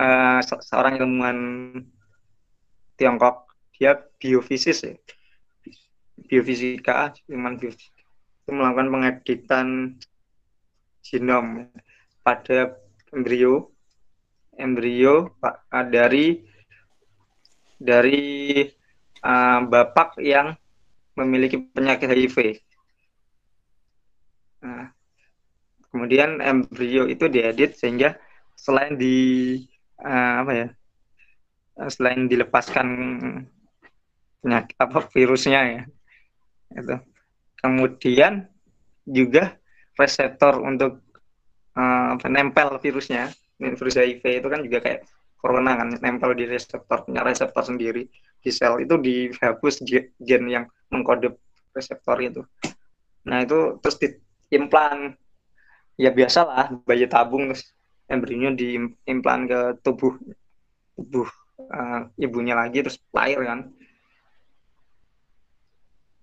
uh, 0.00 0.40
seorang 0.40 0.96
ilmuwan 0.96 1.38
Tiongkok. 2.96 3.52
Dia 3.76 4.00
biofisis 4.16 4.84
ya. 4.84 4.96
Biofisika 6.28 7.12
ilmuwan 7.28 7.60
biofisika. 7.60 8.00
Itu 8.44 8.50
melakukan 8.56 8.88
pengeditan 8.88 9.66
genom 11.04 11.68
pada 12.24 12.80
embrio. 13.12 13.72
Embrio 14.56 15.36
uh, 15.40 15.84
dari 15.88 16.44
dari 17.76 18.20
uh, 19.20 19.60
bapak 19.68 20.20
yang 20.20 20.56
memiliki 21.16 21.60
penyakit 21.60 22.08
HIV. 22.08 22.36
Nah, 24.62 24.86
kemudian 25.90 26.38
embrio 26.38 27.10
itu 27.10 27.26
diedit 27.26 27.76
sehingga 27.76 28.16
selain 28.54 28.94
di 28.94 29.16
uh, 30.00 30.34
apa 30.46 30.52
ya, 30.54 30.68
selain 31.90 32.30
dilepaskan 32.30 32.88
penyakit 34.42 34.76
apa 34.78 34.98
virusnya 35.10 35.60
ya, 35.66 35.82
itu. 36.78 36.96
Kemudian 37.62 38.46
juga 39.06 39.58
reseptor 39.98 40.62
untuk 40.62 41.02
uh, 41.76 42.14
nempel 42.26 42.78
virusnya 42.82 43.30
virus 43.62 43.94
HIV 43.94 44.42
itu 44.42 44.48
kan 44.50 44.60
juga 44.66 44.78
kayak 44.82 45.00
corona 45.38 45.78
kan 45.78 45.94
nempel 46.02 46.34
di 46.34 46.46
reseptor 46.46 47.06
punya 47.06 47.22
reseptor 47.22 47.62
sendiri 47.62 48.06
di 48.42 48.50
sel 48.50 48.82
itu 48.82 48.98
dihapus 48.98 49.86
gen 50.18 50.42
yang 50.50 50.64
mengkode 50.90 51.38
reseptor 51.70 52.18
itu. 52.18 52.42
Nah 53.26 53.46
itu 53.46 53.78
terus 53.78 53.96
diimplan 54.52 55.16
ya 55.96 56.12
biasalah 56.12 56.76
bayi 56.84 57.08
tabung 57.08 57.48
terus 57.48 57.72
embrionya 58.04 58.52
diimplan 58.52 59.48
ke 59.48 59.80
tubuh 59.80 60.12
tubuh 60.92 61.24
uh, 61.72 62.04
ibunya 62.20 62.52
lagi 62.52 62.84
terus 62.84 63.00
lahir 63.16 63.40
kan. 63.40 63.72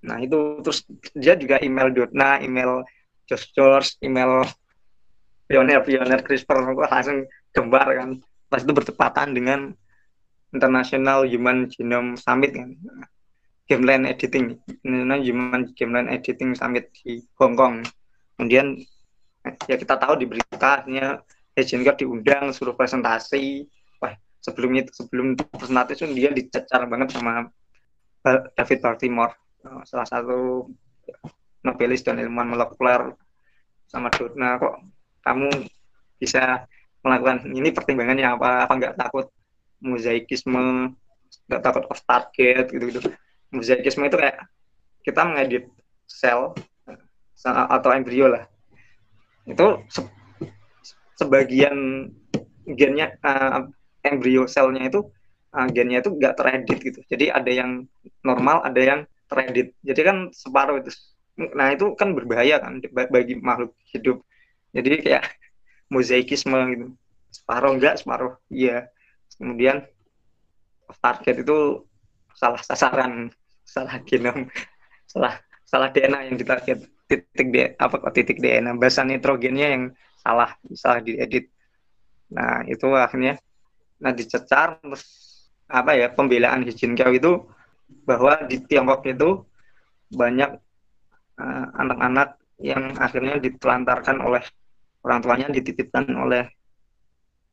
Nah 0.05 0.21
itu 0.21 0.61
terus 0.61 0.85
dia 1.17 1.33
juga 1.33 1.57
email 1.65 1.89
Dotna 1.89 2.37
email 2.37 2.85
Josh 3.25 3.49
George 3.57 3.97
email 4.05 4.45
pionir-pionir 5.49 6.21
CRISPR 6.21 6.77
langsung 6.77 7.25
gembar 7.49 7.89
kan. 7.97 8.21
Pas 8.45 8.61
itu 8.61 8.69
bertepatan 8.69 9.33
dengan 9.33 9.73
International 10.53 11.25
Human 11.25 11.65
Genome 11.73 12.13
Summit 12.13 12.53
kan. 12.53 12.77
Gameland 13.69 14.05
Editing 14.09 14.57
International 14.85 15.21
Human 15.21 15.61
Gameland 15.73 16.09
Editing 16.13 16.53
Summit 16.57 16.89
di 17.01 17.21
Hong 17.37 17.53
Kong 17.53 17.85
kemudian 18.39 18.79
ya 19.67 19.75
kita 19.75 19.99
tahu 19.99 20.15
di 20.15 20.25
beritanya 20.31 21.19
Hejinger 21.59 21.99
diundang 21.99 22.55
suruh 22.55 22.71
presentasi. 22.71 23.67
Wah 23.99 24.15
sebelum 24.39 24.79
itu 24.79 24.95
sebelum 24.95 25.35
presentasi 25.35 25.99
itu 25.99 26.05
dia 26.15 26.31
dicecar 26.31 26.87
banget 26.87 27.11
sama 27.11 27.51
David 28.55 28.79
Baltimore 28.79 29.35
salah 29.83 30.07
satu 30.07 30.71
nobelis 31.67 31.99
dan 31.99 32.23
ilmuwan 32.23 32.55
molekuler 32.55 33.11
sama 33.91 34.07
Dona 34.15 34.55
kok 34.55 34.79
kamu 35.27 35.51
bisa 36.15 36.63
melakukan 37.03 37.43
ini 37.51 37.75
pertimbangannya 37.75 38.23
apa? 38.23 38.63
Apa 38.63 38.73
nggak 38.79 38.95
takut 38.95 39.27
mozaikisme 39.83 40.95
nggak 41.51 41.61
takut 41.63 41.83
off 41.91 42.01
target 42.07 42.71
gitu 42.71 42.83
gitu 42.87 42.99
mozaikisme 43.51 44.07
itu 44.07 44.17
kayak 44.17 44.47
kita 45.03 45.21
mengedit 45.27 45.65
sel 46.05 46.53
atau 47.45 47.89
embrio 47.95 48.27
lah. 48.27 48.43
Itu 49.47 49.83
se 49.87 50.03
sebagian 51.19 52.07
gennya 52.63 53.15
uh, 53.23 53.67
embrio 54.07 54.47
selnya 54.47 54.87
itu 54.87 55.03
uh, 55.55 55.67
gennya 55.71 55.99
itu 56.03 56.11
nggak 56.15 56.35
teredit 56.35 56.77
gitu. 56.79 56.99
Jadi 57.07 57.31
ada 57.31 57.51
yang 57.51 57.87
normal 58.23 58.63
ada 58.63 58.81
yang 58.81 58.99
teredit. 59.27 59.75
Jadi 59.83 60.01
kan 60.03 60.17
separuh 60.31 60.83
itu. 60.83 60.91
Nah 61.39 61.71
itu 61.71 61.95
kan 61.95 62.11
berbahaya 62.11 62.59
kan 62.59 62.83
bagi 62.91 63.39
makhluk 63.39 63.75
hidup. 63.91 64.23
Jadi 64.75 65.03
kayak 65.03 65.23
mozaikisme 65.93 66.59
gitu. 66.75 66.87
Separuh 67.29 67.77
enggak 67.77 68.01
separuh 68.01 68.35
iya. 68.51 68.89
Kemudian 69.39 69.85
target 70.99 71.45
itu 71.45 71.85
salah 72.33 72.61
sasaran 72.63 73.29
salah 73.61 74.01
genom 74.07 74.49
salah 75.11 75.37
salah 75.69 75.93
DNA 75.93 76.33
yang 76.33 76.37
ditarget 76.39 76.89
titik 77.09 77.47
D 77.49 77.55
apa 77.73 78.13
titik 78.13 78.37
DNA 78.37 78.77
bahasa 78.77 79.01
nitrogennya 79.01 79.67
yang 79.73 79.83
salah 80.21 80.53
salah 80.77 81.01
diedit. 81.01 81.49
Nah 82.29 82.61
itu 82.69 82.85
akhirnya 82.93 83.41
nah 83.99 84.13
dicecar 84.13 84.79
terus 84.79 85.03
apa 85.65 85.97
ya 85.97 86.07
pembelaan 86.13 86.63
Hijin 86.63 86.93
Kau 86.93 87.09
itu 87.09 87.49
bahwa 88.05 88.45
di 88.45 88.61
Tiongkok 88.61 89.01
itu 89.09 89.43
banyak 90.13 90.51
eh, 91.41 91.65
anak-anak 91.77 92.29
uh, 92.37 92.39
yang 92.61 92.97
akhirnya 92.97 93.41
ditelantarkan 93.41 94.17
oleh 94.21 94.43
orang 95.05 95.19
tuanya 95.23 95.47
dititipkan 95.49 96.05
oleh 96.11 96.49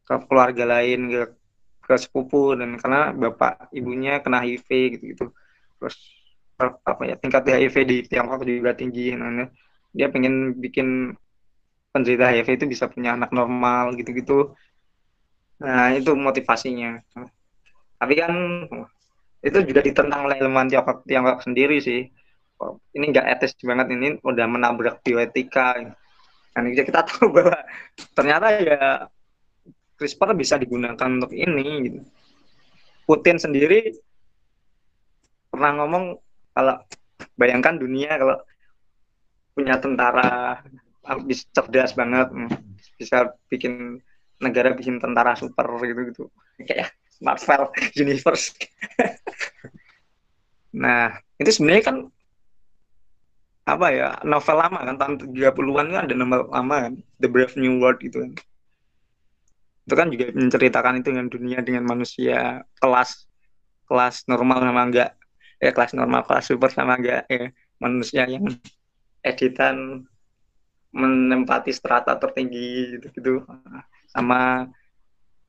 ke 0.07 0.15
keluarga 0.27 0.65
lain 0.67 1.11
ke, 1.11 1.23
ke 1.83 1.95
sepupu 1.99 2.59
dan 2.59 2.79
karena 2.79 3.15
bapak 3.15 3.71
ibunya 3.71 4.19
kena 4.23 4.43
HIV 4.43 4.69
gitu 4.99 5.05
gitu 5.15 5.25
terus 5.79 5.97
apa 6.61 7.03
ya 7.05 7.15
tingkat 7.21 7.45
HIV 7.45 7.77
di 7.85 7.97
Tiongkok 8.09 8.49
juga 8.49 8.73
tinggi 8.73 9.13
dia 9.97 10.09
pengen 10.13 10.57
bikin 10.57 11.13
penderita 11.97 12.29
HIV 12.29 12.49
itu 12.61 12.67
bisa 12.69 12.85
punya 12.93 13.17
anak 13.17 13.33
normal 13.33 13.97
gitu-gitu. 13.97 14.53
Nah 15.65 15.97
itu 15.97 16.13
motivasinya. 16.13 17.01
Tapi 17.97 18.15
kan 18.21 18.33
itu 19.41 19.59
juga 19.65 19.81
ditentang 19.81 20.29
oleh 20.29 20.37
ilmuwan 20.45 20.69
Tiongkok, 20.69 21.09
Tiongkok 21.09 21.41
sendiri 21.41 21.81
sih. 21.81 22.05
Ini 22.93 23.05
nggak 23.13 23.27
etis 23.41 23.57
banget 23.65 23.89
ini 23.97 24.21
udah 24.21 24.45
menabrak 24.45 25.01
bioetika. 25.01 25.81
Dan 26.53 26.73
kita 26.77 27.01
tahu 27.09 27.33
bahwa 27.33 27.57
ternyata 28.13 28.47
ya 28.61 28.81
CRISPR 29.97 30.37
bisa 30.37 30.61
digunakan 30.61 31.09
untuk 31.09 31.33
ini 31.33 31.89
gitu. 31.89 32.01
Putin 33.09 33.41
sendiri 33.41 33.97
pernah 35.49 35.73
ngomong 35.81 36.21
kalau 36.57 36.81
bayangkan 37.37 37.77
dunia 37.77 38.17
kalau 38.17 38.41
punya 39.53 39.77
tentara 39.77 40.65
bisa 41.29 41.45
cerdas 41.53 41.93
banget 41.93 42.33
bisa 42.97 43.37
bikin 43.53 44.01
negara 44.41 44.73
bikin 44.73 44.97
tentara 44.97 45.37
super 45.37 45.69
gitu 45.85 46.01
gitu 46.13 46.25
kayak 46.65 46.97
Marvel 47.21 47.73
Universe. 48.05 48.53
nah, 50.85 51.17
itu 51.41 51.51
sebenarnya 51.57 51.85
kan 51.85 51.97
apa 53.67 53.87
ya 53.91 54.09
novel 54.23 54.57
lama 54.63 54.79
kan 54.79 54.95
tahun 54.95 55.15
30-an 55.35 55.87
kan 55.91 56.03
ada 56.07 56.15
novel 56.15 56.47
lama 56.55 56.77
kan 56.87 56.95
The 57.19 57.27
Brave 57.27 57.59
New 57.59 57.83
World 57.83 57.99
itu 57.99 58.23
kan 58.23 58.33
itu 59.87 59.95
kan 59.95 60.07
juga 60.11 60.25
menceritakan 60.31 61.03
itu 61.03 61.09
dengan 61.11 61.27
dunia 61.27 61.59
dengan 61.67 61.83
manusia 61.83 62.63
kelas 62.79 63.27
kelas 63.91 64.23
normal 64.31 64.63
sama 64.63 64.83
enggak 64.87 65.11
ya 65.57 65.71
kelas 65.73 65.97
normal 65.97 66.25
kelas 66.29 66.45
super 66.49 66.69
sama 66.69 67.01
enggak 67.01 67.25
ya 67.29 67.49
manusia 67.81 68.23
yang 68.29 68.45
editan 69.25 70.05
menempati 70.93 71.73
strata 71.73 72.17
tertinggi 72.17 72.97
gitu 72.97 73.07
gitu 73.13 73.33
sama 74.13 74.69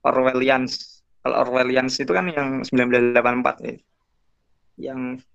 Orwellians 0.03 0.97
kalau 1.27 1.43
Orwellians 1.43 1.91
itu 1.99 2.11
kan 2.15 2.31
yang 2.31 2.63
1984 2.63 3.67
ya. 3.67 3.75
Yang 4.79 5.27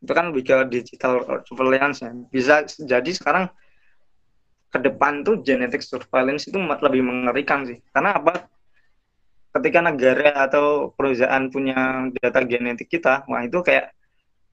itu 0.00 0.12
kan 0.16 0.24
lebih 0.32 0.44
digital 0.72 1.44
surveillance 1.44 2.00
ya. 2.00 2.16
Bisa 2.32 2.64
jadi 2.64 3.10
sekarang 3.12 3.52
ke 4.72 4.78
depan 4.80 5.24
tuh 5.28 5.44
genetic 5.44 5.84
surveillance 5.84 6.48
itu 6.48 6.56
lebih 6.56 7.04
mengerikan 7.04 7.68
sih. 7.68 7.84
Karena 7.92 8.16
apa? 8.16 8.48
Ketika 9.56 9.80
negara 9.80 10.48
atau 10.48 10.92
perusahaan 10.96 11.48
punya 11.48 12.08
data 12.12 12.40
genetik 12.44 12.92
kita, 12.92 13.24
wah 13.24 13.40
itu 13.40 13.60
kayak 13.60 13.95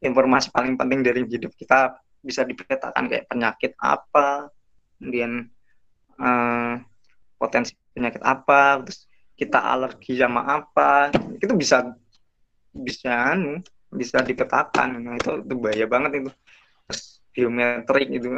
informasi 0.03 0.51
paling 0.51 0.75
penting 0.75 0.99
dari 1.01 1.23
hidup 1.23 1.55
kita 1.55 1.97
bisa 2.23 2.43
dipetakan 2.47 3.07
kayak 3.11 3.27
penyakit 3.27 3.71
apa, 3.79 4.47
kemudian 4.99 5.47
uh, 6.19 6.79
potensi 7.35 7.75
penyakit 7.91 8.23
apa, 8.23 8.83
terus 8.83 9.07
kita 9.33 9.59
alergi 9.59 10.15
sama 10.15 10.45
apa 10.45 11.11
itu 11.41 11.53
bisa 11.57 11.91
bisa 12.71 13.35
anu, 13.35 13.59
bisa 13.91 14.23
dipetakan 14.23 15.03
nah, 15.03 15.15
itu, 15.17 15.41
itu 15.43 15.55
bahaya 15.57 15.85
banget 15.89 16.11
itu. 16.23 16.31
Terus 16.87 17.03
biometrik 17.33 18.09
itu 18.11 18.29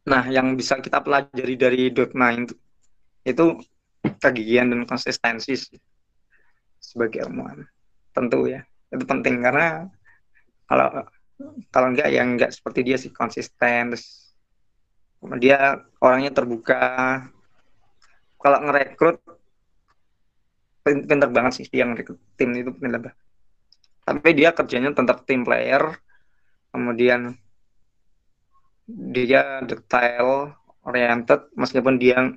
nah 0.00 0.24
yang 0.26 0.56
bisa 0.56 0.80
kita 0.80 1.04
pelajari 1.04 1.54
dari 1.60 1.82
dot 1.92 2.16
nine 2.16 2.48
itu, 2.48 2.54
itu 3.22 3.44
kegigihan 4.16 4.72
dan 4.72 4.88
konsistensi 4.88 5.54
sebagai 6.80 7.28
ilmuwan 7.28 7.68
tentu 8.14 8.46
ya. 8.50 8.64
Itu 8.90 9.04
penting 9.06 9.42
karena 9.42 9.86
kalau 10.66 11.06
kalau 11.72 11.86
enggak 11.90 12.08
ya 12.12 12.22
enggak 12.22 12.50
seperti 12.52 12.80
dia 12.84 12.96
sih 13.00 13.10
konsisten 13.10 13.94
terus 13.94 14.36
dia 15.40 15.80
orangnya 16.00 16.32
terbuka. 16.34 17.24
Kalau 18.40 18.58
ngerekrut 18.64 19.20
pinter 20.80 21.28
banget 21.28 21.60
sih 21.60 21.66
yang 21.76 21.92
rekrut 21.92 22.18
tim 22.34 22.56
itu 22.56 22.72
pinter 22.72 23.00
banget. 23.00 23.18
Tapi 24.04 24.28
dia 24.32 24.50
kerjanya 24.56 24.90
tetap 24.96 25.28
tim 25.28 25.44
player 25.44 26.00
kemudian 26.70 27.34
dia 28.90 29.62
detail 29.66 30.54
oriented 30.86 31.50
meskipun 31.54 31.94
dia 32.00 32.34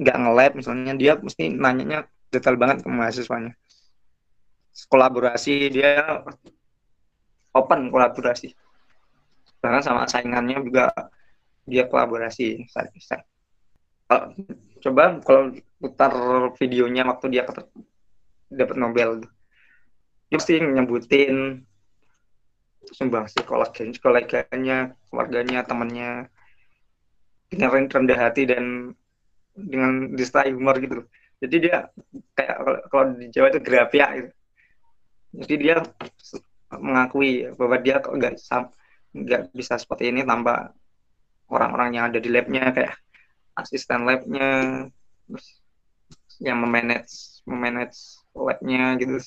nggak 0.00 0.16
nge-lab 0.16 0.52
misalnya 0.56 0.94
dia 0.96 1.12
mesti 1.20 1.52
nanyanya 1.52 2.08
detail 2.32 2.56
banget 2.56 2.82
ke 2.82 2.88
mahasiswanya 2.88 3.52
kolaborasi 4.86 5.68
dia 5.68 6.24
open 7.52 7.90
kolaborasi 7.90 8.54
bahkan 9.60 9.82
sama 9.84 10.08
saingannya 10.08 10.62
juga 10.64 10.88
dia 11.68 11.84
kolaborasi 11.84 12.64
coba 14.80 15.20
kalau 15.20 15.52
putar 15.76 16.12
videonya 16.56 17.04
waktu 17.04 17.26
dia 17.28 17.44
dapat 18.48 18.76
Nobel 18.80 19.26
dia 20.30 20.36
pasti 20.38 20.62
nyebutin 20.62 21.66
sumbang 22.88 23.28
si 23.28 23.42
koleganya, 23.44 23.98
koleganya, 24.00 24.78
keluarganya, 25.10 25.60
temannya 25.66 26.10
dengan 27.50 27.90
rendah 27.90 28.18
hati 28.18 28.46
dan 28.46 28.94
dengan 29.52 30.14
disertai 30.14 30.54
humor 30.54 30.78
gitu. 30.78 31.02
Jadi 31.42 31.56
dia 31.66 31.90
kayak 32.38 32.88
kalau 32.88 33.16
di 33.18 33.26
Jawa 33.34 33.50
itu 33.50 33.60
grafia 33.60 34.06
gitu. 34.16 34.30
Jadi 35.30 35.54
dia 35.62 35.76
mengakui 36.70 37.50
bahwa 37.54 37.76
dia 37.78 38.02
kok 38.02 38.14
nggak 38.14 38.34
nggak 39.10 39.42
bisa 39.54 39.74
seperti 39.78 40.14
ini 40.14 40.22
tanpa 40.22 40.70
orang-orang 41.50 41.98
yang 41.98 42.04
ada 42.10 42.22
di 42.22 42.30
labnya 42.30 42.70
kayak 42.70 42.94
asisten 43.58 44.06
labnya 44.06 44.48
yang 46.38 46.58
memanage 46.62 47.42
memanage 47.46 48.22
labnya 48.32 48.94
gitu. 48.98 49.18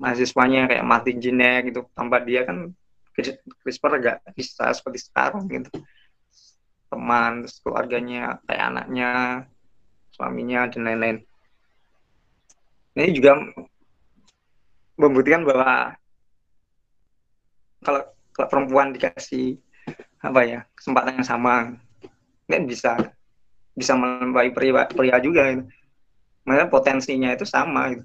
Mahasiswanya 0.00 0.66
kayak 0.66 0.82
Martin 0.82 1.22
Jinek 1.22 1.70
gitu 1.70 1.86
tanpa 1.94 2.18
dia 2.18 2.42
kan 2.42 2.74
CRISPR 3.12 3.92
gak 4.00 4.18
bisa 4.34 4.72
seperti 4.74 4.98
sekarang 5.04 5.46
gitu. 5.46 5.70
Teman 6.90 7.46
terus 7.46 7.60
keluarganya 7.62 8.42
kayak 8.48 8.64
anaknya 8.72 9.10
suaminya 10.10 10.66
dan 10.72 10.82
lain-lain. 10.90 11.18
Ini 12.98 13.14
juga 13.14 13.32
membuktikan 15.02 15.42
bahwa 15.42 15.98
kalau, 17.82 18.02
kalau 18.30 18.48
perempuan 18.48 18.94
dikasih 18.94 19.58
apa 20.22 20.40
ya 20.46 20.60
kesempatan 20.78 21.18
yang 21.18 21.26
sama 21.26 21.74
kan 22.46 22.62
bisa 22.62 22.94
bisa 23.74 23.96
melampaui 23.96 24.52
pria, 24.52 24.86
pria 24.86 25.16
juga 25.18 25.50
gitu. 25.50 25.64
Makanya 26.44 26.68
potensinya 26.68 27.30
itu 27.32 27.46
sama 27.48 27.96
gitu. 27.96 28.04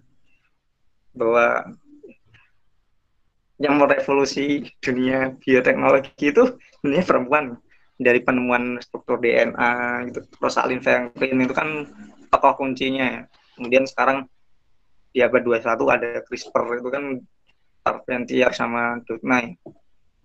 Bahwa 1.13 1.75
yang 3.57 3.81
merevolusi 3.81 4.69
dunia 4.81 5.33
bioteknologi 5.41 6.29
itu 6.29 6.57
ini 6.85 7.01
perempuan 7.01 7.57
dari 7.97 8.21
penemuan 8.21 8.77
struktur 8.77 9.17
DNA 9.17 10.05
gitu 10.13 10.21
Rosalind 10.37 10.85
Franklin 10.85 11.41
itu 11.41 11.53
kan 11.57 11.89
tokoh 12.29 12.53
kuncinya 12.53 13.05
ya. 13.09 13.21
kemudian 13.57 13.89
sekarang 13.89 14.29
di 15.12 15.20
abad 15.24 15.41
21 15.43 15.95
ada 15.95 16.10
CRISPR 16.24 16.84
itu 16.84 16.89
kan 16.91 17.05
Carpentier 17.84 18.51
sama 18.51 18.99
Dutnay 19.08 19.55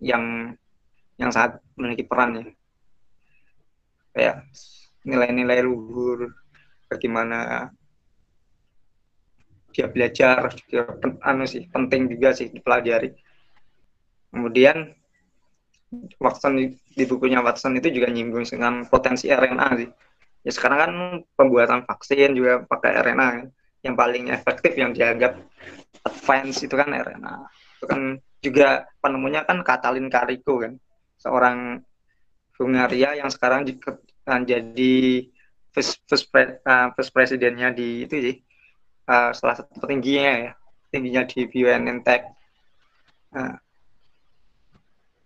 yang 0.03 0.55
yang 1.17 1.31
sangat 1.31 1.63
memiliki 1.79 2.03
peran 2.03 2.39
ya. 2.39 2.45
Kayak 4.13 4.37
nilai-nilai 5.07 5.63
luhur 5.63 6.35
bagaimana 6.91 7.71
dia 9.73 9.89
belajar 9.89 10.53
juga 10.69 11.01
anu 11.25 11.49
sih 11.49 11.65
penting 11.71 12.11
juga 12.13 12.37
sih 12.37 12.53
dipelajari. 12.53 13.15
Kemudian 14.33 14.93
Watson 16.21 16.57
di 16.73 17.05
bukunya 17.05 17.45
Watson 17.45 17.77
itu 17.77 17.93
juga 17.93 18.09
nyinggung 18.09 18.45
dengan 18.49 18.85
potensi 18.89 19.29
RNA 19.29 19.69
sih. 19.77 19.89
Ya 20.43 20.51
sekarang 20.51 20.79
kan 20.79 20.93
pembuatan 21.39 21.87
vaksin 21.87 22.35
juga 22.35 22.65
pakai 22.65 22.97
RNA 23.01 23.29
kan. 23.29 23.47
Yang 23.83 23.99
paling 23.99 24.31
efektif 24.31 24.73
yang 24.79 24.95
dianggap 24.95 25.43
advance 26.07 26.63
itu 26.63 26.75
kan 26.75 26.91
RNA 26.91 27.35
itu 27.79 27.85
kan 27.87 28.01
juga 28.43 28.69
penemunya 29.03 29.43
kan 29.47 29.63
Katalin 29.63 30.11
Kariko 30.11 30.63
kan 30.63 30.79
seorang 31.19 31.83
Hungaria 32.59 33.19
yang 33.19 33.31
sekarang 33.31 33.67
jadi 34.47 34.95
first, 35.75 35.99
first, 36.07 36.31
pre, 36.31 36.63
uh, 36.63 36.95
first 36.95 37.11
presidennya 37.11 37.75
di 37.75 38.07
itu 38.07 38.15
sih 38.23 38.37
uh, 39.11 39.35
salah 39.35 39.59
satu 39.59 39.83
petingginya 39.83 40.51
ya 40.51 40.53
tingginya 40.95 41.23
di 41.27 41.49
BUMN 41.51 42.07
uh, 42.07 43.57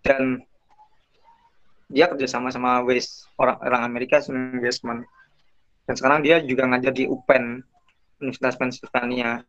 dan 0.01 0.21
dia 1.87 2.09
kerjasama 2.09 2.51
sama 2.51 2.83
West 2.83 3.29
orang 3.39 3.57
orang 3.63 3.81
Amerika 3.85 4.19
Westman 4.59 5.05
dan 5.87 5.93
sekarang 5.95 6.19
dia 6.25 6.43
juga 6.43 6.67
ngajar 6.67 6.91
di 6.91 7.07
UPenn 7.07 7.63
Universitas 8.21 8.57
Pennsylvania. 8.57 9.41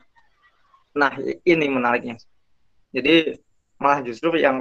Nah 0.97 1.13
ini 1.45 1.67
menariknya. 1.69 2.17
Jadi 2.93 3.37
malah 3.81 4.01
justru 4.05 4.37
yang 4.41 4.59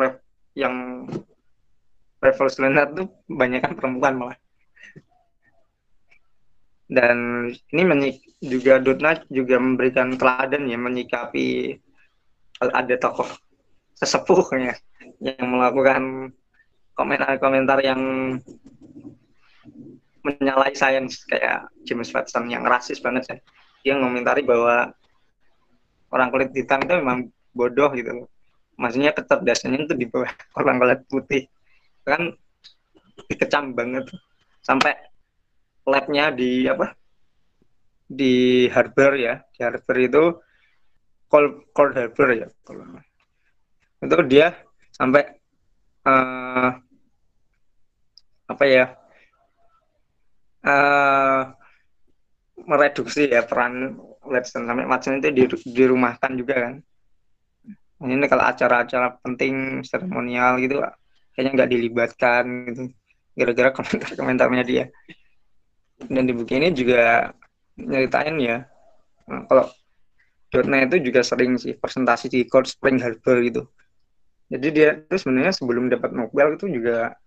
yang 0.58 1.05
revolusioner 2.22 2.88
tuh 2.93 3.08
banyak 3.30 3.62
kan 3.62 3.74
perempuan 3.78 4.16
malah. 4.18 4.39
Dan 6.88 7.51
ini 7.76 7.84
menyik, 7.84 8.18
juga 8.39 8.80
Dutna 8.80 9.20
juga 9.28 9.60
memberikan 9.60 10.16
teladan 10.16 10.72
ya 10.72 10.80
menyikapi 10.80 11.76
ada 12.64 12.95
tokoh 12.95 13.28
sesepuhnya 13.99 14.80
yang 15.20 15.45
melakukan 15.51 16.32
komentar-komentar 16.95 17.84
yang 17.84 18.01
menyalahi 20.24 20.74
sains. 20.80 21.28
Kayak 21.28 21.68
James 21.84 22.08
Watson 22.16 22.47
yang 22.47 22.64
rasis 22.64 23.03
banget 23.03 23.36
ya 23.36 23.38
dia 23.88 23.95
mengomentari 23.95 24.43
bahwa 24.43 24.91
orang 26.11 26.27
kulit 26.27 26.51
hitam 26.51 26.83
itu 26.83 26.93
memang 26.99 27.31
bodoh 27.55 27.88
gitu 27.95 28.11
loh. 28.11 28.27
Maksudnya 28.75 29.15
kecerdasannya 29.15 29.88
itu 29.88 29.95
di 29.95 30.05
bawah 30.11 30.27
orang 30.59 30.75
kulit 30.83 30.99
putih. 31.07 31.43
Kan 32.03 32.35
dikecam 33.31 33.71
banget. 33.71 34.11
Sampai 34.59 34.91
labnya 35.88 36.35
di 36.35 36.67
apa 36.67 36.91
di 38.03 38.67
Harbor 38.67 39.15
ya. 39.15 39.39
Di 39.55 39.63
Harbor 39.63 39.95
itu 39.95 40.23
Cold, 41.31 41.71
Cold 41.71 41.95
Harbor 41.95 42.29
ya 42.35 42.47
itu 43.97 44.15
dia 44.29 44.53
sampai 44.93 45.25
uh, 46.05 46.69
apa 48.47 48.63
ya 48.69 48.85
uh, 50.61 51.57
mereduksi 52.68 53.32
ya 53.32 53.47
peran 53.47 53.95
Watson 54.28 54.68
sampai 54.68 54.86
Watson 54.86 55.24
itu 55.24 55.32
di, 55.32 55.43
dirumahkan 55.72 56.32
juga 56.36 56.55
kan. 56.68 56.74
Ini 57.97 58.30
kalau 58.30 58.45
acara-acara 58.45 59.18
penting 59.26 59.82
seremonial 59.82 60.61
gitu 60.61 60.84
kayaknya 61.34 61.51
nggak 61.63 61.72
dilibatkan 61.72 62.45
gitu. 62.70 62.84
Gara-gara 63.38 63.70
komentar-komentarnya 63.72 64.63
dia 64.68 64.86
dan 66.05 66.30
di 66.30 66.34
buku 66.38 66.61
ini 66.61 66.70
juga 66.70 67.34
nyeritain 67.78 68.38
ya 68.38 68.57
nah, 69.26 69.41
kalau 69.49 69.65
Dorna 70.47 70.86
itu 70.86 71.01
juga 71.03 71.26
sering 71.26 71.59
sih 71.59 71.76
presentasi 71.76 72.32
di 72.32 72.47
Cold 72.47 72.72
Spring 72.72 73.03
Harbor 73.03 73.43
gitu. 73.43 73.68
Jadi 74.47 74.68
dia 74.72 74.95
itu 74.95 75.20
sebenarnya 75.20 75.51
sebelum 75.51 75.91
dapat 75.91 76.15
Nobel 76.15 76.55
itu 76.55 76.72
juga 76.72 77.20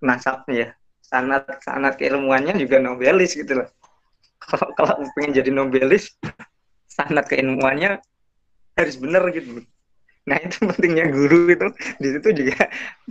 nasabnya 0.00 0.56
ya 0.56 0.68
sanat 1.60 2.00
keilmuannya 2.00 2.56
juga 2.56 2.80
nobelis 2.80 3.36
gitu 3.36 3.60
loh 3.60 3.68
kalau 4.50 4.68
kalau 4.76 4.94
pengen 5.16 5.32
jadi 5.36 5.50
nobelis 5.50 6.14
sanat 6.90 7.26
keilmuannya 7.26 7.98
harus 8.78 8.96
benar 8.98 9.26
gitu. 9.34 9.62
Nah 10.24 10.40
itu 10.40 10.56
pentingnya 10.64 11.12
guru 11.12 11.52
itu 11.52 11.66
di 12.00 12.08
situ 12.16 12.28
juga 12.44 12.68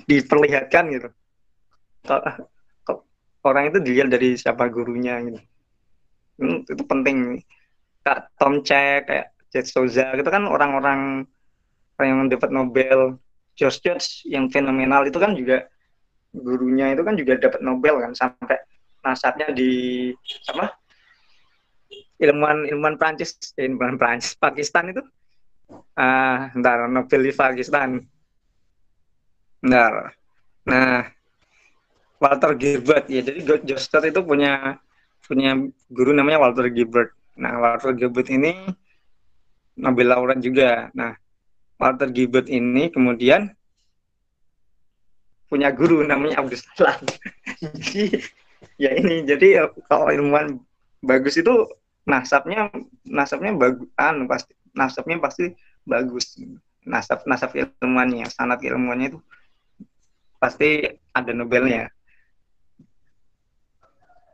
diperlihatkan 0.09 0.83
gitu. 0.91 1.09
Orang 3.43 3.63
itu 3.69 3.79
dilihat 3.83 4.07
dari 4.07 4.39
siapa 4.39 4.71
gurunya 4.71 5.19
gitu. 5.23 5.39
Hmm, 6.39 6.65
itu 6.65 6.83
penting. 6.87 7.43
Kak 8.03 8.35
Tom 8.35 8.63
Cech 8.65 9.07
kayak 9.07 9.27
Jet 9.53 9.67
Souza 9.69 10.11
itu 10.17 10.27
kan 10.27 10.43
orang-orang 10.49 11.23
yang 12.01 12.27
dapat 12.27 12.49
Nobel. 12.51 13.19
George 13.53 13.85
George 13.85 14.25
yang 14.25 14.49
fenomenal 14.49 15.05
itu 15.05 15.21
kan 15.21 15.37
juga 15.37 15.69
gurunya 16.33 16.89
itu 16.89 17.05
kan 17.05 17.13
juga 17.13 17.37
dapat 17.37 17.61
Nobel 17.61 18.01
kan 18.01 18.17
sampai 18.17 18.57
nasabnya 19.05 19.53
di 19.53 20.09
apa 20.49 20.73
ilmuwan 22.21 22.69
ilmuwan 22.69 22.95
Prancis 22.99 23.53
ilmuwan 23.57 23.97
Prancis 23.97 24.37
Pakistan 24.37 24.93
itu. 24.93 25.03
Ah 25.97 26.51
uh, 26.53 26.59
ntar 26.59 26.89
Nobel 26.89 27.29
di 27.29 27.33
Pakistan. 27.33 28.01
Ntar 29.63 30.13
nah 30.63 31.05
Walter 32.19 32.55
Gilbert 32.55 33.11
ya 33.11 33.19
jadi 33.19 33.43
George 33.43 34.07
itu 34.07 34.21
punya 34.23 34.79
punya 35.23 35.59
guru 35.91 36.15
namanya 36.15 36.39
Walter 36.39 36.71
Gilbert 36.71 37.11
nah 37.35 37.59
Walter 37.59 37.91
Gilbert 37.91 38.31
ini 38.31 38.53
Nobel 39.73 40.07
laureat 40.13 40.39
juga. 40.39 40.93
Nah 40.93 41.17
Walter 41.81 42.09
Gilbert 42.13 42.47
ini 42.47 42.93
kemudian 42.93 43.49
punya 45.49 45.69
guru 45.69 46.01
namanya 46.01 46.41
Abdul 46.41 46.57
Salam 46.57 46.97
jadi 47.77 48.25
ya 48.81 48.89
ini 48.97 49.21
jadi 49.21 49.69
kalau 49.85 50.09
ilmuwan 50.09 50.57
bagus 51.05 51.37
itu 51.37 51.69
nasabnya 52.03 52.67
nasabnya 53.07 53.55
bagus 53.55 53.87
anu 53.95 54.27
pasti 54.27 54.53
nasabnya 54.75 55.17
pasti 55.23 55.53
bagus. 55.87 56.39
Nasab 56.83 57.23
nasab 57.23 57.55
ilmuannya 57.55 58.27
sanat 58.27 58.59
ilmuannya 58.59 59.15
itu 59.15 59.19
pasti 60.35 60.83
ada 61.15 61.31
Nobelnya. 61.31 61.87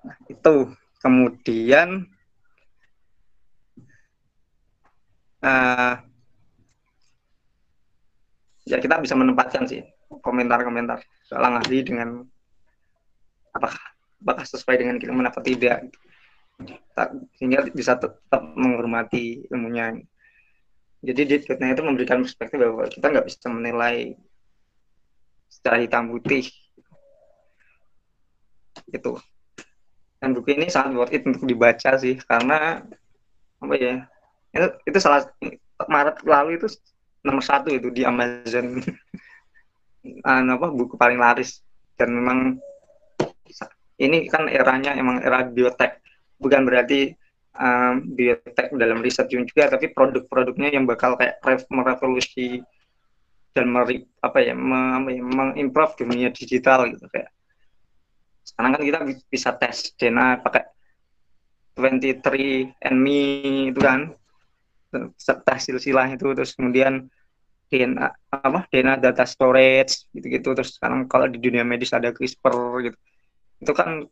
Nah, 0.06 0.18
itu. 0.26 0.74
Kemudian 1.00 2.04
uh, 5.40 5.96
ya 8.68 8.78
kita 8.84 9.00
bisa 9.00 9.16
menempatkan 9.16 9.64
sih 9.64 9.80
komentar-komentar. 10.20 11.00
Soal 11.24 11.48
ahli 11.48 11.88
dengan 11.88 12.28
apakah 13.56 13.80
apakah 14.20 14.44
sesuai 14.44 14.76
dengan 14.76 15.00
kita 15.00 15.16
apa 15.16 15.40
tidak 15.40 15.88
sehingga 17.40 17.64
bisa 17.72 17.96
tetap 17.96 18.42
menghormati 18.56 19.48
ilmunya. 19.48 19.96
Jadi 21.00 21.22
di 21.24 21.36
itu 21.40 21.82
memberikan 21.84 22.20
perspektif 22.20 22.60
bahwa 22.60 22.84
kita 22.92 23.06
nggak 23.08 23.28
bisa 23.32 23.48
menilai 23.48 24.20
secara 25.48 25.80
hitam 25.80 26.12
putih. 26.12 26.52
Itu 28.92 29.16
dan 30.20 30.36
buku 30.36 30.52
ini 30.52 30.68
sangat 30.68 30.92
worth 31.00 31.16
it 31.16 31.24
untuk 31.24 31.48
dibaca 31.48 31.96
sih 31.96 32.20
karena 32.28 32.84
apa 33.64 33.74
ya 33.80 34.04
itu, 34.52 34.68
itu 34.92 34.98
salah 35.00 35.24
Maret 35.88 36.28
lalu 36.28 36.60
itu 36.60 36.68
nomor 37.24 37.40
satu 37.40 37.72
itu 37.72 37.88
di 37.88 38.04
Amazon. 38.04 38.84
Apa 40.28 40.68
buku 40.72 41.00
paling 41.00 41.16
laris. 41.16 41.64
Dan 41.96 42.20
memang 42.20 42.60
ini 44.00 44.28
kan 44.28 44.52
eranya 44.52 44.96
emang 44.96 45.24
era 45.24 45.48
biotek 45.48 46.04
bukan 46.40 46.66
berarti 46.66 47.14
um, 47.60 48.16
biotek 48.16 48.72
dalam 48.74 49.04
riset 49.04 49.28
juga 49.28 49.68
tapi 49.70 49.92
produk-produknya 49.92 50.74
yang 50.74 50.88
bakal 50.88 51.20
kayak 51.20 51.44
merevolusi 51.70 52.64
dan 53.52 53.68
meri, 53.70 54.06
apa 54.24 54.40
ya, 54.40 54.54
ya 54.56 55.24
mengimprove 55.26 55.94
dunia 56.00 56.30
digital 56.32 56.88
gitu 56.90 57.06
kayak. 57.12 57.34
Sekarang 58.46 58.72
kan 58.78 58.82
kita 58.82 59.00
bisa 59.30 59.50
tes 59.58 59.94
DNA 59.98 60.42
pakai 60.42 60.64
23 61.78 62.76
and 62.82 62.98
me 63.00 63.22
itu 63.72 63.80
kan 63.80 64.14
serta 65.16 65.62
silsilah 65.62 66.10
itu 66.12 66.34
terus 66.34 66.58
kemudian 66.58 67.08
DNA 67.70 68.10
apa 68.34 68.66
DNA 68.74 68.98
data 68.98 69.24
storage 69.24 70.10
gitu-gitu 70.12 70.58
terus 70.58 70.76
sekarang 70.76 71.06
kalau 71.06 71.30
di 71.30 71.38
dunia 71.38 71.62
medis 71.62 71.94
ada 71.94 72.10
CRISPR 72.10 72.90
gitu. 72.90 72.98
Itu 73.62 73.72
kan 73.78 74.10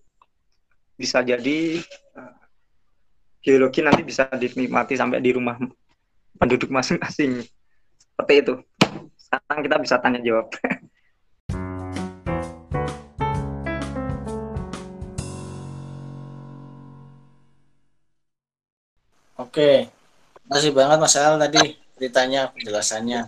bisa 0.97 1.21
jadi 1.21 1.77
uh, 2.17 2.33
geologi 3.45 3.85
nanti 3.85 4.01
bisa 4.01 4.25
dinikmati 4.33 4.97
sampai 4.97 5.21
di 5.21 5.29
rumah 5.29 5.61
penduduk 6.41 6.73
masing-masing. 6.73 7.45
Seperti 8.17 8.33
itu. 8.41 8.57
Sekarang 9.21 9.61
kita 9.61 9.77
bisa 9.77 10.01
tanya 10.01 10.17
jawab. 10.25 10.49
Oke, 19.37 19.85
masih 20.49 20.73
banget 20.73 20.97
Mas 20.97 21.13
Al 21.13 21.37
tadi 21.37 21.77
ceritanya, 21.93 22.49
penjelasannya. 22.57 23.21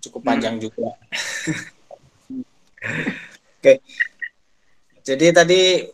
Cukup 0.00 0.24
panjang 0.24 0.56
hmm. 0.56 0.64
juga. 0.64 0.96
Oke, 3.60 3.84
jadi 5.04 5.26
tadi 5.32 5.92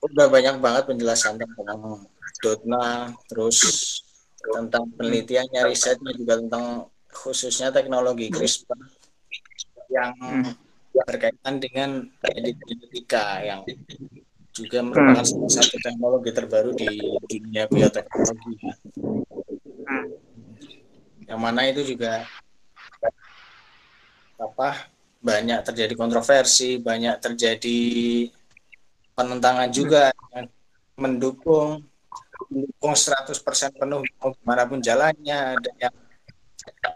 udah 0.00 0.26
banyak 0.32 0.56
banget 0.58 0.84
penjelasan 0.88 1.36
tentang 1.36 2.08
Dotna, 2.40 3.12
terus 3.28 3.60
tentang 4.40 4.88
penelitiannya, 4.96 5.68
risetnya 5.68 6.16
juga 6.16 6.40
tentang 6.40 6.88
khususnya 7.12 7.68
teknologi 7.68 8.32
CRISPR 8.32 8.80
yang 9.92 10.14
berkaitan 10.94 11.60
dengan 11.60 12.08
genetika 12.24 13.44
yang 13.44 13.60
juga 14.50 14.80
merupakan 14.82 15.22
salah 15.22 15.52
satu 15.52 15.76
teknologi 15.78 16.30
terbaru 16.32 16.70
di 16.74 16.88
dunia 17.28 17.68
bioteknologi. 17.68 18.54
Yang 21.28 21.40
mana 21.40 21.60
itu 21.68 21.82
juga 21.94 22.26
apa 24.40 24.88
banyak 25.20 25.60
terjadi 25.62 25.94
kontroversi, 25.94 26.80
banyak 26.80 27.20
terjadi 27.20 27.80
penentangan 29.20 29.68
juga 29.68 30.08
yang 30.32 30.48
mendukung 30.96 31.84
mendukung 32.48 32.94
100% 32.96 33.36
penuh 33.76 34.00
mana 34.40 34.64
pun 34.64 34.80
jalannya 34.80 35.60
ada 35.60 35.70
yang 35.76 35.94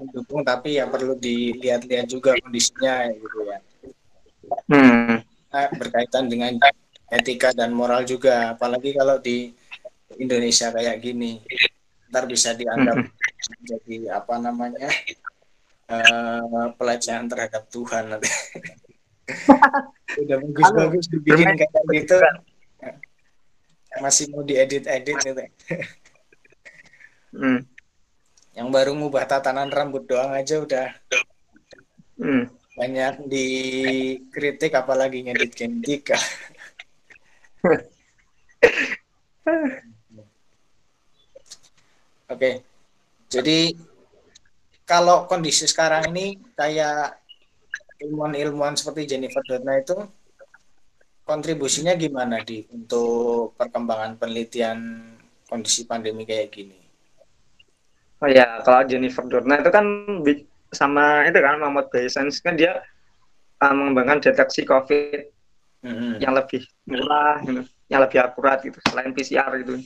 mendukung 0.00 0.40
tapi 0.40 0.80
ya 0.80 0.88
perlu 0.88 1.20
dilihat-lihat 1.20 2.08
juga 2.08 2.32
kondisinya 2.40 3.12
gitu 3.12 3.38
ya 3.44 3.58
hmm. 4.72 5.20
nah, 5.52 5.68
berkaitan 5.76 6.32
dengan 6.32 6.56
etika 7.12 7.52
dan 7.52 7.76
moral 7.76 8.08
juga 8.08 8.56
apalagi 8.56 8.96
kalau 8.96 9.20
di 9.20 9.52
Indonesia 10.16 10.72
kayak 10.72 10.96
gini 11.04 11.44
ntar 12.08 12.24
bisa 12.24 12.56
dianggap 12.56 13.04
hmm. 13.04 13.12
jadi 13.68 13.96
apa 14.16 14.34
namanya 14.40 14.88
uh, 15.92 16.72
pelecehan 16.80 17.28
terhadap 17.28 17.68
Tuhan 17.68 18.16
nanti 18.16 18.30
udah 20.20 20.36
bagus-bagus 20.40 21.06
dibikin 21.08 21.56
kayak 21.56 21.84
gitu. 21.92 22.16
Masih 24.02 24.28
mau 24.34 24.42
diedit-edit 24.42 25.18
gitu. 25.22 25.44
Hmm. 27.34 27.66
yang 28.54 28.70
baru 28.70 28.94
ngubah 28.94 29.26
tatanan 29.26 29.66
rambut 29.74 30.06
doang 30.06 30.30
aja 30.30 30.62
udah. 30.62 30.94
Hmm. 32.14 32.46
banyak 32.74 33.26
dikritik 33.26 34.74
apalagi 34.74 35.26
ngedit 35.26 35.54
genetika 35.54 36.14
oke. 42.34 42.50
Jadi 43.30 43.58
kalau 44.84 45.24
kondisi 45.26 45.64
sekarang 45.64 46.12
ini 46.12 46.36
kayak 46.52 47.23
ilmuwan-ilmuwan 48.02 48.74
seperti 48.74 49.14
Jennifer 49.14 49.42
Doudna 49.46 49.78
itu 49.78 49.96
kontribusinya 51.24 51.96
gimana 51.96 52.44
di 52.44 52.64
untuk 52.68 53.56
perkembangan 53.56 54.20
penelitian 54.20 54.78
kondisi 55.48 55.88
pandemi 55.88 56.28
kayak 56.28 56.52
gini? 56.52 56.78
Oh 58.20 58.28
ya, 58.30 58.60
kalau 58.64 58.84
Jennifer 58.88 59.24
Doudna 59.24 59.60
itu 59.60 59.70
kan 59.72 59.86
sama 60.74 61.24
itu 61.28 61.38
kan 61.38 61.60
Mahmud 61.60 61.88
Bayesens 61.88 62.42
kan 62.42 62.58
dia 62.58 62.82
uh, 63.62 63.72
mengembangkan 63.72 64.20
deteksi 64.20 64.66
COVID 64.66 65.18
mm-hmm. 65.86 66.12
yang 66.18 66.34
lebih 66.34 66.66
murah, 66.88 67.40
gitu, 67.46 67.62
yang 67.88 68.00
lebih 68.02 68.18
akurat 68.20 68.60
gitu, 68.60 68.76
selain 68.90 69.14
PCR 69.14 69.48
gitu. 69.62 69.80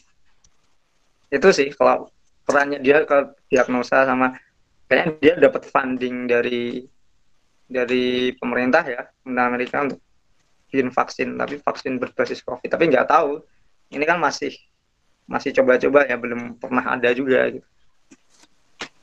Itu 1.28 1.48
sih 1.52 1.70
kalau 1.76 2.09
perannya 2.48 2.80
dia 2.80 3.04
ke 3.04 3.36
diagnosa 3.52 4.09
sama 4.09 4.32
kayaknya 4.88 5.12
dia 5.20 5.34
dapat 5.36 5.68
funding 5.68 6.24
dari 6.24 6.88
dari 7.69 8.33
pemerintah 8.35 8.83
ya 8.89 9.05
Amerika 9.29 9.85
untuk 9.85 10.01
bikin 10.73 10.89
vaksin 10.89 11.37
tapi 11.37 11.61
vaksin 11.61 12.01
berbasis 12.01 12.41
covid. 12.41 12.69
Tapi 12.73 12.89
nggak 12.89 13.09
tahu 13.09 13.45
ini 13.93 14.05
kan 14.09 14.16
masih 14.16 14.57
masih 15.29 15.53
coba-coba 15.53 16.09
ya 16.09 16.16
belum 16.16 16.57
pernah 16.57 16.97
ada 16.97 17.12
juga 17.12 17.53
gitu. 17.53 17.69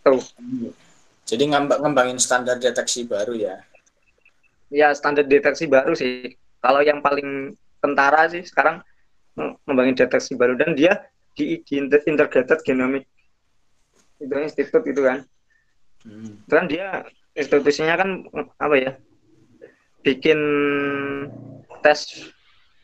Tuh. 0.01 0.21
Jadi 1.25 1.43
ngambang 1.53 1.81
ngembangin 1.81 2.17
standar 2.21 2.57
deteksi 2.57 3.05
baru 3.05 3.33
ya? 3.37 3.61
Ya 4.73 4.93
standar 4.93 5.25
deteksi 5.25 5.69
baru 5.69 5.93
sih. 5.93 6.37
Kalau 6.61 6.81
yang 6.81 7.01
paling 7.01 7.53
tentara 7.81 8.25
sih 8.29 8.41
sekarang 8.45 8.81
ngembangin 9.37 9.97
deteksi 9.97 10.33
baru. 10.33 10.57
Dan 10.57 10.73
dia 10.73 11.05
di, 11.37 11.61
di 11.61 11.81
integrated 11.81 12.61
genomic 12.65 13.05
itu 14.21 14.33
institut 14.37 14.81
itu 14.85 15.01
kan. 15.05 15.21
Hmm. 16.05 16.37
kan 16.45 16.69
dia 16.69 17.01
institusinya 17.35 17.95
kan 17.99 18.09
apa 18.57 18.75
ya 18.79 18.91
bikin 20.01 20.39
tes 21.83 22.31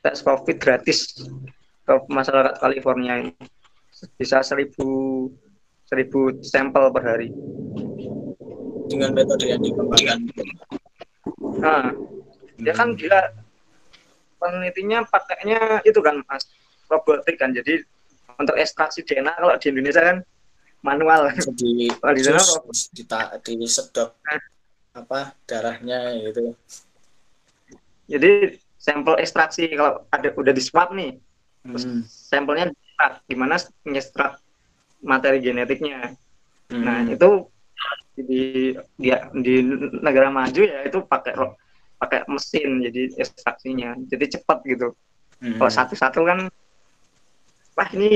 tes 0.04 0.20
covid 0.22 0.58
gratis 0.60 1.16
ke 1.86 1.94
masyarakat 2.10 2.60
California 2.60 3.26
ini. 3.26 3.34
Bisa 4.18 4.42
seribu 4.42 5.30
seribu 5.86 6.34
sampel 6.42 6.90
per 6.90 7.04
hari. 7.06 7.30
Dengan 8.90 9.16
metode 9.16 9.46
yang 9.48 9.62
dikembangkan. 9.62 10.20
Nah 11.62 11.94
hmm. 11.94 12.64
dia 12.66 12.74
kan 12.74 12.98
dia 12.98 13.32
penelitinya 14.42 15.06
pakainya 15.06 15.80
itu 15.86 16.02
kan 16.02 16.26
mas 16.26 16.50
robotik 16.90 17.38
kan. 17.38 17.54
Jadi 17.54 17.86
untuk 18.42 18.58
ekstraksi 18.58 19.06
DNA 19.06 19.38
kalau 19.38 19.54
di 19.56 19.68
Indonesia 19.70 20.02
kan 20.02 20.18
manual. 20.82 21.32
Di 21.56 21.90
di 21.90 22.22
sana 22.22 22.42
di, 23.42 23.68
sedot 23.70 24.18
apa 24.92 25.32
darahnya 25.48 26.20
gitu. 26.20 26.52
Jadi 28.12 28.60
sampel 28.76 29.22
ekstraksi 29.24 29.72
kalau 29.72 30.04
ada 30.12 30.30
udah 30.36 30.52
di 30.52 30.60
swab 30.60 30.92
nih 30.92 31.16
hmm. 31.66 32.02
sampelnya 32.06 32.74
gimana? 33.30 33.56
Nyestrat 33.86 34.42
materi 35.02 35.42
genetiknya? 35.42 36.18
Hmm. 36.72 36.88
nah 36.88 37.04
itu 37.04 37.52
di 38.16 38.76
dia 38.96 39.28
di 39.36 39.64
negara 40.00 40.32
maju 40.32 40.62
ya 40.64 40.88
itu 40.88 41.04
pakai 41.04 41.36
pakai 42.02 42.20
mesin 42.28 42.84
jadi 42.84 43.16
ekstraksinya. 43.16 43.96
Jadi 44.10 44.26
cepat 44.40 44.60
gitu. 44.68 44.92
Hmm. 45.42 45.58
kalau 45.58 45.74
satu-satu 45.74 46.22
kan 46.22 46.40
wah 47.74 47.90
ini 47.98 48.12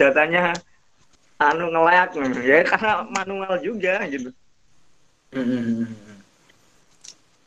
datanya 0.00 0.56
anu 1.36 1.68
ngelayak 1.68 2.16
ya 2.40 2.64
karena 2.64 3.04
manual 3.12 3.60
juga 3.60 4.00
gitu 4.08 4.32
hmm. 5.36 5.84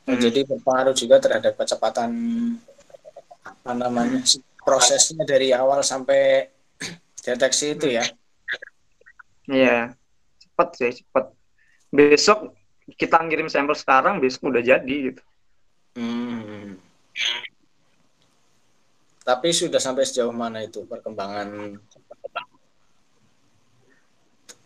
Nah, 0.09 0.17
hmm. 0.17 0.25
jadi 0.25 0.39
berpengaruh 0.41 0.95
juga 0.97 1.21
terhadap 1.21 1.53
kecepatan 1.53 2.09
apa 3.45 3.71
namanya 3.77 4.25
prosesnya 4.65 5.21
dari 5.21 5.53
awal 5.53 5.85
sampai 5.85 6.49
deteksi 7.21 7.77
itu 7.77 7.93
ya 7.93 8.05
iya 9.49 9.93
cepat 10.41 10.69
sih 10.77 10.91
cepat 11.01 11.25
besok 11.93 12.53
kita 12.97 13.21
ngirim 13.21 13.49
sampel 13.49 13.77
sekarang 13.77 14.17
besok 14.17 14.49
udah 14.49 14.61
jadi 14.65 14.95
gitu 15.13 15.23
hmm. 15.97 16.77
tapi 19.25 19.49
sudah 19.53 19.77
sampai 19.77 20.09
sejauh 20.09 20.33
mana 20.33 20.65
itu 20.65 20.85
perkembangan 20.89 21.77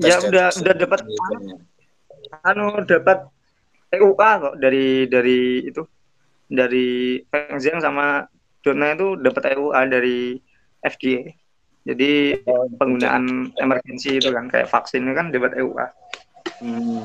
ya 0.04 0.18
udah 0.20 0.48
udah 0.52 0.74
dapat 0.76 1.00
anu 2.44 2.84
dapat 2.84 3.20
EUA 3.94 4.30
kok 4.42 4.56
dari 4.58 5.08
dari 5.08 5.40
itu 5.70 5.84
dari 6.50 7.22
Feng 7.30 7.58
Zhang 7.62 7.80
sama 7.80 8.26
Dona 8.64 8.94
itu 8.94 9.16
dapat 9.20 9.54
EUA 9.56 9.82
dari 9.88 10.38
FDA 10.84 11.32
jadi 11.84 12.40
oh, 12.48 12.68
penggunaan 12.80 13.52
emergensi 13.60 14.20
itu 14.20 14.32
kan 14.32 14.48
kayak 14.48 14.72
vaksin 14.72 15.08
kan 15.16 15.32
dapat 15.32 15.56
EUA 15.60 15.88
hmm. 16.64 17.04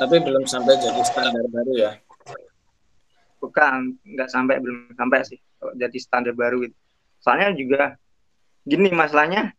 tapi 0.00 0.16
belum 0.20 0.44
sampai 0.44 0.74
jadi 0.80 1.02
standar 1.06 1.44
baru 1.48 1.72
ya? 1.76 1.92
Bukan 3.44 4.00
nggak 4.16 4.28
sampai 4.32 4.56
belum 4.56 4.96
sampai 4.96 5.20
sih 5.28 5.38
jadi 5.76 5.98
standar 6.00 6.32
baru 6.32 6.64
itu 6.64 6.76
soalnya 7.20 7.56
juga 7.56 7.96
gini 8.64 8.92
masalahnya 8.92 9.52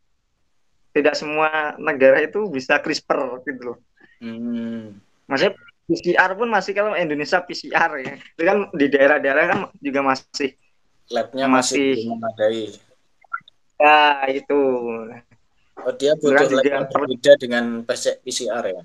tidak 0.95 1.19
semua 1.19 1.75
negara 1.75 2.23
itu 2.23 2.47
bisa 2.47 2.79
CRISPR 2.79 3.43
gitu 3.43 3.61
loh. 3.73 3.77
Hmm. 4.23 4.95
Maksudnya 5.27 5.59
PCR 5.85 6.31
pun 6.39 6.47
masih 6.47 6.71
kalau 6.71 6.95
Indonesia 6.95 7.43
PCR 7.43 7.91
ya. 7.99 8.13
Itu 8.15 8.43
kan 8.47 8.57
di 8.71 8.85
daerah-daerah 8.87 9.43
kan 9.51 9.59
juga 9.83 9.99
masih 9.99 10.55
labnya 11.11 11.51
masih, 11.51 11.99
masih 11.99 12.07
memadai. 12.07 12.63
Ya 13.75 13.99
itu. 14.31 14.61
Oh 15.75 15.93
dia 15.99 16.15
butuh 16.15 16.47
lab 16.47 16.63
yang 16.63 16.87
berbeda 16.87 17.31
dengan 17.35 17.83
PCR 17.83 18.63
ya? 18.63 18.83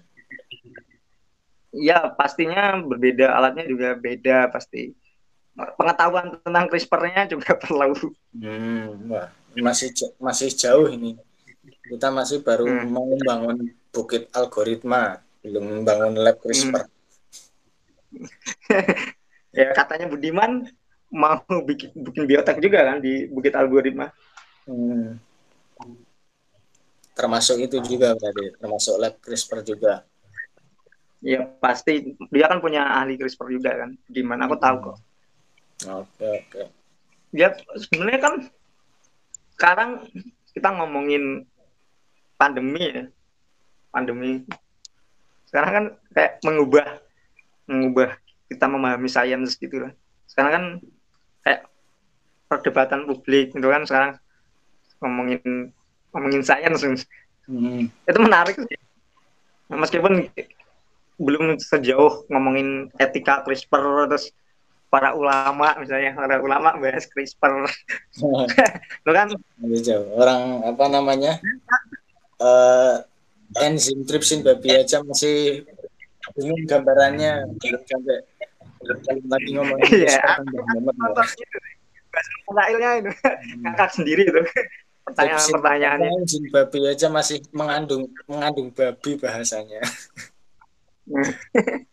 ya 1.71 2.11
pastinya 2.15 2.79
berbeda 2.83 3.31
alatnya 3.31 3.65
juga 3.67 3.95
beda 3.95 4.51
pasti 4.51 4.95
pengetahuan 5.55 6.39
tentang 6.43 6.67
CRISPR-nya 6.71 7.31
juga 7.31 7.55
perlu 7.63 7.95
hmm, 8.39 9.11
wah 9.11 9.31
masih 9.59 9.91
masih 10.19 10.51
jauh 10.55 10.91
ini 10.91 11.19
kita 11.79 12.09
masih 12.11 12.43
baru 12.43 12.67
hmm. 12.67 12.87
mau 12.91 13.07
membangun 13.07 13.71
bukit 13.91 14.31
algoritma 14.35 15.23
belum 15.41 15.83
membangun 15.83 16.15
lab 16.21 16.37
CRISPR 16.39 16.85
hmm. 16.85 18.27
ya 19.59 19.73
katanya 19.75 20.07
Budiman 20.11 20.69
mau 21.11 21.43
bikin 21.67 21.91
bikin 21.97 22.25
biotek 22.29 22.63
juga 22.63 22.87
kan 22.87 23.03
di 23.03 23.27
bukit 23.27 23.57
algoritma 23.57 24.13
hmm. 24.71 25.19
termasuk 27.17 27.59
itu 27.59 27.83
juga 27.83 28.15
berarti 28.15 28.55
termasuk 28.61 28.95
lab 29.01 29.15
CRISPR 29.19 29.61
juga 29.67 30.05
ya 31.21 31.45
pasti 31.61 32.17
dia 32.33 32.49
kan 32.49 32.65
punya 32.65 32.87
ahli 32.97 33.21
CRISPR 33.21 33.49
juga 33.53 33.71
kan 33.85 33.91
gimana 34.09 34.49
aku 34.49 34.57
tahu 34.57 34.77
kok 34.81 34.99
oke 35.89 36.27
oke 36.27 36.63
ya 37.37 37.53
sebenarnya 37.77 38.21
kan 38.21 38.35
sekarang 39.55 39.91
kita 40.57 40.69
ngomongin 40.73 41.45
pandemi 42.41 42.81
ya. 42.89 43.05
Pandemi. 43.93 44.49
Sekarang 45.45 45.71
kan 45.77 45.85
kayak 46.17 46.41
mengubah 46.41 46.87
mengubah 47.69 48.17
kita 48.49 48.67
memahami 48.67 49.07
sains 49.07 49.55
gitu 49.55 49.87
lah 49.87 49.93
sekarang 50.31 50.53
kan 50.55 50.65
kayak 51.43 51.61
perdebatan 52.47 53.01
publik 53.11 53.51
gitu 53.51 53.67
kan 53.67 53.83
sekarang 53.83 54.11
ngomongin 55.03 55.75
ngomongin 56.15 56.43
sains. 56.47 57.07
Hmm. 57.51 57.91
itu 58.07 58.19
menarik 58.23 58.55
sih. 58.55 58.79
Meskipun 59.71 60.31
belum 61.19 61.59
sejauh 61.59 62.31
ngomongin 62.31 62.95
etika 63.03 63.43
CRISPR 63.43 64.07
terus 64.07 64.31
para 64.87 65.15
ulama 65.15 65.75
misalnya 65.83 66.15
para 66.15 66.39
ulama 66.39 66.79
bahas 66.79 67.11
CRISPR. 67.11 67.67
Lo 69.07 69.11
kan 69.11 69.35
orang 70.15 70.63
apa 70.63 70.85
namanya 70.87 71.43
uh, 72.41 73.05
enzim 73.61 74.03
tripsin 74.09 74.41
babi 74.43 74.75
aja 74.75 75.05
masih 75.05 75.65
bingung 76.35 76.65
gambarannya. 76.67 77.47
Belum 77.61 77.83
sampai 77.85 79.29
lagi 79.29 79.51
ngomong 79.55 79.79
iya 79.93 80.17
itu. 82.99 83.11
Hmm. 83.13 83.63
ngakak 83.65 83.91
sendiri 83.95 84.23
itu. 84.27 84.43
Pertanyaan 85.05 85.49
pertanyaannya. 85.53 86.11
enzim 86.25 86.45
babi 86.51 86.79
aja 86.89 87.07
masih 87.13 87.45
mengandung 87.53 88.09
mengandung 88.25 88.73
babi 88.73 89.21
bahasanya. 89.21 89.81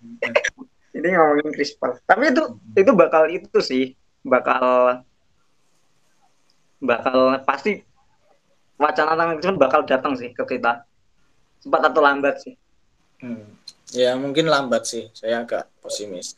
Ini 0.98 1.14
ngomongin 1.14 1.54
CRISPR 1.54 2.02
tapi 2.10 2.34
itu 2.34 2.44
itu 2.74 2.92
bakal 2.98 3.30
itu 3.30 3.60
sih 3.62 3.94
bakal 4.26 4.98
bakal 6.82 7.38
pasti 7.46 7.87
wacana 8.78 9.14
tentang 9.18 9.32
itu 9.38 9.48
bakal 9.58 9.82
datang 9.84 10.14
sih 10.14 10.32
ke 10.32 10.44
kita. 10.46 10.86
Cepat 11.62 11.82
atau 11.92 12.02
lambat 12.02 12.42
sih. 12.42 12.56
Hmm. 13.18 13.50
ya 13.90 14.14
mungkin 14.14 14.46
lambat 14.46 14.86
sih. 14.86 15.10
Saya 15.12 15.42
agak 15.42 15.66
pesimis. 15.82 16.38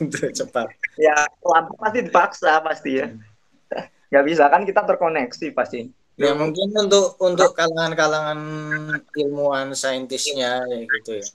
Untuk 0.00 0.32
cepat. 0.38 0.72
Ya 0.96 1.28
lambat 1.44 1.76
pasti 1.76 1.98
dipaksa 2.04 2.52
pasti 2.64 2.90
ya. 2.98 3.06
Nggak 4.10 4.24
bisa 4.26 4.44
kan 4.48 4.64
kita 4.64 4.82
terkoneksi 4.88 5.46
pasti. 5.52 5.80
Ya 6.20 6.36
mungkin 6.36 6.68
untuk 6.76 7.16
untuk 7.16 7.56
kalangan-kalangan 7.56 8.40
ilmuwan 9.16 9.72
saintisnya 9.72 10.64
ya 10.68 10.78
gitu 10.84 11.20
ya. 11.20 11.26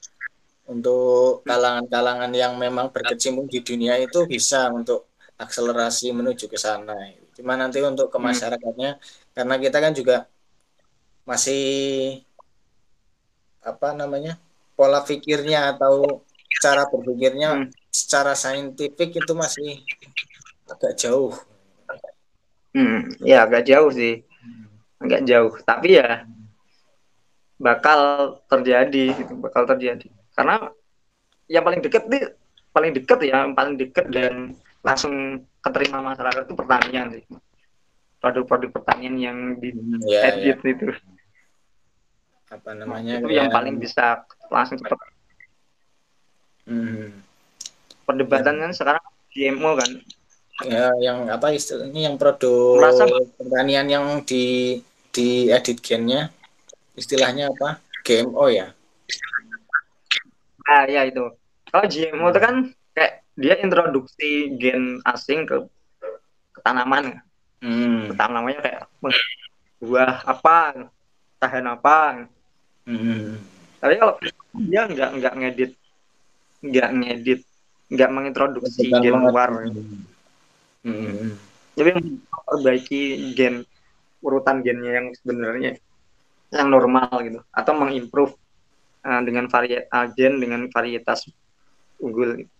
Untuk 0.65 1.45
kalangan-kalangan 1.45 2.29
yang 2.33 2.57
memang 2.57 2.89
berkecimpung 2.89 3.49
di 3.49 3.61
dunia 3.61 3.97
itu 4.01 4.25
bisa 4.25 4.69
untuk 4.73 5.09
akselerasi 5.37 6.13
menuju 6.13 6.45
ke 6.49 6.57
sana. 6.57 6.95
Cuma 7.35 7.59
nanti 7.59 7.83
untuk 7.83 8.07
ke 8.07 8.17
hmm. 8.17 8.25
masyarakatnya, 8.29 8.91
karena 9.35 9.55
kita 9.59 9.77
kan 9.83 9.91
juga 9.91 10.31
masih 11.27 11.63
apa 13.59 13.91
namanya 13.91 14.39
pola 14.79 15.03
pikirnya 15.03 15.75
atau 15.75 16.23
cara 16.63 16.87
berpikirnya 16.87 17.67
hmm. 17.67 17.67
secara 17.91 18.31
saintifik 18.31 19.11
itu 19.19 19.33
masih 19.35 19.83
agak 20.71 20.95
jauh. 20.95 21.35
Hmm, 22.75 23.07
ya 23.23 23.47
agak 23.47 23.67
jauh 23.67 23.91
sih, 23.91 24.23
agak 24.99 25.23
jauh. 25.23 25.51
Tapi 25.63 25.99
ya 25.99 26.27
bakal 27.55 27.99
terjadi, 28.51 29.15
gitu, 29.15 29.33
bakal 29.39 29.63
terjadi. 29.63 30.11
Karena 30.35 30.71
yang 31.47 31.63
paling 31.63 31.79
dekat 31.79 32.03
nih, 32.11 32.35
paling 32.75 32.91
dekat 32.91 33.19
ya, 33.23 33.47
yang 33.47 33.55
paling 33.55 33.75
dekat 33.79 34.05
dan 34.11 34.55
langsung 34.83 35.43
keterima 35.63 36.03
masyarakat 36.03 36.43
itu 36.45 36.55
pertanian 36.55 37.07
sih. 37.15 37.23
Produk-produk 38.25 38.81
pertanian 38.81 39.21
yang 39.21 39.37
di 39.61 39.69
ya, 40.09 40.33
edit 40.33 40.57
ya. 40.65 40.73
itu. 40.73 40.85
Apa 42.49 42.73
namanya? 42.73 43.21
Itu 43.21 43.29
yang 43.29 43.53
paling 43.53 43.77
bisa 43.77 44.25
langsung 44.49 44.81
cepat. 44.81 45.13
Hmm. 46.65 47.21
perdebatan 48.09 48.57
kan 48.57 48.73
sekarang 48.73 49.05
GMO 49.29 49.77
kan? 49.77 49.91
Ya 50.65 50.89
yang 50.97 51.29
apa 51.29 51.53
istilahnya 51.53 52.09
yang 52.09 52.17
produk 52.17 52.81
Merasa... 52.81 53.05
pertanian 53.37 53.85
yang 53.85 54.05
di 54.25 54.81
di 55.13 55.53
edit 55.53 55.85
gennya? 55.85 56.33
Istilahnya 56.97 57.53
apa? 57.53 57.77
GMO 58.01 58.49
ya? 58.49 58.73
Ah 60.65 60.89
ya 60.89 61.05
itu. 61.05 61.29
Kalau 61.69 61.85
GMO 61.85 62.33
itu 62.33 62.41
kan 62.41 62.55
kayak 62.97 63.21
dia 63.37 63.61
introduksi 63.61 64.57
gen 64.57 65.03
asing 65.05 65.45
ke, 65.45 65.69
ke 66.55 66.59
tanaman 66.65 67.21
hmm. 67.65 67.99
ke 68.09 68.13
tanamannya 68.13 68.61
kayak 68.61 68.83
buah 69.81 70.21
apa 70.29 70.87
tahan 71.41 71.65
apa 71.65 72.29
Hmm. 72.85 73.41
Tapi 73.81 73.97
kalau 73.97 74.13
dia 74.61 74.85
nggak 74.85 75.09
nggak 75.17 75.33
ngedit 75.41 75.71
nggak 76.61 76.89
ngedit 77.01 77.41
nggak 77.89 78.09
mengintroduksi 78.13 78.93
Bukan 78.93 79.01
gen 79.01 79.15
luar. 79.25 79.49
Hmm. 80.85 81.33
Jadi 81.73 81.89
memperbaiki 81.97 83.01
gen 83.33 83.65
urutan 84.21 84.61
gennya 84.61 85.01
yang 85.01 85.07
sebenarnya 85.17 85.81
yang 86.53 86.67
normal 86.69 87.09
gitu 87.25 87.39
atau 87.49 87.73
mengimprove 87.73 88.37
uh, 89.01 89.21
dengan 89.25 89.49
varietas 89.49 89.89
uh, 89.89 90.07
gen 90.13 90.37
dengan 90.37 90.61
varietas 90.69 91.25
unggul. 91.97 92.45
Gitu. 92.45 92.53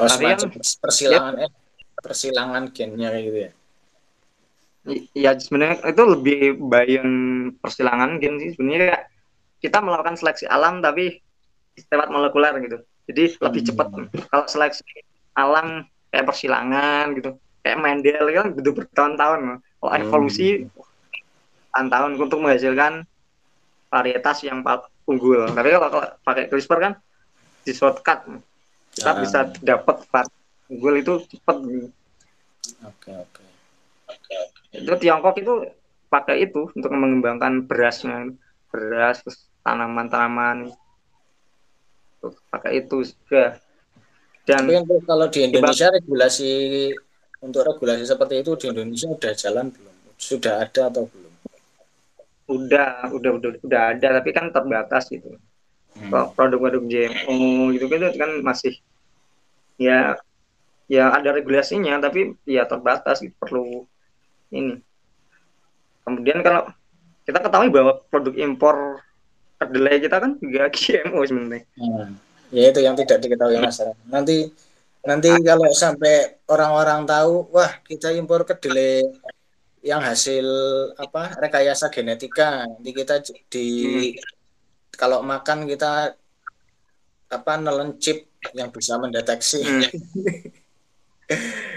Oh, 0.00 0.08
Tapi 0.08 0.34
persilangan 0.82 1.34
ya, 1.36 1.46
eh, 1.46 1.52
persilangan 2.00 2.62
gennya 2.74 3.08
kayak 3.12 3.24
gitu 3.28 3.38
ya. 3.38 3.50
Iya 4.86 5.34
sebenarnya 5.34 5.82
itu 5.82 6.02
lebih 6.06 6.40
bayan 6.70 7.08
persilangan 7.58 8.22
gen 8.22 8.38
sih 8.38 8.54
sebenarnya 8.54 9.10
kita 9.58 9.82
melakukan 9.82 10.14
seleksi 10.14 10.46
alam 10.46 10.78
tapi 10.78 11.18
lewat 11.90 12.08
molekuler 12.08 12.54
gitu 12.62 12.78
jadi 13.10 13.34
lebih 13.42 13.60
hmm. 13.66 13.68
cepat 13.74 13.86
kalau 14.30 14.46
seleksi 14.46 14.86
alam 15.34 15.84
kayak 16.14 16.26
persilangan 16.30 17.18
gitu 17.18 17.34
kayak 17.66 17.78
Mendel 17.82 18.26
kan 18.30 18.46
butuh 18.54 18.72
bertahun-tahun 18.78 19.40
kalau 19.58 19.90
hmm. 19.90 20.02
evolusi 20.06 20.48
tahun-tahun 21.74 22.10
untuk 22.22 22.38
menghasilkan 22.40 23.02
varietas 23.90 24.38
yang 24.46 24.62
unggul 25.10 25.50
tapi 25.50 25.68
kalau, 25.74 25.88
kalau 25.90 26.06
pakai 26.22 26.46
CRISPR 26.46 26.78
kan 26.78 26.92
di 27.66 27.72
shortcut 27.74 28.22
kita 28.96 29.10
ah. 29.12 29.18
bisa 29.18 29.38
dapat 29.60 29.96
unggul 30.72 30.94
itu 30.98 31.12
cepat 31.30 31.56
gitu. 31.68 31.88
Oke 32.82 33.10
oke. 33.12 33.45
Itu 34.76 34.94
Tiongkok 35.00 35.36
itu 35.40 35.54
pakai 36.12 36.46
itu 36.48 36.68
untuk 36.72 36.90
mengembangkan 36.92 37.64
berasnya. 37.64 38.32
Beras 38.70 39.24
tanaman-tanaman. 39.64 40.70
Pakai 42.50 42.84
itu 42.84 43.06
juga. 43.06 43.58
Dan 44.46 44.70
Tapi 44.70 45.02
kalau 45.02 45.26
di 45.26 45.40
Indonesia 45.42 45.90
regulasi 45.90 46.52
untuk 47.42 47.66
regulasi 47.66 48.06
seperti 48.06 48.46
itu 48.46 48.54
di 48.54 48.66
Indonesia 48.70 49.10
sudah 49.10 49.32
jalan 49.34 49.66
belum? 49.74 49.94
Sudah 50.16 50.54
ada 50.62 50.82
atau 50.86 51.04
belum? 51.10 51.32
Udah 52.46 53.10
udah 53.10 53.30
udah 53.42 53.50
udah 53.66 53.82
ada 53.90 54.08
tapi 54.22 54.30
kan 54.30 54.54
terbatas 54.54 55.10
gitu. 55.10 55.34
Hmm. 55.96 56.12
produk-produk 56.36 56.84
GMO 56.84 57.72
gitu 57.72 57.88
gitu 57.88 58.06
kan 58.20 58.30
masih 58.44 58.76
ya 59.80 60.20
ya 60.92 61.08
ada 61.08 61.32
regulasinya 61.32 61.96
tapi 62.04 62.36
ya 62.44 62.68
terbatas 62.68 63.24
gitu 63.24 63.32
perlu 63.40 63.88
ini 64.56 64.76
kemudian 66.06 66.40
kalau 66.40 66.70
kita 67.26 67.42
ketahui 67.42 67.68
bahwa 67.74 67.98
produk 68.06 68.34
impor 68.38 69.02
kedelai 69.58 69.98
kita 69.98 70.16
kan 70.22 70.38
juga 70.38 70.70
GMO 70.76 71.20
sebenarnya. 71.26 71.66
Hmm. 71.74 72.14
Ya 72.54 72.70
itu 72.70 72.80
yang 72.80 72.94
tidak 72.94 73.18
diketahui 73.18 73.58
masyarakat. 73.58 74.06
Nanti 74.06 74.54
nanti 75.02 75.30
kalau 75.42 75.66
sampai 75.74 76.38
orang-orang 76.46 77.02
tahu, 77.02 77.50
wah 77.50 77.72
kita 77.82 78.14
impor 78.14 78.46
kedelai 78.46 79.02
yang 79.82 80.02
hasil 80.02 80.46
apa 80.98 81.34
rekayasa 81.42 81.90
genetika, 81.90 82.66
nanti 82.70 82.90
kita 82.94 83.22
di 83.50 83.66
hmm. 83.82 84.22
kalau 84.94 85.26
makan 85.26 85.66
kita 85.66 86.14
apa 87.26 87.52
nelen 87.58 87.98
chip 87.98 88.30
yang 88.54 88.70
bisa 88.70 88.94
mendeteksi 89.02 89.66
Hmm. 89.66 89.82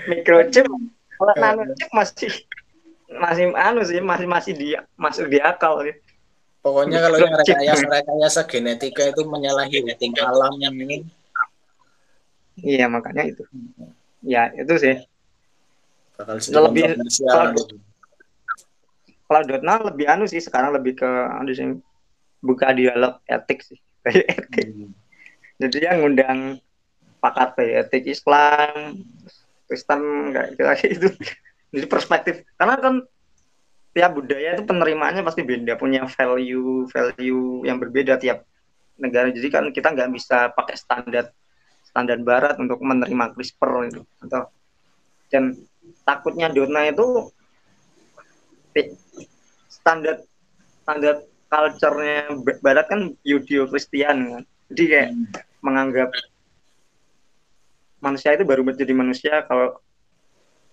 microchip 0.10 0.70
kalau 1.18 1.34
nanochip 1.34 1.90
masih 1.90 2.30
masih 3.10 3.50
anu 3.58 3.82
sih 3.82 4.00
masih 4.00 4.28
masih 4.30 4.54
di 4.54 4.68
masuk 4.94 5.26
di 5.28 5.42
akal 5.42 5.82
sih. 5.82 5.96
Pokoknya 6.60 7.00
kalau 7.00 7.18
yang 7.18 7.34
rekayasa 7.34 7.86
rekayasa 7.88 8.42
genetika 8.46 9.04
itu 9.08 9.24
menyalahi 9.26 9.82
rating 9.88 10.14
alam 10.20 10.54
yang 10.60 10.76
ini. 10.76 11.08
Iya 12.60 12.92
makanya 12.92 13.24
itu. 13.26 13.44
Ya 14.22 14.52
itu 14.52 14.74
sih. 14.78 14.96
Bakal 16.20 16.36
Lebih- 16.38 17.00
kalau- 17.24 17.56
kalau 19.24 19.42
Dotna 19.48 19.74
lebih 19.88 20.06
anu 20.10 20.28
sih 20.28 20.44
sekarang 20.44 20.76
lebih 20.76 21.00
ke 21.00 21.08
anu 21.08 21.50
sih 21.56 21.66
buka 22.44 22.76
dialog 22.76 23.24
etik 23.26 23.64
sih. 23.64 23.80
Etik. 24.10 24.68
Hmm. 24.74 24.92
jadi 25.60 25.76
dia 25.76 25.92
ngundang 26.00 26.56
pakar 27.20 27.52
etik 27.60 28.08
Islam 28.08 29.04
Kristen 29.68 30.32
kayak 30.32 30.56
gitu 30.56 31.08
jadi 31.70 31.86
perspektif 31.86 32.36
karena 32.58 32.76
kan 32.82 32.96
tiap 33.94 34.12
budaya 34.14 34.58
itu 34.58 34.64
penerimaannya 34.66 35.26
pasti 35.26 35.42
beda 35.42 35.74
punya 35.78 36.06
value 36.06 36.86
value 36.90 37.66
yang 37.66 37.82
berbeda 37.82 38.22
tiap 38.22 38.46
negara. 39.00 39.32
Jadi 39.34 39.48
kan 39.50 39.66
kita 39.74 39.96
nggak 39.96 40.10
bisa 40.14 40.52
pakai 40.54 40.76
standar 40.78 41.32
standar 41.82 42.18
barat 42.22 42.56
untuk 42.62 42.78
menerima 42.86 43.34
CRISPR 43.34 43.72
itu 43.90 44.02
atau 44.28 44.54
dan 45.34 45.58
takutnya 46.06 46.54
Dona 46.54 46.86
itu 46.86 47.34
ti- 48.78 48.94
standar 49.70 50.22
standar 50.86 51.26
culture-nya 51.50 52.30
ba- 52.46 52.62
barat 52.62 52.86
kan 52.86 53.10
Yudeo 53.26 53.66
Kristian 53.66 54.18
kan. 54.38 54.44
Jadi 54.70 54.84
kayak 54.86 55.10
menganggap 55.66 56.14
manusia 58.00 58.38
itu 58.38 58.46
baru 58.46 58.62
menjadi 58.62 58.94
manusia 58.94 59.34
kalau 59.50 59.82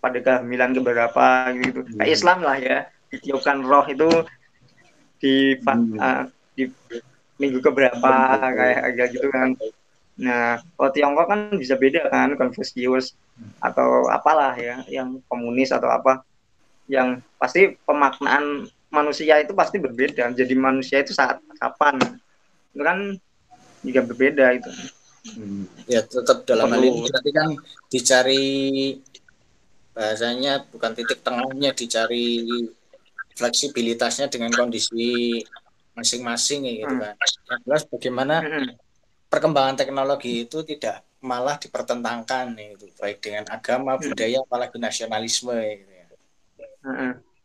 pada 0.06 0.18
kehamilan 0.22 0.70
keberapa 0.70 1.26
gitu 1.58 1.82
Hmm. 1.82 1.98
kayak 1.98 2.12
Islam 2.14 2.38
lah 2.46 2.56
ya 2.56 2.78
ditiupkan 3.10 3.66
roh 3.66 3.82
itu 3.86 4.06
di 5.18 5.58
Hmm. 5.58 5.98
eh, 5.98 6.22
di 6.54 6.62
minggu 7.36 7.58
keberapa 7.58 7.98
Betul. 8.00 8.54
kayak 8.54 8.80
agak 8.86 9.06
gitu 9.12 9.28
kan 9.28 9.48
nah 10.16 10.56
kalau 10.78 10.90
Tiongkok 10.94 11.26
kan 11.26 11.40
bisa 11.52 11.74
beda 11.76 12.08
kan 12.08 12.32
Confucius 12.32 13.12
atau 13.60 14.08
apalah 14.08 14.56
ya 14.56 14.80
yang 14.88 15.20
komunis 15.28 15.68
atau 15.68 15.92
apa 15.92 16.24
yang 16.88 17.20
pasti 17.36 17.76
pemaknaan 17.84 18.64
manusia 18.88 19.36
itu 19.36 19.52
pasti 19.52 19.76
berbeda 19.76 20.32
jadi 20.32 20.54
manusia 20.56 21.04
itu 21.04 21.12
saat 21.12 21.36
kapan 21.58 22.00
itu 22.72 22.80
kan 22.80 22.98
juga 23.82 24.00
berbeda 24.02 24.46
itu 24.54 24.70
Hmm. 25.26 25.66
ya 25.90 26.06
tetap 26.06 26.46
dalam 26.46 26.70
hal 26.70 26.78
ini 26.78 27.02
berarti 27.02 27.30
kan 27.34 27.50
dicari 27.90 28.46
bahasanya 29.96 30.60
bukan 30.68 30.92
titik 30.92 31.24
tengahnya 31.24 31.72
dicari 31.72 32.44
fleksibilitasnya 33.32 34.28
dengan 34.28 34.52
kondisi 34.52 35.40
masing-masing 35.92 36.68
ya 36.68 36.84
gitu 36.84 36.92
Hmm. 36.92 37.00
kan 37.02 37.16
yang 37.48 37.60
jelas 37.64 37.82
bagaimana 37.88 38.34
Mm-mm. 38.44 38.68
perkembangan 39.26 39.74
teknologi 39.74 40.44
itu 40.44 40.60
tidak 40.62 41.00
malah 41.18 41.56
dipertentangkan 41.56 42.52
gitu 42.52 42.92
baik 43.00 43.24
dengan 43.24 43.48
agama 43.48 43.96
Hmm. 43.96 44.04
budaya 44.04 44.44
apalagi 44.44 44.76
nasionalisme 44.76 45.56
gitu 45.56 45.92
ya. 45.92 46.06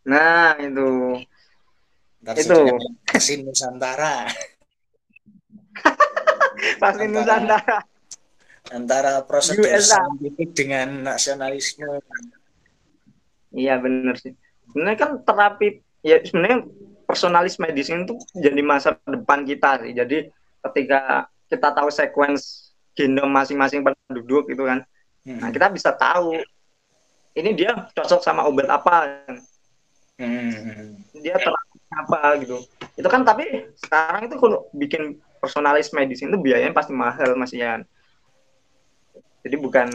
Nah 0.03 0.59
itu 0.59 0.89
Ntar 2.21 2.35
Itu. 2.37 2.53
jadinya 2.53 2.91
kesin 3.07 3.39
Nusantara 3.47 4.27
pasti 6.81 7.03
Antara- 7.07 7.41
Nusantara 7.41 7.77
antara 8.71 9.11
saintifik 9.41 10.53
dengan 10.53 11.01
nasionalisme 11.03 11.87
Iya 13.51 13.79
benar 13.79 14.15
sih. 14.17 14.33
Sebenarnya 14.71 14.99
kan 14.99 15.11
terapi 15.23 15.83
ya 16.01 16.23
sebenarnya 16.23 16.65
personalis 17.03 17.59
medicine 17.59 18.07
itu 18.07 18.15
jadi 18.33 18.61
masa 18.63 18.95
depan 19.03 19.43
kita 19.43 19.83
sih. 19.83 19.91
Jadi 19.91 20.17
ketika 20.71 21.27
kita 21.51 21.67
tahu 21.75 21.91
sequence 21.91 22.71
genom 22.95 23.27
masing-masing 23.27 23.83
penduduk 23.83 24.47
gitu 24.47 24.63
kan, 24.67 24.83
Hmm. 25.21 25.37
nah 25.37 25.53
kita 25.53 25.69
bisa 25.69 25.93
tahu 25.93 26.33
ini 27.37 27.53
dia 27.53 27.87
cocok 27.93 28.25
sama 28.25 28.47
obat 28.49 28.65
apa, 28.65 29.21
Hmm. 30.17 30.97
dia 31.19 31.35
terapi 31.37 31.77
apa 31.91 32.19
gitu. 32.41 32.57
Itu 32.97 33.07
kan 33.11 33.21
tapi 33.21 33.69
sekarang 33.77 34.31
itu 34.31 34.35
kalau 34.39 34.65
bikin 34.71 35.19
personalis 35.37 35.91
medicine 35.91 36.31
itu 36.31 36.39
biayanya 36.39 36.73
pasti 36.73 36.93
mahal 36.95 37.35
Mas 37.35 37.51
Ian. 37.53 37.83
Jadi 39.41 39.55
bukan 39.57 39.87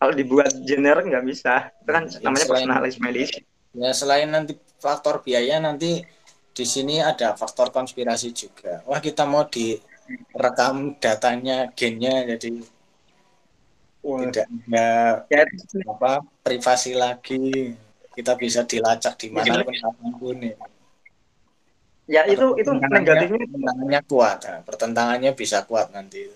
kalau 0.00 0.16
dibuat 0.16 0.48
generic 0.64 1.04
nggak 1.12 1.26
bisa. 1.28 1.68
Itu 1.84 1.90
kan 1.92 2.04
Ya, 2.08 2.18
namanya 2.24 2.46
selain- 2.48 2.66
personalis 2.66 2.96
medicine. 2.98 3.44
Ya 3.70 3.90
selain 3.94 4.28
nanti 4.32 4.56
faktor 4.80 5.20
biaya 5.22 5.60
nanti 5.60 6.02
di 6.50 6.64
sini 6.66 6.98
ada 6.98 7.36
faktor 7.36 7.70
konspirasi 7.70 8.32
juga. 8.32 8.82
Wah 8.88 8.98
kita 8.98 9.22
mau 9.28 9.44
direkam 9.46 10.96
datanya 10.98 11.70
gennya 11.76 12.24
jadi 12.34 12.50
tidak 14.00 14.46
ada 14.72 15.28
Ya, 15.28 15.44
apa 15.86 16.24
privasi 16.40 16.96
lagi. 16.96 17.76
Kita 18.10 18.34
bisa 18.34 18.64
dilacak 18.66 19.14
di 19.20 19.28
mana 19.30 19.62
pun 19.62 19.70
kapan 19.76 20.10
pun 20.18 20.36
ya. 20.42 20.56
ya 22.10 22.22
itu 22.26 22.58
itu 22.58 22.70
negatifnya 22.74 23.38
pertentangannya 23.46 24.00
kuat. 24.10 24.38
Nah, 24.42 24.58
pertentangannya 24.66 25.30
bisa 25.36 25.62
kuat 25.68 25.92
nanti. 25.94 26.26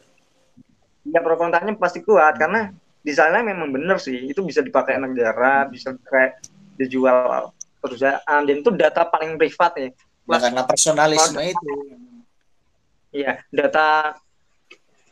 ya 1.04 1.18
pro 1.20 1.34
kontranya 1.36 1.74
pasti 1.76 2.00
kuat 2.00 2.38
karena 2.38 2.72
di 3.04 3.12
sana 3.12 3.44
memang 3.44 3.68
benar 3.68 4.00
sih. 4.00 4.32
Itu 4.32 4.40
bisa 4.40 4.64
dipakai 4.64 4.96
negara 4.96 5.68
bisa 5.68 5.92
kayak 6.08 6.40
dijual 6.80 7.52
perusahaan. 7.78 8.40
Dan 8.48 8.64
itu 8.64 8.72
data 8.72 9.04
paling 9.04 9.36
privat 9.36 9.76
ya. 9.76 9.92
Nah, 10.24 10.40
karena 10.40 10.62
personalisme 10.64 11.40
itu. 11.44 11.72
iya 13.14 13.44
data 13.52 14.16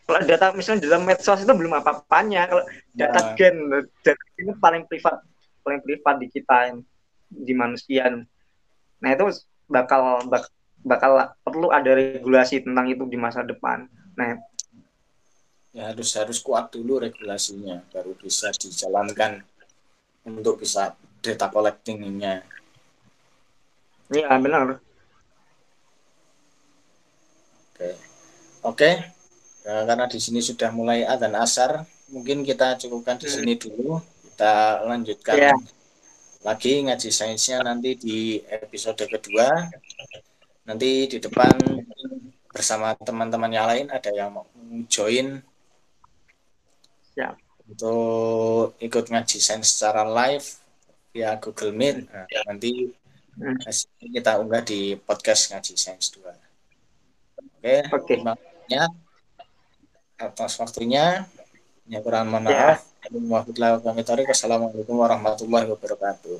kalau 0.02 0.18
data 0.26 0.50
misalnya 0.56 0.82
dalam 0.88 1.06
medsos 1.06 1.44
itu 1.44 1.52
belum 1.52 1.78
apa-apanya. 1.78 2.48
Kalau 2.48 2.64
data 2.96 3.20
Nah. 3.20 3.34
gen 3.36 3.56
data 4.02 4.24
ini 4.40 4.52
paling 4.56 4.82
privat 4.88 5.20
paling 5.62 5.78
privat 5.84 6.16
di 6.18 6.26
kita 6.32 6.74
di 7.28 7.52
manusia. 7.54 8.08
Nah 8.98 9.08
itu 9.12 9.28
bakal 9.70 10.26
bak- 10.26 10.50
bakal 10.82 11.30
perlu 11.46 11.70
ada 11.70 11.94
regulasi 11.94 12.64
tentang 12.66 12.90
itu 12.90 13.06
di 13.06 13.14
masa 13.20 13.46
depan. 13.46 13.86
Nah 14.18 14.40
Ya 15.72 15.88
harus 15.88 16.12
harus 16.12 16.38
kuat 16.44 16.68
dulu 16.68 17.00
regulasinya 17.00 17.80
baru 17.88 18.12
bisa 18.20 18.52
dijalankan 18.52 19.40
untuk 20.28 20.60
bisa 20.60 20.92
data 21.24 21.48
collectingnya. 21.48 22.44
iya 24.12 24.28
benar 24.36 24.76
Oke. 27.72 27.88
Oke. 28.62 28.90
Nah, 29.64 29.82
karena 29.88 30.04
di 30.10 30.18
sini 30.20 30.44
sudah 30.44 30.68
mulai 30.74 31.08
adzan 31.08 31.32
asar, 31.38 31.86
mungkin 32.12 32.44
kita 32.44 32.76
cukupkan 32.76 33.16
di 33.16 33.32
sini 33.32 33.56
dulu. 33.56 33.96
Kita 34.28 34.84
lanjutkan 34.84 35.36
Iya. 35.38 35.54
lagi 36.42 36.82
ngaji 36.84 37.08
sainsnya 37.08 37.64
nanti 37.64 37.96
di 37.96 38.42
episode 38.44 39.08
kedua. 39.08 39.48
Nanti 40.68 41.08
di 41.08 41.18
depan 41.18 41.54
bersama 42.52 42.92
teman-teman 43.00 43.48
yang 43.48 43.66
lain 43.66 43.86
ada 43.88 44.10
yang 44.12 44.30
mau 44.36 44.44
join 44.92 45.40
Siap. 47.12 47.34
untuk 47.62 48.76
ikut 48.80 49.04
ngaji 49.08 49.38
sains 49.38 49.64
secara 49.70 50.04
live 50.04 50.44
via 51.14 51.36
Google 51.40 51.72
Meet. 51.72 51.96
Nah, 52.04 52.26
nanti 52.44 52.92
Hmm. 53.32 53.56
kita 54.12 54.36
unggah 54.36 54.60
di 54.60 54.92
podcast 54.92 55.48
ngaji 55.52 55.72
sains 55.72 56.12
2. 56.12 56.36
Oke, 57.40 57.76
Oke. 57.88 58.12
terima 58.12 58.36
kasih 58.36 58.92
atas 60.20 60.52
waktunya. 60.60 61.24
Ya 61.88 61.98
kurang 62.04 62.28
mohon 62.28 62.44
Ya. 62.46 62.76
maaf. 62.76 62.84
Wassalamualaikum 64.28 64.94
warahmatullahi 65.00 65.66
wabarakatuh. 65.72 66.38